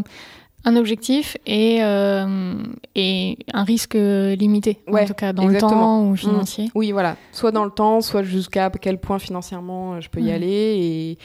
un 0.66 0.76
objectif 0.76 1.38
et, 1.46 1.84
euh, 1.84 2.54
et 2.96 3.38
un 3.54 3.64
risque 3.64 3.96
limité, 3.96 4.80
en 4.88 5.06
tout 5.06 5.14
cas 5.14 5.34
dans 5.34 5.48
le 5.48 5.58
temps 5.58 6.04
ou 6.04 6.12
mmh. 6.12 6.18
financier. 6.18 6.72
Oui, 6.74 6.92
voilà. 6.92 7.18
Soit 7.32 7.52
dans 7.52 7.66
le 7.66 7.72
temps, 7.72 8.02
soit 8.02 8.24
jusqu'à 8.24 8.70
quel 8.70 8.98
point 8.98 9.20
financièrement 9.20 9.96
euh, 9.96 10.02
je 10.02 10.10
peux 10.10 10.22
y 10.22 10.32
mmh. 10.32 10.36
aller. 10.36 11.18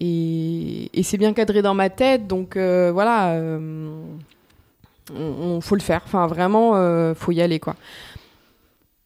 Et, 0.00 0.04
et, 0.04 0.90
et 0.98 1.02
c'est 1.02 1.18
bien 1.18 1.32
cadré 1.32 1.62
dans 1.62 1.74
ma 1.74 1.90
tête, 1.90 2.26
donc 2.26 2.56
euh, 2.56 2.90
voilà, 2.92 3.36
on, 5.14 5.60
faut 5.60 5.74
le 5.74 5.82
faire. 5.82 6.02
Enfin, 6.04 6.26
vraiment, 6.26 6.72
faut 7.14 7.32
y 7.32 7.42
aller, 7.42 7.58
quoi. 7.58 7.76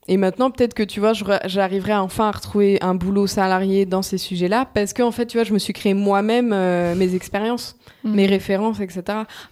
Et 0.06 0.16
maintenant, 0.18 0.50
peut-être 0.50 0.74
que 0.74 0.82
tu 0.82 1.00
vois, 1.00 1.12
j'arriverai 1.44 1.94
enfin 1.94 2.28
à 2.28 2.30
retrouver 2.30 2.78
un 2.82 2.94
boulot 2.94 3.26
salarié 3.26 3.86
dans 3.86 4.02
ces 4.02 4.18
sujets-là, 4.18 4.66
parce 4.72 4.92
qu'en 4.92 5.06
en 5.06 5.10
fait, 5.12 5.26
tu 5.26 5.38
vois, 5.38 5.44
je 5.44 5.54
me 5.54 5.58
suis 5.58 5.72
créé 5.72 5.94
moi-même 5.94 6.52
euh, 6.52 6.94
mes 6.94 7.14
expériences, 7.14 7.76
mm. 8.04 8.14
mes 8.14 8.26
références, 8.26 8.80
etc. 8.80 9.02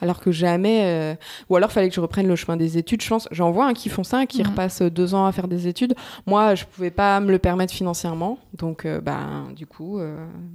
Alors 0.02 0.20
que 0.20 0.30
jamais, 0.30 0.82
euh, 0.84 1.14
ou 1.48 1.56
alors 1.56 1.72
fallait 1.72 1.88
que 1.88 1.94
je 1.94 2.00
reprenne 2.00 2.28
le 2.28 2.36
chemin 2.36 2.58
des 2.58 2.76
études. 2.76 3.02
Je 3.02 3.08
pense, 3.08 3.28
j'en 3.30 3.50
vois 3.50 3.66
un 3.66 3.72
qui 3.72 3.88
font 3.88 4.04
ça, 4.04 4.26
qui 4.26 4.42
mm. 4.42 4.48
repassent 4.48 4.82
deux 4.82 5.14
ans 5.14 5.24
à 5.24 5.32
faire 5.32 5.48
des 5.48 5.68
études. 5.68 5.94
Moi, 6.26 6.54
je 6.54 6.64
pouvais 6.64 6.90
pas 6.90 7.18
me 7.20 7.30
le 7.30 7.38
permettre 7.38 7.72
financièrement, 7.72 8.38
donc, 8.58 8.84
euh, 8.84 9.00
ben, 9.00 9.48
du 9.56 9.66
coup, 9.66 10.00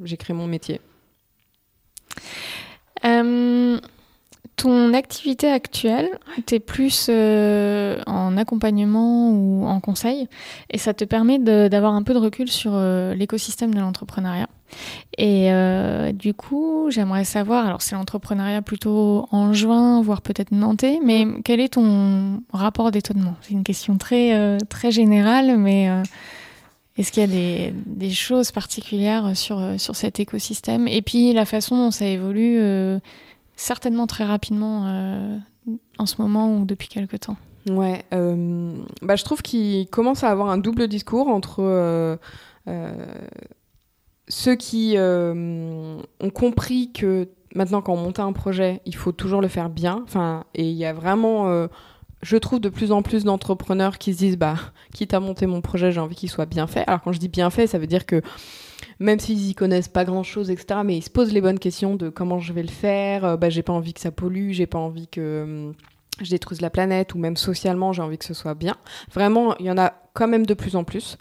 j'ai 0.03 0.17
créé 0.17 0.36
mon 0.36 0.47
métier. 0.47 0.79
Ton 4.58 4.96
activité 4.96 5.52
actuelle, 5.52 6.10
tu 6.48 6.56
es 6.56 6.60
plus 6.60 7.10
euh, 7.12 8.02
en 8.08 8.38
accompagnement 8.38 9.30
ou 9.30 9.67
en 9.67 9.80
conseil, 9.80 10.28
et 10.72 10.80
ça 10.80 10.96
te 10.96 11.06
permet 11.06 11.38
d'avoir 11.38 11.93
un 11.93 12.02
peu 12.02 12.15
de 12.15 12.17
recul 12.17 12.50
sur 12.50 12.72
euh, 12.74 13.13
l'écosystème 13.13 13.72
de 13.76 13.80
l'entrepreneuriat. 13.80 14.50
Et 15.20 15.54
euh, 15.54 16.12
du 16.12 16.34
coup, 16.34 16.88
j'aimerais 16.89 17.24
savoir, 17.24 17.68
alors 17.68 17.84
c'est 17.84 17.93
l'entrepreneuriat 17.93 18.64
plutôt 18.64 19.28
en 19.32 19.53
juin, 19.53 20.01
voire 20.01 20.24
peut-être 20.24 20.51
nantais, 20.51 20.99
mais 21.05 21.28
quel 21.45 21.60
est 21.60 21.74
ton 21.74 22.41
rapport 22.51 22.89
d'étonnement? 22.89 23.36
C'est 23.41 23.53
une 23.53 23.64
question 23.64 23.99
très, 23.99 24.58
très 24.70 24.89
générale, 24.89 25.55
mais 25.60 25.88
Est-ce 26.97 27.12
qu'il 27.12 27.22
y 27.22 27.26
a 27.26 27.28
des, 27.28 27.76
des, 27.86 28.10
choses 28.10 28.51
particulières 28.51 29.38
sur, 29.38 29.62
sur 29.78 29.95
cet 29.95 30.20
écosystème? 30.20 30.88
Et 30.88 31.03
puis 31.03 31.32
la 31.32 31.45
façon 31.45 31.78
dont 31.78 31.91
ça 31.91 32.08
évolue, 32.08 32.60
certainement 33.58 34.08
très 34.08 34.24
rapidement 34.24 35.41
en 35.97 36.05
ce 36.05 36.22
moment 36.22 36.55
ou 36.55 36.66
depuis 36.66 36.88
quelque 36.88 37.18
temps. 37.18 37.36
Ouais, 37.70 38.05
bah, 38.12 39.18
je 39.18 39.24
trouve 39.26 39.41
qu'il 39.41 39.88
commence 39.89 40.24
à 40.24 40.30
avoir 40.30 40.49
un 40.49 40.58
double 40.58 40.88
discours 40.88 41.28
entre 41.28 42.18
ceux 44.30 44.55
qui 44.55 44.95
ont 44.97 46.30
compris 46.34 46.93
que 46.93 47.28
maintenant, 47.58 47.82
quand 47.82 47.93
on 47.93 47.97
monte 47.97 48.20
un 48.20 48.32
projet, 48.32 48.82
il 48.86 48.95
faut 48.95 49.12
toujours 49.12 49.41
le 49.41 49.47
faire 49.47 49.70
bien. 49.70 50.01
Enfin, 50.03 50.45
et 50.53 50.70
il 50.70 50.76
y 50.76 50.86
a 50.86 50.93
vraiment, 50.93 51.49
euh, 51.49 51.68
je 52.22 52.38
trouve 52.38 52.60
de 52.60 52.70
plus 52.70 52.91
en 52.91 53.01
plus 53.01 53.24
d'entrepreneurs 53.24 53.97
qui 53.97 54.14
se 54.14 54.20
disent, 54.20 54.38
bah, 54.38 54.55
quitte 54.93 55.14
à 55.14 55.20
monter 55.20 55.45
mon 55.45 55.62
projet, 55.62 55.91
j'ai 55.91 55.99
envie 55.99 56.16
qu'il 56.16 56.30
soit 56.30 56.45
bien 56.45 56.68
fait. 56.68 56.84
Alors 56.88 57.01
quand 57.01 57.12
je 57.12 57.20
dis 57.20 57.30
bien 57.30 57.49
fait, 57.49 57.68
ça 57.68 57.78
veut 57.78 57.88
dire 57.88 58.05
que 58.05 58.22
même 59.00 59.20
s'ils 59.20 59.50
y 59.50 59.56
connaissent 59.56 59.88
pas 59.88 60.06
grand 60.06 60.24
chose, 60.24 60.50
etc., 60.50 60.82
mais 60.84 60.98
ils 60.98 61.04
se 61.04 61.10
posent 61.10 61.34
les 61.34 61.41
bonnes 61.41 61.60
questions 61.60 61.95
de 61.95 62.10
comment 62.10 62.39
je 62.39 62.54
vais 62.54 62.64
le 62.64 62.70
faire. 62.70 63.26
Euh, 63.26 63.38
bah, 63.38 63.50
j'ai 63.50 63.64
pas 63.64 63.74
envie 63.74 63.93
que 63.93 64.00
ça 64.00 64.12
pollue, 64.12 64.52
j'ai 64.52 64.68
pas 64.68 64.80
envie 64.80 65.08
que 65.08 65.43
hum, 65.43 65.74
je 66.22 66.30
détruise 66.30 66.62
la 66.62 66.70
planète, 66.70 67.14
ou 67.14 67.20
même 67.20 67.38
socialement, 67.38 67.93
j'ai 67.93 68.02
envie 68.02 68.18
que 68.18 68.26
ce 68.26 68.34
soit 68.34 68.56
bien. 68.56 68.76
Vraiment, 69.14 69.56
il 69.58 69.66
y 69.66 69.72
en 69.72 69.78
a 69.78 69.93
quand 70.14 70.28
même 70.28 70.45
de 70.45 70.54
plus 70.54 70.76
en 70.76 70.84
plus. 70.84 71.18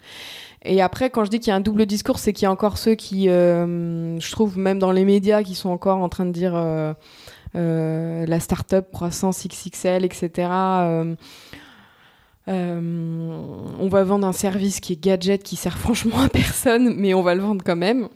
Et 0.63 0.81
après, 0.81 1.11
quand 1.11 1.23
je 1.23 1.29
dis 1.29 1.39
qu'il 1.39 1.49
y 1.49 1.53
a 1.53 1.55
un 1.55 1.61
double 1.61 1.85
discours, 1.85 2.17
c'est 2.17 2.33
qu'il 2.33 2.43
y 2.43 2.47
a 2.47 2.51
encore 2.51 2.77
ceux 2.79 2.95
qui, 2.95 3.29
euh, 3.29 4.19
je 4.19 4.31
trouve, 4.31 4.57
même 4.57 4.79
dans 4.79 4.91
les 4.91 5.05
médias, 5.05 5.43
qui 5.43 5.53
sont 5.53 5.69
encore 5.69 5.99
en 5.99 6.09
train 6.09 6.25
de 6.25 6.31
dire 6.31 6.53
euh, 6.55 8.25
la 8.25 8.39
start-up 8.39 8.87
croissance 8.91 9.45
XXL, 9.45 10.03
etc. 10.03 10.49
on 12.47 13.87
va 13.89 14.03
vendre 14.03 14.25
un 14.25 14.33
service 14.33 14.79
qui 14.79 14.93
est 14.93 15.01
gadget, 15.03 15.43
qui 15.43 15.55
sert 15.55 15.77
franchement 15.77 16.19
à 16.19 16.29
personne, 16.29 16.95
mais 16.95 17.13
on 17.13 17.21
va 17.21 17.35
le 17.35 17.41
vendre 17.41 17.63
quand 17.65 17.75
même. 17.75 18.07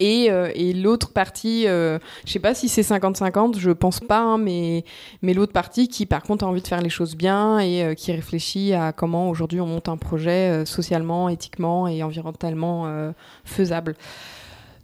Et, 0.00 0.30
euh, 0.30 0.50
l'autre 0.74 1.12
partie, 1.12 1.68
euh, 1.68 1.98
je 2.26 2.32
sais 2.32 2.38
pas 2.38 2.54
si 2.54 2.68
c'est 2.68 2.82
50-50, 2.82 3.58
je 3.58 3.70
pense 3.70 4.00
pas, 4.00 4.20
hein, 4.20 4.38
mais, 4.38 4.84
mais 5.22 5.34
l'autre 5.34 5.52
partie 5.52 5.88
qui 5.88 6.06
par 6.06 6.22
contre 6.22 6.44
a 6.44 6.48
envie 6.48 6.62
de 6.62 6.66
faire 6.66 6.80
les 6.80 6.90
choses 6.90 7.16
bien 7.16 7.58
et 7.60 7.84
euh, 7.84 7.94
qui 7.94 8.10
réfléchit 8.10 8.72
à 8.72 8.92
comment 8.92 9.28
aujourd'hui 9.30 9.60
on 9.60 9.66
monte 9.66 9.88
un 9.88 9.96
projet 9.96 10.64
socialement, 10.66 11.28
éthiquement 11.28 11.86
et 11.86 12.02
environnementalement 12.02 13.12
faisable. 13.44 13.94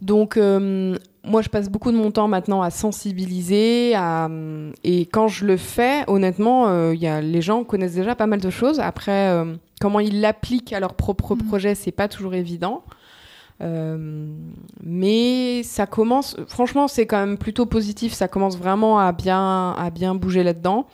Donc 0.03 0.39
moi 1.25 1.43
je 1.43 1.49
passe 1.49 1.69
beaucoup 1.69 1.93
de 1.93 1.97
mon 1.97 2.11
temps 2.11 2.29
maintenant 2.29 2.63
à 2.63 2.71
sensibiliser, 2.71 3.95
à, 3.95 4.29
et 4.85 5.07
quand 5.07 5.29
je 5.29 5.45
le 5.45 5.57
fais, 5.57 6.05
honnêtement, 6.07 6.93
y 6.93 7.07
a, 7.07 7.21
les 7.21 7.43
gens 7.43 7.65
connaissent 7.65 7.95
déjà 7.95 8.15
pas 8.15 8.27
mal 8.27 8.41
de 8.41 8.51
choses. 8.51 8.81
Après, 8.81 9.45
comment 9.81 10.01
ils 10.01 10.21
l'appliquent 10.21 10.73
à 10.73 10.81
leur 10.81 10.95
propre 10.95 11.35
mmh. 11.35 11.43
projet, 11.49 11.75
c'est 11.75 11.93
pas 11.93 12.09
toujours 12.09 12.35
évident. 12.35 12.83
Euh, 13.63 14.27
mais 14.83 15.63
ça 15.63 15.87
commence, 15.87 16.37
franchement, 16.47 16.89
c'est 16.89 17.07
quand 17.07 17.19
même 17.19 17.37
plutôt 17.37 17.67
positif. 17.67 18.13
Ça 18.13 18.29
commence 18.29 18.57
vraiment 18.57 18.99
à 18.99 19.13
bien, 19.13 19.73
à 19.73 19.91
bien 19.91 20.15
bouger 20.15 20.43
là-dedans. 20.43 20.87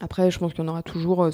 Après, 0.00 0.30
je 0.30 0.38
pense 0.38 0.52
qu'il 0.52 0.64
y 0.64 0.68
en 0.68 0.70
aura 0.70 0.82
toujours. 0.82 1.24
Euh, 1.24 1.30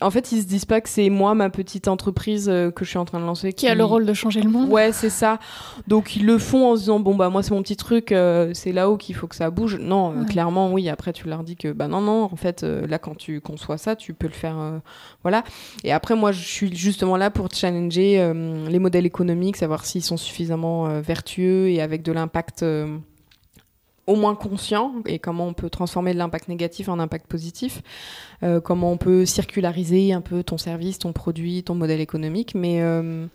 en 0.00 0.10
fait, 0.10 0.32
ils 0.32 0.42
se 0.42 0.46
disent 0.46 0.64
pas 0.64 0.80
que 0.80 0.88
c'est 0.88 1.08
moi, 1.08 1.34
ma 1.34 1.50
petite 1.50 1.86
entreprise 1.88 2.48
euh, 2.48 2.70
que 2.70 2.84
je 2.84 2.90
suis 2.90 2.98
en 2.98 3.04
train 3.04 3.20
de 3.20 3.24
lancer. 3.24 3.52
Qui, 3.52 3.68
a 3.68 3.74
le 3.74 3.84
rôle 3.84 4.06
de 4.06 4.12
changer 4.12 4.42
le 4.42 4.50
monde. 4.50 4.68
Ouais, 4.70 4.92
c'est 4.92 5.10
ça. 5.10 5.38
Donc, 5.86 6.16
ils 6.16 6.26
le 6.26 6.38
font 6.38 6.70
en 6.70 6.74
se 6.74 6.80
disant 6.80 7.00
bon, 7.00 7.14
bah, 7.14 7.28
moi, 7.28 7.42
c'est 7.42 7.52
mon 7.52 7.62
petit 7.62 7.76
truc, 7.76 8.10
euh, 8.12 8.50
c'est 8.54 8.72
là-haut 8.72 8.96
qu'il 8.96 9.14
faut 9.14 9.28
que 9.28 9.36
ça 9.36 9.50
bouge. 9.50 9.78
Non, 9.80 10.24
clairement, 10.24 10.72
oui. 10.72 10.88
Après, 10.88 11.12
tu 11.12 11.28
leur 11.28 11.44
dis 11.44 11.56
que, 11.56 11.72
bah, 11.72 11.88
non, 11.88 12.00
non, 12.00 12.24
en 12.24 12.36
fait, 12.36 12.62
là, 12.62 12.98
quand 12.98 13.16
tu 13.16 13.40
conçois 13.40 13.78
ça, 13.78 13.94
tu 13.94 14.14
peux 14.14 14.26
le 14.26 14.32
faire. 14.32 14.56
voilà. 15.22 15.44
Et 15.84 15.92
après, 15.92 16.16
moi, 16.16 16.32
je 16.32 16.40
suis 16.40 16.74
justement 16.74 17.16
là 17.16 17.30
pour 17.30 17.48
challenger 17.52 18.32
les 18.68 18.78
modèles 18.78 19.06
économiques, 19.06 19.56
savoir 19.56 19.84
s'ils 19.84 20.02
sont 20.02 20.16
suffisamment 20.16 21.00
vertueux 21.00 21.68
et 21.68 21.80
avec 21.80 22.02
de 22.02 22.12
l'impact 22.12 22.64
au 24.06 24.16
moins 24.16 24.34
conscient 24.34 24.94
et 25.06 25.18
comment 25.18 25.46
on 25.46 25.54
peut 25.54 25.70
transformer 25.70 26.12
de 26.12 26.18
l'impact 26.18 26.48
négatif 26.48 26.88
en 26.88 26.98
impact 26.98 27.26
positif, 27.26 27.82
euh, 28.42 28.60
comment 28.60 28.90
on 28.90 28.96
peut 28.96 29.24
circulariser 29.24 30.12
un 30.12 30.20
peu 30.20 30.42
ton 30.42 30.58
service, 30.58 30.98
ton 30.98 31.12
produit, 31.12 31.62
ton 31.62 31.74
modèle 31.74 32.00
économique. 32.00 32.54
Mais 32.56 32.82
euh, 32.82 33.26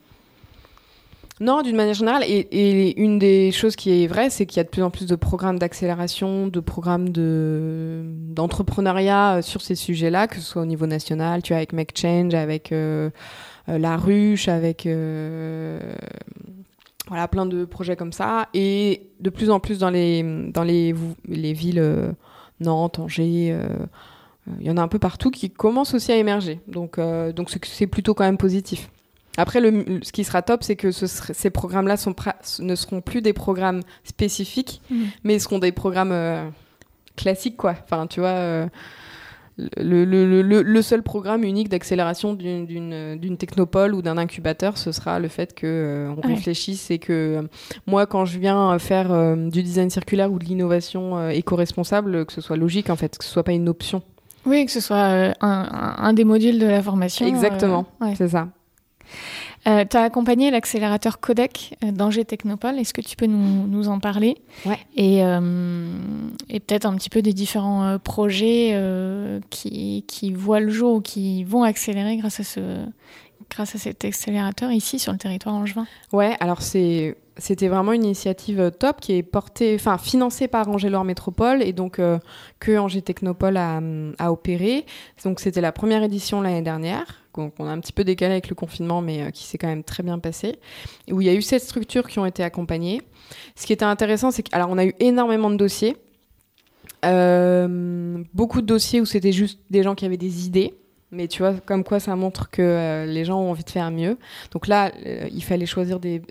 non, 1.40 1.62
d'une 1.62 1.78
manière 1.78 1.94
générale, 1.94 2.24
et, 2.28 3.00
une 3.00 3.18
des 3.18 3.52
choses 3.52 3.78
qui 3.78 4.04
est 4.04 4.08
vraie, 4.08 4.30
c'est 4.30 4.46
qu'il 4.46 4.58
y 4.58 4.60
a 4.60 4.66
de 4.66 4.70
plus 4.70 4.84
en 4.84 4.90
plus 4.90 5.06
de 5.06 5.16
programmes 5.16 5.58
d'accélération, 5.58 6.48
de 6.48 6.60
programmes 6.60 7.10
de, 7.10 8.04
d'entrepreneuriat 8.06 9.38
euh, 9.38 9.42
sur 9.42 9.62
ces 9.62 9.76
sujets-là, 9.76 10.28
que 10.28 10.36
ce 10.36 10.42
soit 10.42 10.64
au 10.64 10.66
niveau 10.66 10.86
national, 10.86 11.44
tu 11.44 11.54
vois, 11.54 11.58
avec 11.58 11.72
Make 11.72 11.98
Change, 11.98 12.34
avec 12.34 12.74
La 13.68 13.98
Ruche, 13.98 14.50
avec 14.50 14.86
voilà, 17.08 17.28
plein 17.28 17.46
de 17.46 17.66
projets 17.66 17.96
comme 17.96 18.14
ça. 18.14 18.50
Et 18.54 19.10
de 19.20 19.30
plus 19.30 19.50
en 19.50 19.60
plus 19.60 19.80
dans 19.80 19.90
les, 19.90 20.24
dans 20.52 20.64
les, 20.64 20.94
les 21.28 21.54
villes 21.54 21.80
euh, 21.80 22.12
Nantes, 22.60 23.00
Angers, 23.00 23.52
euh, 23.52 23.64
euh, 23.64 24.52
il 24.60 24.66
y 24.66 24.72
en 24.72 24.78
a 24.78 24.82
un 24.82 24.88
peu 24.88 25.00
partout 25.00 25.32
qui 25.32 25.50
commencent 25.50 25.94
aussi 25.94 26.12
à 26.12 26.18
émerger. 26.18 26.60
Donc, 26.68 27.00
donc 27.00 27.50
c'est 27.64 27.88
plutôt 27.88 28.14
quand 28.14 28.24
même 28.24 28.38
positif. 28.38 28.90
Après, 29.36 29.60
le, 29.60 30.00
ce 30.02 30.12
qui 30.12 30.24
sera 30.24 30.42
top, 30.42 30.64
c'est 30.64 30.76
que 30.76 30.92
ce 30.92 31.06
ces 31.06 31.50
programmes-là 31.50 31.96
ne 32.60 32.76
seront 32.76 33.02
plus 33.02 33.22
des 33.22 33.34
programmes 33.34 33.82
spécifiques, 34.04 34.82
mmh. 34.90 35.04
mais 35.26 35.38
seront 35.40 35.60
des 35.60 35.74
programmes 35.74 36.52
classiques, 37.18 37.58
quoi. 37.58 37.76
Enfin, 37.84 38.08
tu 38.08 38.22
vois 38.22 38.68
le, 39.58 40.06
le, 40.06 40.42
le, 40.42 40.62
le, 40.62 40.82
seul 40.82 41.02
programme 41.02 41.44
unique 41.44 41.70
d'accélération 41.70 42.34
d'une 42.34 43.38
technopole 43.38 43.96
ou 43.96 44.02
d'un 44.02 44.18
incubateur, 44.18 44.78
ce 44.78 44.92
sera 44.92 45.20
le 45.20 45.28
fait 45.28 45.56
que 45.56 45.66
euh, 45.66 46.14
on 46.16 46.28
réfléchisse 46.28 46.92
et 46.92 47.00
que 47.00 47.42
euh, 47.42 47.48
moi, 47.88 48.06
quand 48.06 48.26
je 48.26 48.38
viens 48.38 48.78
faire 48.78 49.12
euh, 49.12 49.36
du 49.36 49.64
design 49.64 49.90
circulaire 49.90 50.32
ou 50.32 50.38
de 50.38 50.46
l'innovation 50.46 51.30
éco-responsable, 51.30 52.26
que 52.26 52.34
ce 52.34 52.42
soit 52.42 52.58
logique 52.58 52.90
en 52.90 52.96
fait, 52.96 53.18
que 53.18 53.24
ce 53.24 53.32
soit 53.32 53.44
pas 53.44 53.54
une 53.54 53.70
option. 53.70 54.04
Oui, 54.46 54.66
que 54.66 54.72
ce 54.72 54.80
soit 54.80 55.34
un, 55.42 55.96
un, 55.98 56.14
des 56.14 56.24
modules 56.24 56.60
de 56.60 56.68
la 56.68 56.82
formation. 56.82 57.26
Exactement, 57.26 57.86
c'est 58.16 58.30
ça. 58.30 58.48
Euh, 59.68 59.84
tu 59.90 59.98
as 59.98 60.04
accompagné 60.04 60.50
l'accélérateur 60.50 61.20
Codec 61.20 61.78
euh, 61.84 61.92
d'Angers 61.92 62.26
Technopole. 62.26 62.80
Est-ce 62.80 62.94
que 62.94 63.02
tu 63.02 63.16
peux 63.16 63.26
nous, 63.26 63.68
nous 63.68 63.90
en 63.90 64.00
parler 64.00 64.38
ouais. 64.66 64.80
Et, 64.96 65.24
euh, 65.24 65.90
et 66.50 66.60
peut-être 66.60 66.86
un 66.86 66.96
petit 66.96 67.10
peu 67.10 67.22
des 67.22 67.34
différents 67.34 67.84
euh, 67.84 67.98
projets 67.98 68.48
qui, 69.50 70.06
qui, 70.08 70.32
voient 70.32 70.60
le 70.60 70.70
jour 70.70 70.96
ou 70.96 71.02
qui 71.02 71.44
vont 71.44 71.64
accélérer 71.64 72.18
grâce 72.18 72.40
à, 72.40 72.44
ce, 72.44 72.86
grâce 73.50 73.76
à 73.76 73.78
cet 73.78 74.06
accélérateur 74.06 74.72
ici 74.72 75.00
sur 75.00 75.12
le 75.12 75.18
territoire 75.18 75.56
angevin? 75.56 75.86
Ouais, 76.14 76.36
alors 76.40 76.62
c'est 76.62 77.18
c'était 77.40 77.68
vraiment 77.68 77.94
une 77.94 78.04
initiative 78.04 78.72
top 78.80 79.00
qui 79.00 79.14
est 79.14 79.22
portée, 79.22 79.76
enfin 79.76 80.00
financée 80.00 80.48
par 80.48 80.68
Angers-Loire 80.70 81.04
Métropole 81.04 81.62
et 81.62 81.72
donc 81.72 82.02
que 82.60 82.78
Angers 82.80 83.04
Technopole 83.04 83.58
a, 83.58 83.80
a 84.18 84.32
opéré. 84.32 84.88
Donc 85.24 85.40
c'était 85.40 85.62
la 85.62 85.72
première 85.72 86.02
édition 86.02 86.42
l'année 86.42 86.64
dernière 86.64 87.27
qu'on 87.38 87.68
a 87.68 87.72
un 87.72 87.80
petit 87.80 87.94
peu 87.94 88.04
décalé 88.04 88.34
avec 88.34 88.50
le 88.50 88.56
confinement, 88.56 89.02
mais 89.02 89.22
euh, 89.22 89.32
qui 89.32 89.46
s'est 89.46 89.58
quand 89.58 89.68
même 89.68 89.84
très 89.84 90.04
bien 90.04 90.20
passé, 90.20 90.60
où 91.12 91.22
il 91.22 91.28
y 91.28 91.30
a 91.30 91.34
eu 91.34 91.42
sept 91.42 91.62
structures 91.62 92.08
qui 92.08 92.20
ont 92.20 92.26
été 92.26 92.44
accompagnées. 92.44 93.02
Ce 93.56 93.66
qui 93.66 93.74
était 93.74 93.86
intéressant, 93.86 94.32
c'est 94.32 94.48
qu'on 94.48 94.78
a 94.78 94.86
eu 94.86 94.94
énormément 95.00 95.50
de 95.50 95.56
dossiers, 95.58 95.96
euh, 97.06 98.24
beaucoup 98.34 98.62
de 98.62 98.66
dossiers 98.66 99.02
où 99.02 99.06
c'était 99.06 99.32
juste 99.32 99.60
des 99.70 99.84
gens 99.84 99.96
qui 99.96 100.06
avaient 100.06 100.18
des 100.18 100.48
idées, 100.48 100.74
mais 101.12 101.30
tu 101.30 101.42
vois, 101.42 101.54
comme 101.66 101.86
quoi 101.86 102.02
ça 102.02 102.16
montre 102.18 102.50
que 102.50 102.62
euh, 102.62 103.06
les 103.06 103.24
gens 103.24 103.40
ont 103.40 103.52
envie 103.52 103.64
de 103.64 103.70
faire 103.70 103.92
mieux. 103.92 104.18
Donc 104.52 104.68
là, 104.68 104.92
euh, 105.06 105.28
il 105.32 105.42
fallait 105.42 105.66
choisir 105.66 106.00
des, 106.02 106.22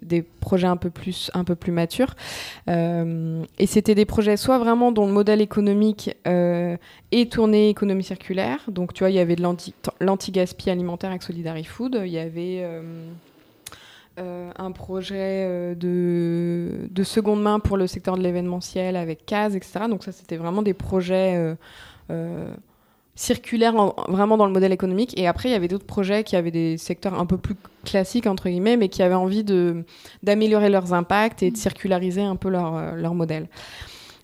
projets 0.40 0.66
un 0.66 0.76
peu 0.76 0.90
plus, 0.90 1.30
un 1.32 1.44
peu 1.44 1.54
plus 1.54 1.72
matures. 1.72 2.14
Euh, 2.68 3.42
et 3.58 3.66
c'était 3.66 3.94
des 3.94 4.04
projets 4.04 4.36
soit 4.36 4.58
vraiment 4.58 4.92
dont 4.92 5.06
le 5.06 5.12
modèle 5.12 5.40
économique 5.40 6.14
est 6.26 7.32
tourné 7.32 7.70
économie 7.70 8.04
circulaire. 8.04 8.60
Donc 8.68 8.92
tu 8.92 9.00
vois, 9.00 9.10
il 9.10 9.16
y 9.16 9.18
avait 9.18 9.36
de 9.36 9.42
l'anti-gaspi 10.00 10.68
alimentaire 10.68 11.10
avec 11.10 11.22
Solidary 11.22 11.64
Food. 11.64 11.98
Il 12.04 12.12
y 12.12 12.18
avait 12.18 12.62
un 14.18 14.72
projet 14.72 15.74
de, 15.74 16.88
de, 16.90 17.02
seconde 17.02 17.42
main 17.42 17.60
pour 17.60 17.78
le 17.78 17.86
secteur 17.86 18.16
de 18.18 18.22
l'événementiel 18.22 18.96
avec 18.96 19.24
CAS, 19.24 19.54
etc. 19.54 19.86
Donc 19.88 20.04
ça, 20.04 20.12
c'était 20.12 20.36
vraiment 20.36 20.62
des 20.62 20.74
projets 20.74 21.56
circulaire 23.16 23.74
vraiment 24.08 24.36
dans 24.36 24.46
le 24.46 24.52
modèle 24.52 24.72
économique. 24.72 25.18
Et 25.18 25.26
après, 25.26 25.48
il 25.48 25.52
y 25.52 25.54
avait 25.54 25.68
d'autres 25.68 25.86
projets 25.86 26.22
qui 26.22 26.36
avaient 26.36 26.50
des 26.50 26.76
secteurs 26.76 27.18
un 27.18 27.26
peu 27.26 27.38
plus 27.38 27.56
classiques, 27.84 28.26
entre 28.26 28.48
guillemets, 28.48 28.76
mais 28.76 28.88
qui 28.88 29.02
avaient 29.02 29.14
envie 29.14 29.44
d'améliorer 30.22 30.68
leurs 30.68 30.92
impacts 30.92 31.42
et 31.42 31.50
de 31.50 31.56
circulariser 31.56 32.22
un 32.22 32.36
peu 32.36 32.50
leur, 32.50 32.76
euh, 32.76 32.92
leur 32.92 33.14
modèle. 33.14 33.48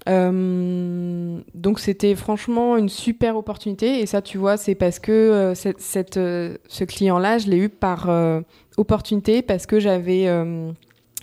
Euh, 0.09 1.39
donc 1.55 1.79
c'était 1.79 2.17
franchement 2.17 2.77
une 2.77 2.89
super 2.89 3.37
opportunité 3.37 4.01
et 4.01 4.07
ça 4.07 4.21
tu 4.21 4.37
vois 4.37 4.57
c'est 4.57 4.75
parce 4.75 4.99
que 4.99 5.13
euh, 5.13 5.55
cette, 5.55 5.81
cette 5.81 6.15
ce 6.15 6.83
client 6.83 7.21
là 7.21 7.39
je 7.39 7.47
l'ai 7.47 7.57
eu 7.59 7.69
par 7.69 8.11
opportunité 8.77 9.43
parce 9.43 9.65
que 9.65 9.79
j'avais 9.79 10.27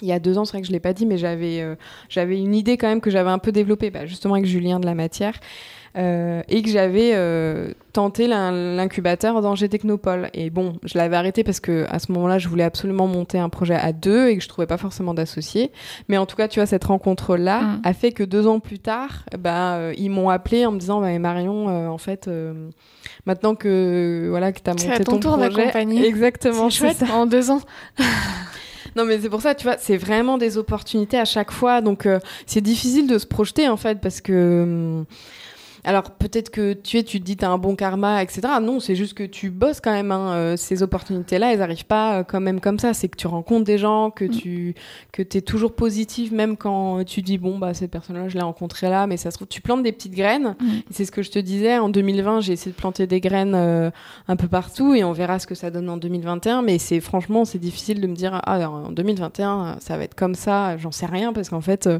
il 0.01 0.07
y 0.07 0.11
a 0.11 0.19
deux 0.19 0.37
ans, 0.37 0.45
c'est 0.45 0.53
vrai 0.53 0.61
que 0.61 0.67
je 0.67 0.71
l'ai 0.71 0.79
pas 0.79 0.93
dit, 0.93 1.05
mais 1.05 1.17
j'avais 1.17 1.65
j'avais 2.09 2.39
une 2.39 2.55
idée 2.55 2.77
quand 2.77 2.87
même 2.87 3.01
que 3.01 3.09
j'avais 3.09 3.29
un 3.29 3.39
peu 3.39 3.51
développée, 3.51 3.89
bah, 3.89 4.05
justement 4.05 4.35
avec 4.35 4.45
Julien 4.45 4.79
de 4.79 4.85
la 4.85 4.95
matière, 4.95 5.33
euh, 5.97 6.41
et 6.47 6.61
que 6.61 6.69
j'avais 6.69 7.11
euh, 7.15 7.73
tenté 7.93 8.27
l'incubateur 8.27 9.41
dans 9.41 9.55
G-Technopole. 9.55 10.29
Et 10.33 10.49
bon, 10.49 10.73
je 10.83 10.97
l'avais 10.97 11.15
arrêté 11.15 11.43
parce 11.43 11.59
que 11.59 11.85
à 11.89 11.97
ce 11.99 12.11
moment-là, 12.11 12.37
je 12.37 12.47
voulais 12.47 12.63
absolument 12.63 13.07
monter 13.07 13.39
un 13.39 13.49
projet 13.49 13.75
à 13.75 13.91
deux 13.91 14.27
et 14.29 14.37
que 14.37 14.43
je 14.43 14.47
trouvais 14.47 14.67
pas 14.67 14.77
forcément 14.77 15.13
d'associés. 15.13 15.71
Mais 16.07 16.17
en 16.17 16.25
tout 16.25 16.35
cas, 16.35 16.47
tu 16.47 16.59
vois, 16.59 16.67
cette 16.67 16.83
rencontre-là 16.83 17.61
Mm. 17.61 17.81
a 17.83 17.93
fait 17.93 18.11
que 18.11 18.23
deux 18.23 18.45
ans 18.47 18.59
plus 18.59 18.79
tard, 18.79 19.25
bah, 19.37 19.75
euh, 19.75 19.93
ils 19.97 20.09
m'ont 20.09 20.29
appelé 20.29 20.65
en 20.65 20.71
me 20.71 20.79
disant, 20.79 21.01
bah, 21.01 21.17
Marion, 21.17 21.69
euh, 21.69 21.87
en 21.87 21.97
fait, 21.97 22.27
euh, 22.27 22.69
maintenant 23.25 23.55
que 23.55 24.27
voilà 24.29 24.51
que 24.51 24.59
t'as 24.59 24.73
C'est 24.77 24.89
monté 24.89 25.01
à 25.01 25.03
ton 25.03 25.19
tour 25.19 25.37
projet, 25.37 25.71
exactement, 26.05 26.69
C'est 26.69 27.09
en 27.09 27.25
deux 27.25 27.49
ans. 27.49 27.61
Non, 28.99 29.05
mais 29.05 29.17
c'est 29.21 29.29
pour 29.29 29.41
ça, 29.41 29.55
tu 29.55 29.63
vois, 29.63 29.77
c'est 29.77 29.95
vraiment 29.95 30.37
des 30.37 30.57
opportunités 30.57 31.17
à 31.17 31.23
chaque 31.23 31.51
fois. 31.51 31.79
Donc, 31.79 32.05
euh, 32.05 32.19
c'est 32.45 32.59
difficile 32.59 33.07
de 33.07 33.17
se 33.17 33.25
projeter, 33.25 33.69
en 33.69 33.77
fait, 33.77 34.01
parce 34.01 34.19
que. 34.19 34.63
hum, 34.63 35.05
alors, 35.83 36.11
peut-être 36.11 36.49
que 36.49 36.73
tu 36.73 36.97
es, 36.97 37.03
tu 37.03 37.19
te 37.19 37.25
dis, 37.25 37.37
t'as 37.37 37.49
un 37.49 37.57
bon 37.57 37.75
karma, 37.75 38.21
etc. 38.23 38.41
Non, 38.61 38.79
c'est 38.79 38.95
juste 38.95 39.13
que 39.13 39.23
tu 39.23 39.49
bosses 39.49 39.79
quand 39.81 39.91
même. 39.91 40.11
hein. 40.11 40.33
Euh, 40.33 40.57
ces 40.57 40.83
opportunités-là, 40.83 41.53
elles 41.53 41.61
arrivent 41.61 41.85
pas 41.85 42.19
euh, 42.19 42.23
quand 42.23 42.41
même 42.41 42.59
comme 42.59 42.79
ça. 42.79 42.93
C'est 42.93 43.07
que 43.07 43.17
tu 43.17 43.27
rencontres 43.27 43.65
des 43.65 43.77
gens, 43.77 44.11
que 44.11 44.25
Mm. 44.25 44.29
tu 44.29 44.75
que 45.11 45.21
es 45.21 45.41
toujours 45.41 45.73
positif, 45.75 46.31
même 46.31 46.57
quand 46.57 47.03
tu 47.05 47.21
dis, 47.21 47.37
bon, 47.37 47.57
bah, 47.57 47.73
cette 47.73 47.91
personne-là, 47.91 48.27
je 48.29 48.35
l'ai 48.35 48.41
rencontrée 48.43 48.89
là, 48.89 49.07
mais 49.07 49.17
ça 49.17 49.31
se 49.31 49.37
trouve, 49.37 49.47
tu 49.47 49.61
plantes 49.61 49.83
des 49.83 49.91
petites 49.91 50.13
graines. 50.15 50.55
Mm. 50.59 50.67
C'est 50.91 51.05
ce 51.05 51.11
que 51.11 51.21
je 51.21 51.31
te 51.31 51.39
disais. 51.39 51.77
En 51.79 51.89
2020, 51.89 52.41
j'ai 52.41 52.53
essayé 52.53 52.71
de 52.71 52.77
planter 52.77 53.07
des 53.07 53.19
graines 53.21 53.55
euh, 53.55 53.89
un 54.27 54.35
peu 54.35 54.47
partout 54.47 54.93
et 54.93 55.03
on 55.03 55.11
verra 55.13 55.39
ce 55.39 55.47
que 55.47 55.55
ça 55.55 55.71
donne 55.71 55.89
en 55.89 55.97
2021. 55.97 56.61
Mais 56.61 56.77
c'est 56.77 56.99
franchement, 56.99 57.45
c'est 57.45 57.59
difficile 57.59 58.01
de 58.01 58.07
me 58.07 58.15
dire 58.15 58.39
ah 58.45 58.69
en 58.69 58.91
2021 58.91 59.77
ça 59.79 59.97
va 59.97 60.03
être 60.03 60.15
comme 60.15 60.35
ça. 60.35 60.77
J'en 60.77 60.91
sais 60.91 61.05
rien 61.05 61.33
parce 61.33 61.49
qu'en 61.49 61.61
fait. 61.61 61.87
euh, 61.87 61.99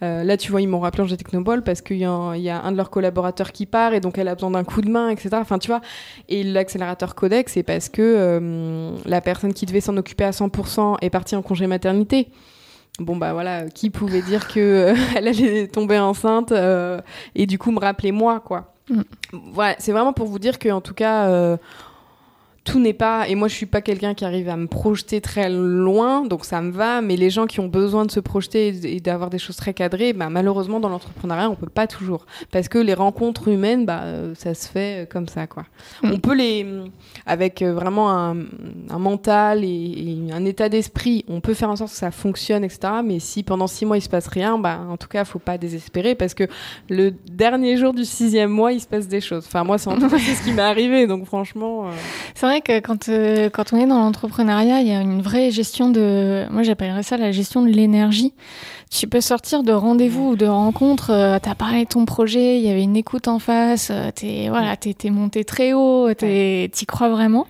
là, 0.00 0.36
tu 0.36 0.50
vois, 0.50 0.60
ils 0.60 0.68
m'ont 0.68 0.80
rappelé 0.80 1.02
en 1.02 1.06
G-Technoball 1.06 1.62
parce 1.62 1.80
qu'il 1.82 1.96
y, 1.98 2.04
a 2.04 2.10
un- 2.10 2.36
il 2.36 2.42
y 2.42 2.50
a 2.50 2.60
un 2.62 2.72
de 2.72 2.76
leurs 2.76 2.90
collaborateurs 2.90 3.52
qui 3.52 3.66
part 3.66 3.94
et 3.94 4.00
donc 4.00 4.18
elle 4.18 4.28
a 4.28 4.34
besoin 4.34 4.50
d'un 4.50 4.64
coup 4.64 4.80
de 4.82 4.90
main, 4.90 5.08
etc. 5.08 5.30
Enfin, 5.34 5.58
tu 5.58 5.68
vois. 5.68 5.80
Et 6.28 6.42
l'accélérateur 6.42 7.14
Codex, 7.14 7.52
c'est 7.52 7.62
parce 7.62 7.88
que 7.88 8.02
euh, 8.02 8.90
la 9.06 9.20
personne 9.20 9.52
qui 9.54 9.66
devait 9.66 9.80
s'en 9.80 9.96
occuper 9.96 10.24
à 10.24 10.30
100% 10.32 10.96
est 11.00 11.10
partie 11.10 11.36
en 11.36 11.42
congé 11.42 11.66
maternité. 11.66 12.28
Bon, 13.00 13.16
bah 13.16 13.32
voilà, 13.32 13.68
qui 13.70 13.90
pouvait 13.90 14.22
dire 14.22 14.46
que 14.46 14.60
euh, 14.60 14.94
elle 15.16 15.26
allait 15.28 15.66
tomber 15.66 15.98
enceinte 15.98 16.52
euh, 16.52 17.00
et 17.34 17.46
du 17.46 17.58
coup 17.58 17.70
me 17.72 17.80
rappeler 17.80 18.12
moi, 18.12 18.38
quoi. 18.40 18.74
Mm. 18.88 19.00
Voilà, 19.52 19.74
c'est 19.78 19.90
vraiment 19.92 20.12
pour 20.12 20.26
vous 20.26 20.38
dire 20.38 20.58
que 20.58 20.68
en 20.68 20.80
tout 20.80 20.94
cas, 20.94 21.28
euh, 21.28 21.56
tout 22.64 22.80
n'est 22.80 22.94
pas. 22.94 23.28
Et 23.28 23.34
moi, 23.34 23.48
je 23.48 23.54
suis 23.54 23.66
pas 23.66 23.82
quelqu'un 23.82 24.14
qui 24.14 24.24
arrive 24.24 24.48
à 24.48 24.56
me 24.56 24.66
projeter 24.66 25.20
très 25.20 25.50
loin, 25.50 26.24
donc 26.24 26.44
ça 26.44 26.62
me 26.62 26.70
va. 26.72 27.02
Mais 27.02 27.16
les 27.16 27.28
gens 27.30 27.46
qui 27.46 27.60
ont 27.60 27.68
besoin 27.68 28.06
de 28.06 28.10
se 28.10 28.20
projeter 28.20 28.68
et 28.84 29.00
d'avoir 29.00 29.28
des 29.30 29.38
choses 29.38 29.56
très 29.56 29.74
cadrées, 29.74 30.12
bah, 30.14 30.30
malheureusement, 30.30 30.80
dans 30.80 30.88
l'entrepreneuriat, 30.88 31.50
on 31.50 31.56
peut 31.56 31.68
pas 31.68 31.86
toujours. 31.86 32.24
Parce 32.50 32.68
que 32.68 32.78
les 32.78 32.94
rencontres 32.94 33.48
humaines, 33.48 33.84
bah, 33.84 34.00
euh, 34.04 34.34
ça 34.34 34.54
se 34.54 34.66
fait 34.68 35.02
euh, 35.02 35.06
comme 35.06 35.28
ça, 35.28 35.46
quoi. 35.46 35.64
Mm. 36.02 36.12
On 36.14 36.18
peut 36.18 36.34
les. 36.34 36.66
Avec 37.26 37.60
euh, 37.62 37.74
vraiment 37.74 38.10
un, 38.10 38.36
un 38.90 38.98
mental 38.98 39.62
et, 39.64 39.66
et 39.68 40.32
un 40.32 40.44
état 40.44 40.68
d'esprit, 40.68 41.24
on 41.28 41.40
peut 41.40 41.54
faire 41.54 41.70
en 41.70 41.76
sorte 41.76 41.90
que 41.92 41.96
ça 41.98 42.10
fonctionne, 42.10 42.64
etc. 42.64 42.94
Mais 43.04 43.18
si 43.18 43.42
pendant 43.42 43.66
six 43.66 43.84
mois, 43.84 43.98
il 43.98 44.02
se 44.02 44.08
passe 44.08 44.26
rien, 44.26 44.58
bah, 44.58 44.80
en 44.88 44.96
tout 44.96 45.08
cas, 45.08 45.24
faut 45.24 45.38
pas 45.38 45.58
désespérer 45.58 46.14
parce 46.14 46.32
que 46.34 46.44
le 46.88 47.10
dernier 47.30 47.76
jour 47.76 47.92
du 47.92 48.04
sixième 48.04 48.50
mois, 48.50 48.72
il 48.72 48.80
se 48.80 48.86
passe 48.86 49.06
des 49.06 49.20
choses. 49.20 49.44
Enfin, 49.46 49.64
moi, 49.64 49.76
c'est 49.78 49.90
en 49.90 49.98
tout 49.98 50.08
cas, 50.08 50.18
ce 50.18 50.42
qui 50.44 50.52
m'est 50.52 50.62
arrivé. 50.62 51.06
Donc, 51.06 51.26
franchement. 51.26 51.88
euh, 51.88 51.90
C'est 52.34 52.46
vrai 52.46 52.53
que 52.60 52.80
quand, 52.80 53.08
euh, 53.08 53.48
quand 53.50 53.72
on 53.72 53.76
est 53.78 53.86
dans 53.86 53.98
l'entrepreneuriat, 53.98 54.80
il 54.80 54.88
y 54.88 54.92
a 54.92 55.00
une 55.00 55.22
vraie 55.22 55.50
gestion 55.50 55.90
de. 55.90 56.44
Moi, 56.50 56.62
j'appellerais 56.62 57.02
ça 57.02 57.16
la 57.16 57.32
gestion 57.32 57.62
de 57.62 57.68
l'énergie. 57.68 58.32
Tu 58.90 59.08
peux 59.08 59.20
sortir 59.20 59.62
de 59.64 59.72
rendez-vous 59.72 60.30
ou 60.30 60.36
de 60.36 60.46
rencontres, 60.46 61.10
euh, 61.10 61.38
t'as 61.42 61.54
parlé 61.56 61.84
de 61.84 61.88
ton 61.88 62.04
projet, 62.04 62.58
il 62.58 62.64
y 62.64 62.70
avait 62.70 62.82
une 62.82 62.96
écoute 62.96 63.26
en 63.26 63.38
face, 63.40 63.88
euh, 63.90 64.10
t'es 64.14 64.46
voilà, 64.50 64.76
t'es 64.76 65.10
monté 65.10 65.44
très 65.44 65.72
haut, 65.72 66.12
t'y 66.14 66.86
crois 66.86 67.08
vraiment. 67.08 67.46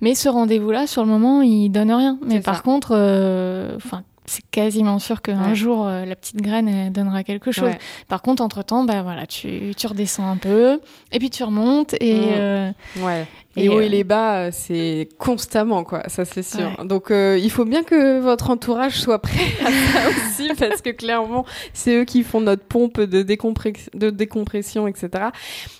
Mais 0.00 0.14
ce 0.16 0.28
rendez-vous-là, 0.28 0.86
sur 0.88 1.02
le 1.04 1.08
moment, 1.10 1.42
il 1.42 1.68
donne 1.68 1.92
rien. 1.92 2.18
Mais 2.26 2.40
par 2.40 2.56
ça. 2.56 2.62
contre, 2.62 2.92
euh, 2.96 3.76
enfin. 3.76 4.02
c'est 4.26 4.42
quasiment 4.50 4.98
sûr 5.00 5.22
qu'un 5.22 5.48
Ouais. 5.50 5.54
jour, 5.56 5.86
euh, 5.86 6.04
la 6.04 6.14
petite 6.16 6.36
graine 6.40 6.68
elle 6.68 6.92
donnera 6.92 7.22
quelque 7.24 7.50
chose. 7.52 7.64
ouais. 7.64 7.78
Par 8.08 8.22
contre, 8.22 8.42
entre-temps, 8.42 8.84
bah, 8.84 9.02
voilà, 9.02 9.26
tu, 9.26 9.72
tu 9.76 9.86
redescends 9.88 10.28
un 10.28 10.36
peu, 10.36 10.80
et 11.12 11.18
puis 11.18 11.30
tu 11.30 11.42
remontes, 11.44 11.94
et, 12.00 12.14
Mm. 12.14 12.24
euh, 12.36 12.70
Ouais. 13.02 13.26
Et, 13.56 13.62
Les 13.62 13.68
hauts 13.68 13.78
euh, 13.78 13.82
et 13.82 13.88
les 13.88 14.04
bas, 14.04 14.36
euh, 14.46 14.50
c'est 14.52 15.08
constamment, 15.18 15.82
quoi. 15.82 16.04
Ça, 16.08 16.24
c'est 16.24 16.42
sûr. 16.44 16.70
Ouais. 16.78 16.84
Donc, 16.86 17.10
euh, 17.10 17.36
il 17.42 17.50
faut 17.50 17.64
bien 17.64 17.82
que 17.82 18.20
votre 18.20 18.48
entourage 18.50 19.00
soit 19.00 19.18
prêt 19.18 19.40
à 19.66 19.70
ça 19.70 20.08
aussi, 20.08 20.48
parce 20.56 20.80
que 20.82 20.90
clairement, 20.90 21.44
c'est 21.72 21.96
eux 21.96 22.04
qui 22.04 22.22
font 22.22 22.40
notre 22.40 22.62
pompe 22.62 23.00
de, 23.00 23.22
décompré- 23.22 23.88
de 23.94 24.10
décompression, 24.10 24.86
etc. 24.86 25.30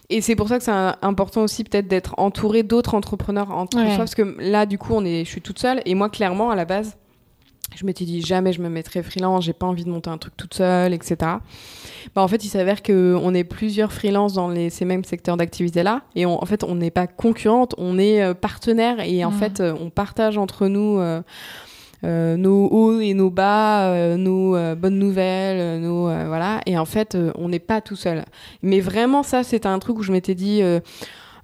Et 0.08 0.20
c'est 0.20 0.34
pour 0.34 0.48
ça 0.48 0.58
que 0.58 0.64
c'est 0.64 0.72
important 1.02 1.42
aussi, 1.42 1.62
peut-être, 1.62 1.86
d'être 1.86 2.14
entouré 2.18 2.64
d'autres 2.64 2.94
entrepreneurs 2.94 3.52
entre 3.52 3.76
Ouais. 3.78 3.88
soi, 3.90 3.98
parce 3.98 4.16
que 4.16 4.34
là, 4.40 4.66
du 4.66 4.76
coup, 4.76 4.92
on 4.94 5.04
est, 5.04 5.24
je 5.24 5.30
suis 5.30 5.40
toute 5.40 5.60
seule. 5.60 5.80
Et 5.86 5.94
moi, 5.94 6.08
clairement, 6.10 6.50
à 6.50 6.56
la 6.56 6.64
base, 6.64 6.96
je 7.74 7.86
m'étais 7.86 8.04
dit 8.04 8.20
jamais 8.22 8.52
je 8.52 8.60
me 8.60 8.68
mettrais 8.68 9.02
freelance, 9.02 9.44
j'ai 9.44 9.52
pas 9.52 9.66
envie 9.66 9.84
de 9.84 9.90
monter 9.90 10.10
un 10.10 10.18
truc 10.18 10.36
toute 10.36 10.54
seule, 10.54 10.92
etc. 10.92 11.16
Bah, 12.14 12.22
en 12.22 12.28
fait, 12.28 12.44
il 12.44 12.48
s'avère 12.48 12.82
qu'on 12.82 13.34
est 13.34 13.44
plusieurs 13.44 13.92
freelances 13.92 14.32
dans 14.32 14.48
les, 14.48 14.70
ces 14.70 14.84
mêmes 14.84 15.04
secteurs 15.04 15.36
d'activité-là. 15.36 16.02
Et 16.16 16.26
on- 16.26 16.42
en 16.42 16.46
fait, 16.46 16.64
on 16.64 16.74
n'est 16.74 16.90
pas 16.90 17.06
concurrentes, 17.06 17.74
on 17.78 17.98
est 17.98 18.22
euh, 18.22 18.34
partenaires. 18.34 19.00
Et 19.00 19.24
en 19.24 19.30
Mhm. 19.30 19.36
fait, 19.38 19.60
euh, 19.60 19.74
on 19.80 19.90
partage 19.90 20.36
entre 20.38 20.66
nous 20.66 20.98
euh, 20.98 21.22
euh, 22.02 22.36
nos 22.38 22.66
hauts 22.68 22.98
et 23.00 23.12
nos 23.14 23.30
bas, 23.30 23.90
euh, 23.92 24.16
nos 24.16 24.56
euh, 24.56 24.74
bonnes 24.74 24.98
nouvelles, 24.98 25.80
nos. 25.80 26.04
voilà. 26.04 26.60
Et 26.66 26.76
en 26.78 26.86
fait, 26.86 27.16
on 27.36 27.48
n'est 27.50 27.58
pas 27.58 27.80
tout 27.80 27.96
seul. 27.96 28.24
Mais 28.62 28.80
vraiment, 28.80 29.22
ça, 29.22 29.42
c'était 29.42 29.68
un 29.68 29.78
truc 29.78 29.98
où 29.98 30.02
je 30.02 30.10
m'étais 30.12 30.34
dit. 30.34 30.62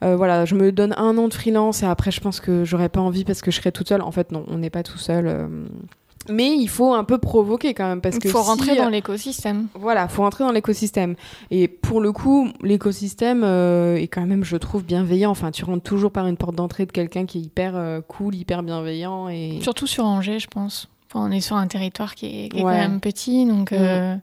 voilà, 0.03 0.45
je 0.45 0.55
me 0.55 0.73
donne 0.73 0.95
un 0.99 1.17
an 1.19 1.29
de 1.29 1.35
freelance 1.35 1.83
et 1.83 1.87
après 1.87 2.11
je 2.11 2.21
pense 2.21 2.39
que 2.41 2.65
j'aurais 2.65 2.89
pas 2.91 3.01
envie 3.01 3.25
parce 3.25 3.41
que 3.43 3.51
je 3.51 3.57
serais 3.57 3.73
toute 3.73 3.89
seule. 3.89 4.03
En 4.03 4.13
fait, 4.13 4.31
non, 4.33 4.45
on 4.49 4.59
n'est 4.59 4.71
pas 4.71 4.83
tout 4.83 4.99
seul. 4.99 5.49
Mais 6.29 6.55
il 6.57 6.69
faut 6.69 6.95
un 6.95 7.05
peu 7.05 7.19
provoquer 7.19 7.75
quand 7.75 7.87
même 7.89 8.01
parce 8.01 8.19
que 8.19 8.29
il 8.29 8.31
faut 8.31 8.43
si, 8.43 8.49
rentrer 8.49 8.77
dans 8.77 8.89
l'écosystème. 8.89 9.69
voilà, 9.75 10.09
faut 10.09 10.23
rentrer 10.23 10.45
dans 10.45 10.53
l'écosystème. 10.53 11.15
Et 11.51 11.69
pour 11.69 12.01
le 12.01 12.13
coup, 12.13 12.49
l'écosystème 12.63 13.43
euh, 13.45 13.97
est 13.97 14.09
quand 14.09 14.27
même, 14.27 14.45
je 14.45 14.57
trouve, 14.57 14.85
bienveillant. 14.85 15.31
Enfin, 15.31 15.51
tu 15.51 15.65
rentres 15.65 15.83
toujours 15.85 16.11
par 16.11 16.27
une 16.27 16.37
porte 16.37 16.55
d'entrée 16.55 16.87
de 16.87 16.93
quelqu'un 16.93 17.27
qui 17.27 17.39
est 17.39 17.43
hyper 17.43 17.73
euh, 17.77 18.01
cool, 18.01 18.35
hyper 18.35 18.63
bienveillant 18.63 19.29
et 19.29 19.59
Surtout 19.63 19.87
sur 19.87 20.05
Angers, 20.05 20.39
je 20.39 20.49
pense. 20.49 20.89
Enfin, 21.13 21.27
on 21.29 21.31
est 21.31 21.41
sur 21.41 21.57
un 21.57 21.67
territoire 21.67 22.15
qui 22.15 22.27
est, 22.27 22.49
qui 22.49 22.59
est 22.59 22.63
Ouais. 22.65 22.73
quand 22.73 22.79
même 22.79 23.01
petit, 23.01 23.47
donc 23.47 23.73
euh, 23.73 24.17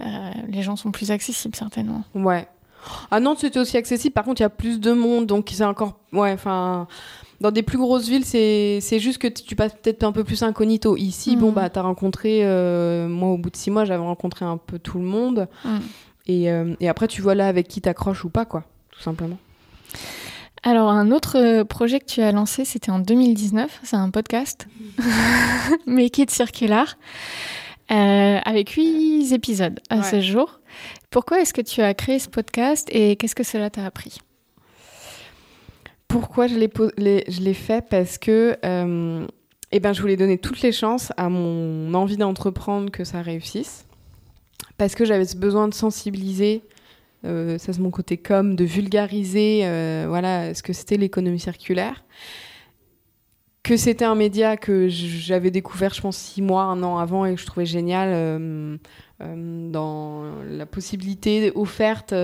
euh, 0.00 0.30
les 0.48 0.62
gens 0.62 0.76
sont 0.76 0.90
plus 0.90 1.10
accessibles 1.10 1.54
certainement. 1.56 2.02
ouais. 2.14 2.46
Ah 3.10 3.18
non, 3.18 3.34
c'était 3.36 3.58
aussi 3.58 3.76
accessible. 3.76 4.12
Par 4.14 4.24
contre, 4.24 4.40
il 4.40 4.44
y 4.44 4.46
a 4.46 4.50
plus 4.50 4.78
de 4.80 4.92
monde, 4.92 5.26
donc 5.26 5.50
c'est 5.52 5.64
encore, 5.64 5.98
ouais, 6.12 6.32
enfin. 6.32 6.86
Dans 7.40 7.52
des 7.52 7.62
plus 7.62 7.78
grosses 7.78 8.08
villes, 8.08 8.24
c'est 8.24 8.98
juste 8.98 9.18
que 9.18 9.28
tu 9.28 9.54
passes 9.54 9.72
peut-être 9.80 10.02
un 10.02 10.10
peu 10.12 10.24
plus 10.24 10.42
incognito. 10.42 10.96
Ici, 10.96 11.36
Mhm. 11.36 11.40
bon, 11.40 11.52
bah, 11.52 11.70
t'as 11.70 11.82
rencontré, 11.82 12.40
euh, 12.42 13.06
moi, 13.06 13.28
au 13.30 13.38
bout 13.38 13.50
de 13.50 13.56
six 13.56 13.70
mois, 13.70 13.84
j'avais 13.84 14.02
rencontré 14.02 14.44
un 14.44 14.56
peu 14.56 14.78
tout 14.80 14.98
le 14.98 15.04
monde. 15.04 15.46
Mm. 15.64 15.76
Et, 16.26 16.50
euh, 16.50 16.74
et 16.80 16.88
après, 16.88 17.06
tu 17.06 17.22
vois 17.22 17.34
là 17.36 17.46
avec 17.46 17.68
qui 17.68 17.80
t'accroches 17.80 18.24
ou 18.24 18.28
pas, 18.28 18.44
quoi, 18.44 18.64
tout 18.90 19.00
simplement. 19.00 19.38
Alors, 20.64 20.90
un 20.90 21.12
autre 21.12 21.38
euh, 21.38 21.64
projet 21.64 22.00
que 22.00 22.06
tu 22.06 22.20
as 22.20 22.32
lancé, 22.32 22.64
c'était 22.64 22.90
en 22.90 22.98
2019. 22.98 23.78
C'est 23.84 23.94
un 23.96 24.10
podcast, 24.10 24.66
Make 25.86 26.18
It 26.18 26.30
Circular, 26.32 26.98
euh, 27.92 28.38
avec 28.44 28.70
huit 28.70 29.32
épisodes 29.32 29.78
à 29.90 29.98
Ouais. 29.98 30.02
ce 30.02 30.20
jour. 30.20 30.58
Pourquoi 31.10 31.40
est-ce 31.40 31.54
que 31.54 31.60
tu 31.62 31.80
as 31.82 31.94
créé 31.94 32.18
ce 32.18 32.28
podcast 32.28 32.88
et 32.92 33.14
qu'est-ce 33.14 33.36
que 33.36 33.44
cela 33.44 33.70
t'a 33.70 33.86
appris? 33.86 34.18
Pourquoi 36.08 36.46
je 36.46 36.56
l'ai 36.56 37.54
fait 37.54 37.84
Parce 37.88 38.16
que 38.16 38.56
euh, 38.64 39.26
eh 39.70 39.80
ben, 39.80 39.92
je 39.92 40.00
voulais 40.00 40.16
donner 40.16 40.38
toutes 40.38 40.62
les 40.62 40.72
chances 40.72 41.12
à 41.18 41.28
mon 41.28 41.92
envie 41.92 42.16
d'entreprendre 42.16 42.90
que 42.90 43.04
ça 43.04 43.20
réussisse. 43.20 43.86
Parce 44.78 44.94
que 44.94 45.04
j'avais 45.04 45.26
besoin 45.36 45.68
de 45.68 45.74
sensibiliser, 45.74 46.62
euh, 47.26 47.58
ça 47.58 47.74
c'est 47.74 47.80
mon 47.80 47.90
côté 47.90 48.16
com, 48.16 48.56
de 48.56 48.64
vulgariser 48.64 49.60
euh, 49.64 50.06
voilà, 50.08 50.54
ce 50.54 50.62
que 50.62 50.72
c'était 50.72 50.96
l'économie 50.96 51.40
circulaire. 51.40 52.02
Que 53.62 53.76
c'était 53.76 54.06
un 54.06 54.14
média 54.14 54.56
que 54.56 54.88
j'avais 54.88 55.50
découvert, 55.50 55.92
je 55.92 56.00
pense, 56.00 56.16
six 56.16 56.40
mois, 56.40 56.62
un 56.62 56.82
an 56.82 56.96
avant 56.96 57.26
et 57.26 57.34
que 57.34 57.40
je 57.40 57.44
trouvais 57.44 57.66
génial 57.66 58.78
dans 59.20 60.32
la 60.48 60.64
possibilité 60.64 61.52
offerte 61.54 62.14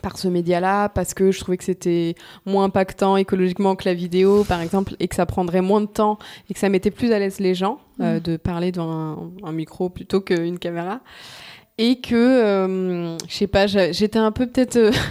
par 0.00 0.18
ce 0.18 0.28
média-là, 0.28 0.88
parce 0.88 1.14
que 1.14 1.30
je 1.32 1.40
trouvais 1.40 1.56
que 1.56 1.64
c'était 1.64 2.14
moins 2.46 2.64
impactant 2.64 3.16
écologiquement 3.16 3.76
que 3.76 3.84
la 3.88 3.94
vidéo, 3.94 4.44
par 4.44 4.60
exemple, 4.60 4.94
et 5.00 5.08
que 5.08 5.14
ça 5.14 5.26
prendrait 5.26 5.60
moins 5.62 5.80
de 5.80 5.86
temps 5.86 6.18
et 6.48 6.54
que 6.54 6.60
ça 6.60 6.68
mettait 6.68 6.90
plus 6.90 7.12
à 7.12 7.18
l'aise 7.18 7.40
les 7.40 7.54
gens 7.54 7.78
euh, 8.00 8.14
Mhm. 8.14 8.20
de 8.20 8.36
parler 8.36 8.72
devant 8.72 8.90
un, 8.90 9.30
un 9.48 9.52
micro 9.52 9.88
plutôt 9.88 10.20
qu'une 10.20 10.58
caméra. 10.58 11.00
Et 11.80 12.00
que, 12.00 12.14
euh, 12.16 13.16
je 13.28 13.34
sais 13.34 13.46
pas, 13.46 13.68
j'étais 13.68 14.18
un 14.18 14.32
peu 14.32 14.46
peut-être. 14.48 14.76
euh, 14.76 14.90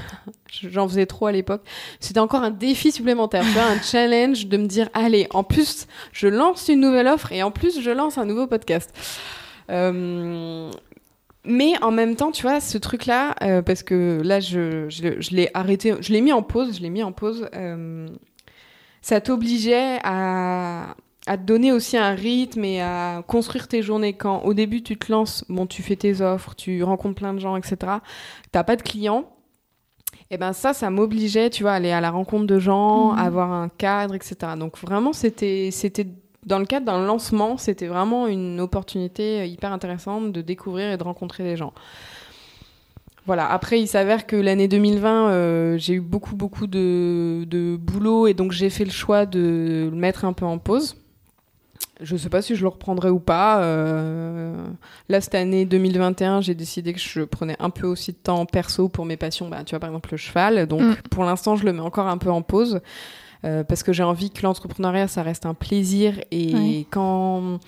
J'en 0.69 0.87
faisais 0.87 1.05
trop 1.05 1.27
à 1.27 1.31
l'époque. 1.31 1.61
C'était 1.99 2.19
encore 2.19 2.41
un 2.41 2.51
défi 2.51 2.91
supplémentaire, 2.91 3.43
tu 3.43 3.51
vois, 3.51 3.63
un 3.65 3.81
challenge 3.81 4.47
de 4.47 4.57
me 4.57 4.65
dire 4.65 4.89
allez, 4.93 5.27
en 5.33 5.43
plus, 5.43 5.87
je 6.13 6.27
lance 6.27 6.67
une 6.69 6.79
nouvelle 6.81 7.07
offre 7.07 7.31
et 7.31 7.43
en 7.43 7.51
plus, 7.51 7.81
je 7.81 7.91
lance 7.91 8.17
un 8.17 8.25
nouveau 8.25 8.47
podcast. 8.47 8.89
Euh, 9.69 10.69
mais 11.47 11.73
en 11.81 11.91
même 11.91 12.15
temps, 12.15 12.31
tu 12.31 12.43
vois, 12.43 12.59
ce 12.59 12.77
truc-là, 12.77 13.35
euh, 13.41 13.61
parce 13.61 13.83
que 13.83 14.21
là, 14.23 14.39
je, 14.39 14.89
je, 14.89 15.19
je 15.21 15.31
l'ai 15.35 15.49
arrêté, 15.53 15.95
je 15.99 16.11
l'ai 16.13 16.21
mis 16.21 16.33
en 16.33 16.43
pause, 16.43 16.77
je 16.77 16.81
l'ai 16.81 16.89
mis 16.89 17.03
en 17.03 17.11
pause. 17.11 17.47
euh, 17.55 18.07
ça 19.01 19.21
t'obligeait 19.21 19.99
à, 20.03 20.95
à 21.27 21.37
te 21.37 21.43
donner 21.43 21.71
aussi 21.71 21.95
un 21.97 22.13
rythme 22.13 22.65
et 22.65 22.81
à 22.81 23.23
construire 23.27 23.67
tes 23.67 23.81
journées. 23.81 24.13
Quand 24.13 24.41
au 24.43 24.53
début 24.53 24.83
tu 24.83 24.97
te 24.97 25.11
lances, 25.11 25.45
bon, 25.49 25.65
tu 25.65 25.81
fais 25.81 25.95
tes 25.95 26.21
offres, 26.21 26.55
tu 26.55 26.83
rencontres 26.83 27.15
plein 27.15 27.33
de 27.33 27.39
gens, 27.39 27.55
etc. 27.55 27.77
T'as 28.51 28.63
pas 28.63 28.75
de 28.75 28.81
clients. 28.81 29.25
Et 30.29 30.37
ben 30.37 30.51
ça, 30.51 30.73
ça 30.73 30.89
m'obligeait, 30.89 31.49
tu 31.49 31.63
vois, 31.63 31.71
à 31.71 31.75
aller 31.75 31.91
à 31.91 32.01
la 32.01 32.11
rencontre 32.11 32.47
de 32.47 32.59
gens, 32.59 33.13
Mhm. 33.13 33.19
avoir 33.19 33.51
un 33.53 33.69
cadre, 33.69 34.13
etc. 34.15 34.35
Donc 34.59 34.77
vraiment, 34.77 35.13
c'était, 35.13 35.69
c'était 35.71 36.07
dans 36.47 36.59
le 36.59 36.65
cadre 36.65 36.85
d'un 36.87 37.05
lancement, 37.05 37.57
c'était 37.57 37.87
vraiment 37.87 38.25
une 38.27 38.59
opportunité 38.59 39.47
hyper 39.47 39.71
intéressante 39.71 40.31
de 40.31 40.41
découvrir 40.41 40.91
et 40.91 40.97
de 40.97 41.03
rencontrer 41.03 41.43
des 41.43 41.55
gens. 41.57 41.73
Voilà. 43.25 43.45
Après, 43.51 43.79
il 43.81 43.87
s'avère 43.87 44.25
que 44.25 44.37
l'année 44.37 44.69
2020, 44.69 45.29
euh, 45.29 45.77
j'ai 45.77 45.93
eu 45.95 46.01
beaucoup, 46.01 46.35
beaucoup 46.35 46.65
de, 46.65 47.43
de 47.45 47.75
boulot 47.75 48.27
et 48.27 48.33
donc 48.33 48.53
j'ai 48.53 48.69
fait 48.69 48.85
le 48.85 48.91
choix 48.91 49.25
de 49.25 49.89
le 49.91 49.97
mettre 49.97 50.23
un 50.23 50.31
peu 50.33 50.45
en 50.45 50.57
pause. 50.57 50.95
Je 51.99 52.15
sais 52.15 52.29
pas 52.29 52.41
si 52.43 52.55
je 52.55 52.61
le 52.61 52.67
reprendrai 52.69 53.09
ou 53.09 53.19
pas. 53.19 53.61
euh, 53.63 54.55
Là, 55.09 55.19
cette 55.19 55.35
année 55.35 55.65
2021, 55.65 56.41
j'ai 56.41 56.53
décidé 56.53 56.93
que 56.93 56.99
je 56.99 57.21
prenais 57.21 57.55
un 57.59 57.71
peu 57.71 57.87
aussi 57.87 58.11
de 58.13 58.17
temps 58.17 58.45
perso 58.45 58.87
pour 58.87 59.03
mes 59.03 59.17
passions. 59.17 59.49
Bah, 59.49 59.63
tu 59.65 59.71
vois, 59.71 59.79
par 59.79 59.89
exemple, 59.89 60.09
le 60.11 60.17
cheval. 60.17 60.67
Donc, 60.67 60.81
Mm. 60.81 60.95
pour 61.09 61.23
l'instant, 61.25 61.55
je 61.55 61.65
le 61.65 61.73
mets 61.73 61.81
encore 61.81 62.07
un 62.07 62.19
peu 62.19 62.29
en 62.29 62.43
pause 62.43 62.81
euh, 63.45 63.63
parce 63.63 63.83
que 63.83 63.93
j'ai 63.93 64.03
envie 64.03 64.31
que 64.31 64.41
l'entrepreneuriat, 64.43 65.07
ça 65.07 65.23
reste 65.23 65.45
un 65.45 65.53
plaisir. 65.53 66.19
Et 66.31 66.53
Oui. 66.53 66.87
quand 66.89 67.59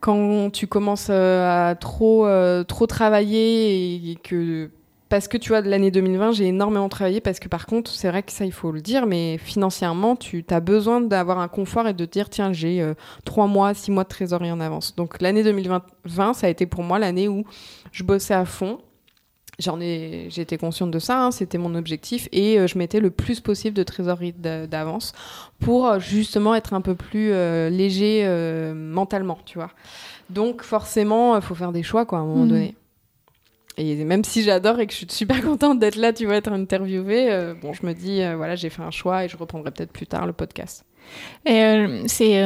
quand 0.00 0.50
tu 0.50 0.66
commences 0.66 1.08
euh, 1.10 1.70
à 1.70 1.74
trop 1.76 2.26
euh, 2.26 2.64
trop 2.64 2.86
travailler 2.86 4.10
et 4.10 4.16
que 4.16 4.70
parce 5.08 5.28
que 5.28 5.36
tu 5.36 5.50
vois 5.50 5.62
de 5.62 5.68
l'année 5.68 5.90
2020 5.92 6.32
j'ai 6.32 6.46
énormément 6.46 6.88
travaillé 6.88 7.20
parce 7.20 7.38
que 7.38 7.46
par 7.46 7.66
contre 7.66 7.90
c'est 7.92 8.08
vrai 8.08 8.22
que 8.24 8.32
ça 8.32 8.44
il 8.44 8.50
faut 8.50 8.72
le 8.72 8.80
dire 8.80 9.06
mais 9.06 9.38
financièrement 9.38 10.16
tu 10.16 10.44
as 10.50 10.58
besoin 10.58 11.00
d'avoir 11.02 11.38
un 11.38 11.46
confort 11.48 11.86
et 11.86 11.92
de 11.94 12.04
te 12.04 12.10
dire 12.10 12.30
tiens 12.30 12.52
j'ai 12.52 12.80
euh, 12.82 12.94
trois 13.24 13.46
mois 13.46 13.74
six 13.74 13.92
mois 13.92 14.02
de 14.02 14.08
trésorerie 14.08 14.50
en 14.50 14.58
avance 14.58 14.96
donc 14.96 15.20
l'année 15.22 15.44
2020 15.44 16.32
ça 16.34 16.46
a 16.46 16.50
été 16.50 16.66
pour 16.66 16.82
moi 16.82 16.98
l'année 16.98 17.28
où 17.28 17.44
je 17.92 18.02
bossais 18.02 18.34
à 18.34 18.44
fond 18.44 18.78
J'en 19.58 19.80
ai, 19.80 20.28
j'étais 20.30 20.56
consciente 20.56 20.90
de 20.90 20.98
ça, 20.98 21.24
hein, 21.24 21.30
c'était 21.30 21.58
mon 21.58 21.74
objectif, 21.74 22.26
et 22.32 22.58
euh, 22.58 22.66
je 22.66 22.78
mettais 22.78 23.00
le 23.00 23.10
plus 23.10 23.40
possible 23.40 23.76
de 23.76 23.82
trésorerie 23.82 24.32
d'a- 24.32 24.66
d'avance 24.66 25.12
pour 25.60 25.86
euh, 25.86 25.98
justement 26.00 26.54
être 26.54 26.72
un 26.72 26.80
peu 26.80 26.94
plus 26.94 27.32
euh, 27.32 27.68
léger 27.68 28.22
euh, 28.24 28.72
mentalement, 28.74 29.38
tu 29.44 29.58
vois. 29.58 29.70
Donc 30.30 30.62
forcément, 30.62 31.36
il 31.36 31.42
faut 31.42 31.54
faire 31.54 31.70
des 31.72 31.82
choix, 31.82 32.06
quoi, 32.06 32.18
à 32.18 32.22
un 32.22 32.24
moment 32.24 32.44
Mhm. 32.44 32.48
donné. 32.48 32.74
Et 33.76 33.94
même 34.04 34.24
si 34.24 34.42
j'adore 34.42 34.80
et 34.80 34.86
que 34.86 34.92
je 34.92 34.98
suis 34.98 35.06
super 35.10 35.40
contente 35.44 35.78
d'être 35.78 35.96
là, 35.96 36.12
tu 36.14 36.24
vois, 36.24 36.36
être 36.36 36.50
interviewée, 36.52 37.52
bon, 37.60 37.72
je 37.74 37.84
me 37.86 37.92
dis, 37.92 38.20
voilà, 38.36 38.54
j'ai 38.56 38.70
fait 38.70 38.82
un 38.82 38.90
choix 38.90 39.24
et 39.24 39.28
je 39.28 39.36
reprendrai 39.36 39.70
peut-être 39.70 39.92
plus 39.92 40.06
tard 40.06 40.26
le 40.26 40.32
podcast. 40.32 40.84
Et 41.46 41.86
c'est. 42.06 42.42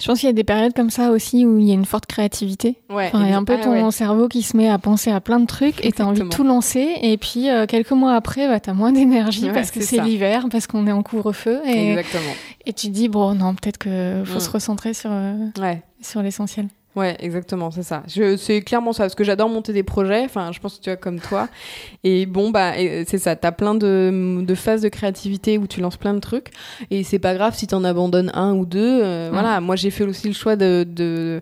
Je 0.00 0.06
pense 0.06 0.20
qu'il 0.20 0.28
y 0.28 0.30
a 0.30 0.32
des 0.32 0.44
périodes 0.44 0.74
comme 0.74 0.90
ça 0.90 1.10
aussi 1.10 1.44
où 1.44 1.58
il 1.58 1.66
y 1.66 1.70
a 1.70 1.74
une 1.74 1.84
forte 1.84 2.06
créativité. 2.06 2.76
Ouais. 2.88 3.06
Enfin, 3.08 3.24
il 3.24 3.30
y 3.30 3.32
a 3.32 3.36
un 3.36 3.44
peu 3.44 3.56
Ah, 3.58 3.64
ton 3.64 3.84
ouais. 3.84 3.90
cerveau 3.90 4.28
qui 4.28 4.42
se 4.42 4.56
met 4.56 4.68
à 4.68 4.78
penser 4.78 5.10
à 5.10 5.20
plein 5.20 5.40
de 5.40 5.46
trucs 5.46 5.84
et 5.84 5.90
t'as 5.92 6.04
envie 6.04 6.20
de 6.22 6.28
tout 6.28 6.44
lancer. 6.44 6.96
Et 7.02 7.16
puis, 7.16 7.50
euh, 7.50 7.66
quelques 7.66 7.90
mois 7.92 8.14
après, 8.14 8.46
bah, 8.48 8.60
t'as 8.60 8.74
moins 8.74 8.92
d'énergie 8.92 9.46
Ouais, 9.46 9.52
parce 9.52 9.70
que 9.70 9.80
c'est 9.80 10.00
l'hiver, 10.00 10.46
parce 10.50 10.66
qu'on 10.66 10.86
est 10.86 10.92
en 10.92 11.02
couvre-feu. 11.02 11.60
Et, 11.66 11.90
Exactement. 11.90 12.32
et 12.66 12.72
tu 12.72 12.86
te 12.88 12.92
dis, 12.92 13.08
bon, 13.08 13.34
non, 13.34 13.54
peut-être 13.54 13.78
que 13.78 14.22
faut 14.24 14.36
Mm. 14.36 14.40
se 14.40 14.50
recentrer 14.50 14.94
sur, 14.94 15.10
euh, 15.12 15.34
sur 16.00 16.22
l'essentiel. 16.22 16.68
Ouais, 16.98 17.16
exactement, 17.20 17.70
c'est 17.70 17.84
ça. 17.84 18.02
C'est 18.38 18.60
clairement 18.62 18.92
ça, 18.92 19.04
parce 19.04 19.14
que 19.14 19.22
j'adore 19.22 19.48
monter 19.48 19.72
des 19.72 19.84
projets. 19.84 20.24
Enfin, 20.24 20.50
je 20.52 20.58
pense 20.58 20.78
que 20.78 20.82
tu 20.82 20.90
vois 20.90 20.96
comme 20.96 21.20
toi. 21.20 21.48
Et 22.02 22.26
bon, 22.26 22.50
bah, 22.50 22.76
et 22.76 23.04
c'est 23.06 23.18
ça. 23.18 23.36
T'as 23.36 23.52
plein 23.52 23.74
de, 23.76 24.40
de 24.42 24.54
phases 24.56 24.82
de 24.82 24.88
créativité 24.88 25.58
où 25.58 25.66
tu 25.68 25.80
lances 25.80 25.96
plein 25.96 26.12
de 26.14 26.18
trucs. 26.18 26.48
Et 26.90 27.04
c'est 27.04 27.20
pas 27.20 27.34
grave 27.34 27.54
si 27.54 27.66
t'en 27.68 27.84
abandonnes 27.84 28.32
un 28.34 28.52
ou 28.54 28.66
deux. 28.66 29.00
euh. 29.02 29.28
Voilà. 29.32 29.60
Moi, 29.60 29.76
j'ai 29.76 29.90
fait 29.90 30.02
aussi 30.04 30.26
le 30.26 30.34
choix 30.34 30.56
de, 30.56 30.84
de, 30.88 31.40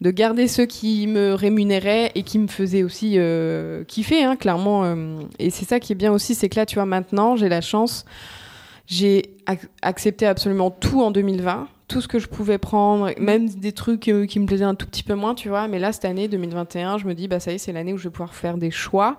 de 0.00 0.10
garder 0.10 0.48
ceux 0.48 0.64
qui 0.66 1.06
me 1.06 1.34
rémunéraient 1.34 2.10
et 2.14 2.22
qui 2.22 2.38
me 2.38 2.46
faisaient 2.48 2.82
aussi 2.82 3.14
euh, 3.18 3.84
kiffer, 3.84 4.24
hein, 4.24 4.36
clairement. 4.36 4.84
euh. 4.84 5.18
et 5.38 5.50
c'est 5.50 5.66
ça 5.66 5.80
qui 5.80 5.92
est 5.92 5.96
bien 5.96 6.12
aussi, 6.12 6.34
c'est 6.34 6.48
que 6.48 6.56
là, 6.56 6.64
tu 6.64 6.76
vois, 6.76 6.86
maintenant, 6.86 7.36
j'ai 7.36 7.50
la 7.50 7.60
chance. 7.60 8.06
J'ai 8.86 9.34
ac- 9.46 9.68
accepté 9.82 10.26
absolument 10.26 10.70
tout 10.70 11.02
en 11.02 11.10
2020, 11.10 11.68
tout 11.88 12.00
ce 12.00 12.08
que 12.08 12.18
je 12.18 12.28
pouvais 12.28 12.58
prendre, 12.58 13.10
même 13.18 13.48
des 13.48 13.72
trucs 13.72 14.08
euh, 14.08 14.26
qui 14.26 14.40
me 14.40 14.46
plaisaient 14.46 14.64
un 14.64 14.74
tout 14.74 14.86
petit 14.86 15.02
peu 15.02 15.14
moins, 15.14 15.34
tu 15.34 15.48
vois. 15.48 15.68
Mais 15.68 15.78
là, 15.78 15.92
cette 15.92 16.04
année 16.04 16.28
2021, 16.28 16.98
je 16.98 17.06
me 17.06 17.14
dis, 17.14 17.28
bah 17.28 17.40
ça 17.40 17.52
y 17.52 17.56
est, 17.56 17.58
c'est 17.58 17.72
l'année 17.72 17.92
où 17.92 17.98
je 17.98 18.04
vais 18.04 18.10
pouvoir 18.10 18.34
faire 18.34 18.56
des 18.56 18.70
choix. 18.70 19.16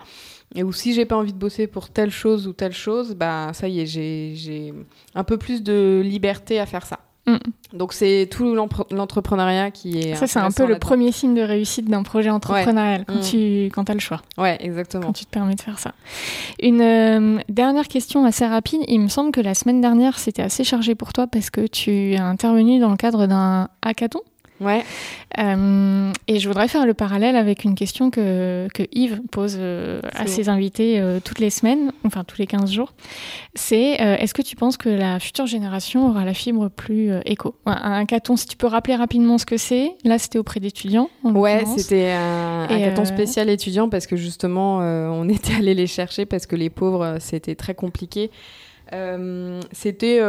Et 0.55 0.63
où 0.63 0.71
si 0.71 0.93
j'ai 0.93 1.05
pas 1.05 1.15
envie 1.15 1.33
de 1.33 1.37
bosser 1.37 1.67
pour 1.67 1.89
telle 1.89 2.11
chose 2.11 2.47
ou 2.47 2.53
telle 2.53 2.73
chose, 2.73 3.15
bah 3.15 3.51
ça 3.53 3.67
y 3.67 3.81
est, 3.81 3.85
j'ai 3.85 4.33
j'ai 4.35 4.73
un 5.15 5.23
peu 5.23 5.37
plus 5.37 5.63
de 5.63 6.01
liberté 6.03 6.59
à 6.59 6.65
faire 6.65 6.85
ça. 6.85 6.99
Mm. 7.27 7.37
Donc 7.73 7.93
c'est 7.93 8.27
tout 8.29 8.55
l'entrepreneuriat 8.91 9.71
qui 9.71 9.99
est. 9.99 10.15
Ça, 10.15 10.27
c'est 10.27 10.39
un 10.39 10.51
peu 10.51 10.65
le 10.67 10.77
premier 10.77 11.11
signe 11.11 11.33
de 11.33 11.41
réussite 11.41 11.89
d'un 11.89 12.03
projet 12.03 12.29
entrepreneurial 12.29 13.03
quand 13.07 13.15
Mm. 13.15 13.21
tu 13.21 13.65
quand 13.73 13.89
as 13.89 13.93
le 13.93 13.99
choix. 13.99 14.21
Ouais, 14.37 14.57
exactement. 14.59 15.07
quand 15.07 15.13
tu 15.13 15.25
te 15.25 15.31
permets 15.31 15.55
de 15.55 15.61
faire 15.61 15.79
ça. 15.79 15.93
Une 16.61 16.81
euh, 16.81 17.39
dernière 17.49 17.87
question 17.87 18.25
assez 18.25 18.45
rapide. 18.45 18.81
Il 18.87 18.99
me 18.99 19.07
semble 19.07 19.31
que 19.31 19.41
la 19.41 19.55
semaine 19.55 19.81
dernière, 19.81 20.19
c'était 20.19 20.43
assez 20.43 20.63
chargé 20.63 20.93
pour 20.95 21.13
toi 21.13 21.25
parce 21.27 21.49
que 21.49 21.65
tu 21.67 22.15
as 22.15 22.23
intervenu 22.25 22.79
dans 22.79 22.89
le 22.91 22.97
cadre 22.97 23.25
d'un 23.27 23.69
hackathon. 23.81 24.21
Ouais. 24.61 24.83
Euh, 25.37 26.11
et 26.27 26.39
je 26.39 26.47
voudrais 26.47 26.67
faire 26.67 26.85
le 26.85 26.93
parallèle 26.93 27.35
avec 27.35 27.65
une 27.65 27.75
question 27.75 28.09
que, 28.09 28.67
que 28.73 28.83
Yves 28.93 29.21
pose 29.31 29.57
euh, 29.59 29.99
à 30.13 30.27
ses 30.27 30.47
invités 30.47 30.99
euh, 30.99 31.19
toutes 31.23 31.39
les 31.39 31.49
semaines, 31.49 31.91
enfin 32.05 32.23
tous 32.23 32.37
les 32.37 32.47
15 32.47 32.71
jours. 32.71 32.93
C'est 33.53 33.95
est-ce 33.95 34.33
que 34.33 34.41
tu 34.41 34.55
penses 34.55 34.77
que 34.77 34.89
la 34.89 35.19
future 35.19 35.45
génération 35.45 36.07
aura 36.09 36.25
la 36.25 36.33
fibre 36.33 36.69
plus 36.69 37.11
éco? 37.25 37.55
Un 37.65 37.75
un 37.85 38.01
hackathon, 38.01 38.35
si 38.35 38.47
tu 38.47 38.57
peux 38.57 38.67
rappeler 38.67 38.95
rapidement 38.95 39.37
ce 39.37 39.45
que 39.45 39.57
c'est. 39.57 39.91
Là, 40.03 40.17
c'était 40.17 40.39
auprès 40.39 40.59
d'étudiants. 40.59 41.09
Ouais, 41.23 41.63
c'était 41.77 42.11
un 42.11 42.67
euh, 42.69 43.05
spécial 43.05 43.49
étudiant 43.49 43.89
parce 43.89 44.07
que 44.07 44.15
justement, 44.15 44.77
on 44.79 45.29
était 45.29 45.55
allé 45.55 45.73
les 45.73 45.87
chercher 45.87 46.25
parce 46.25 46.45
que 46.45 46.55
les 46.55 46.69
pauvres, 46.69 47.17
c'était 47.19 47.55
très 47.55 47.75
compliqué. 47.75 48.31
C'était 49.71 50.19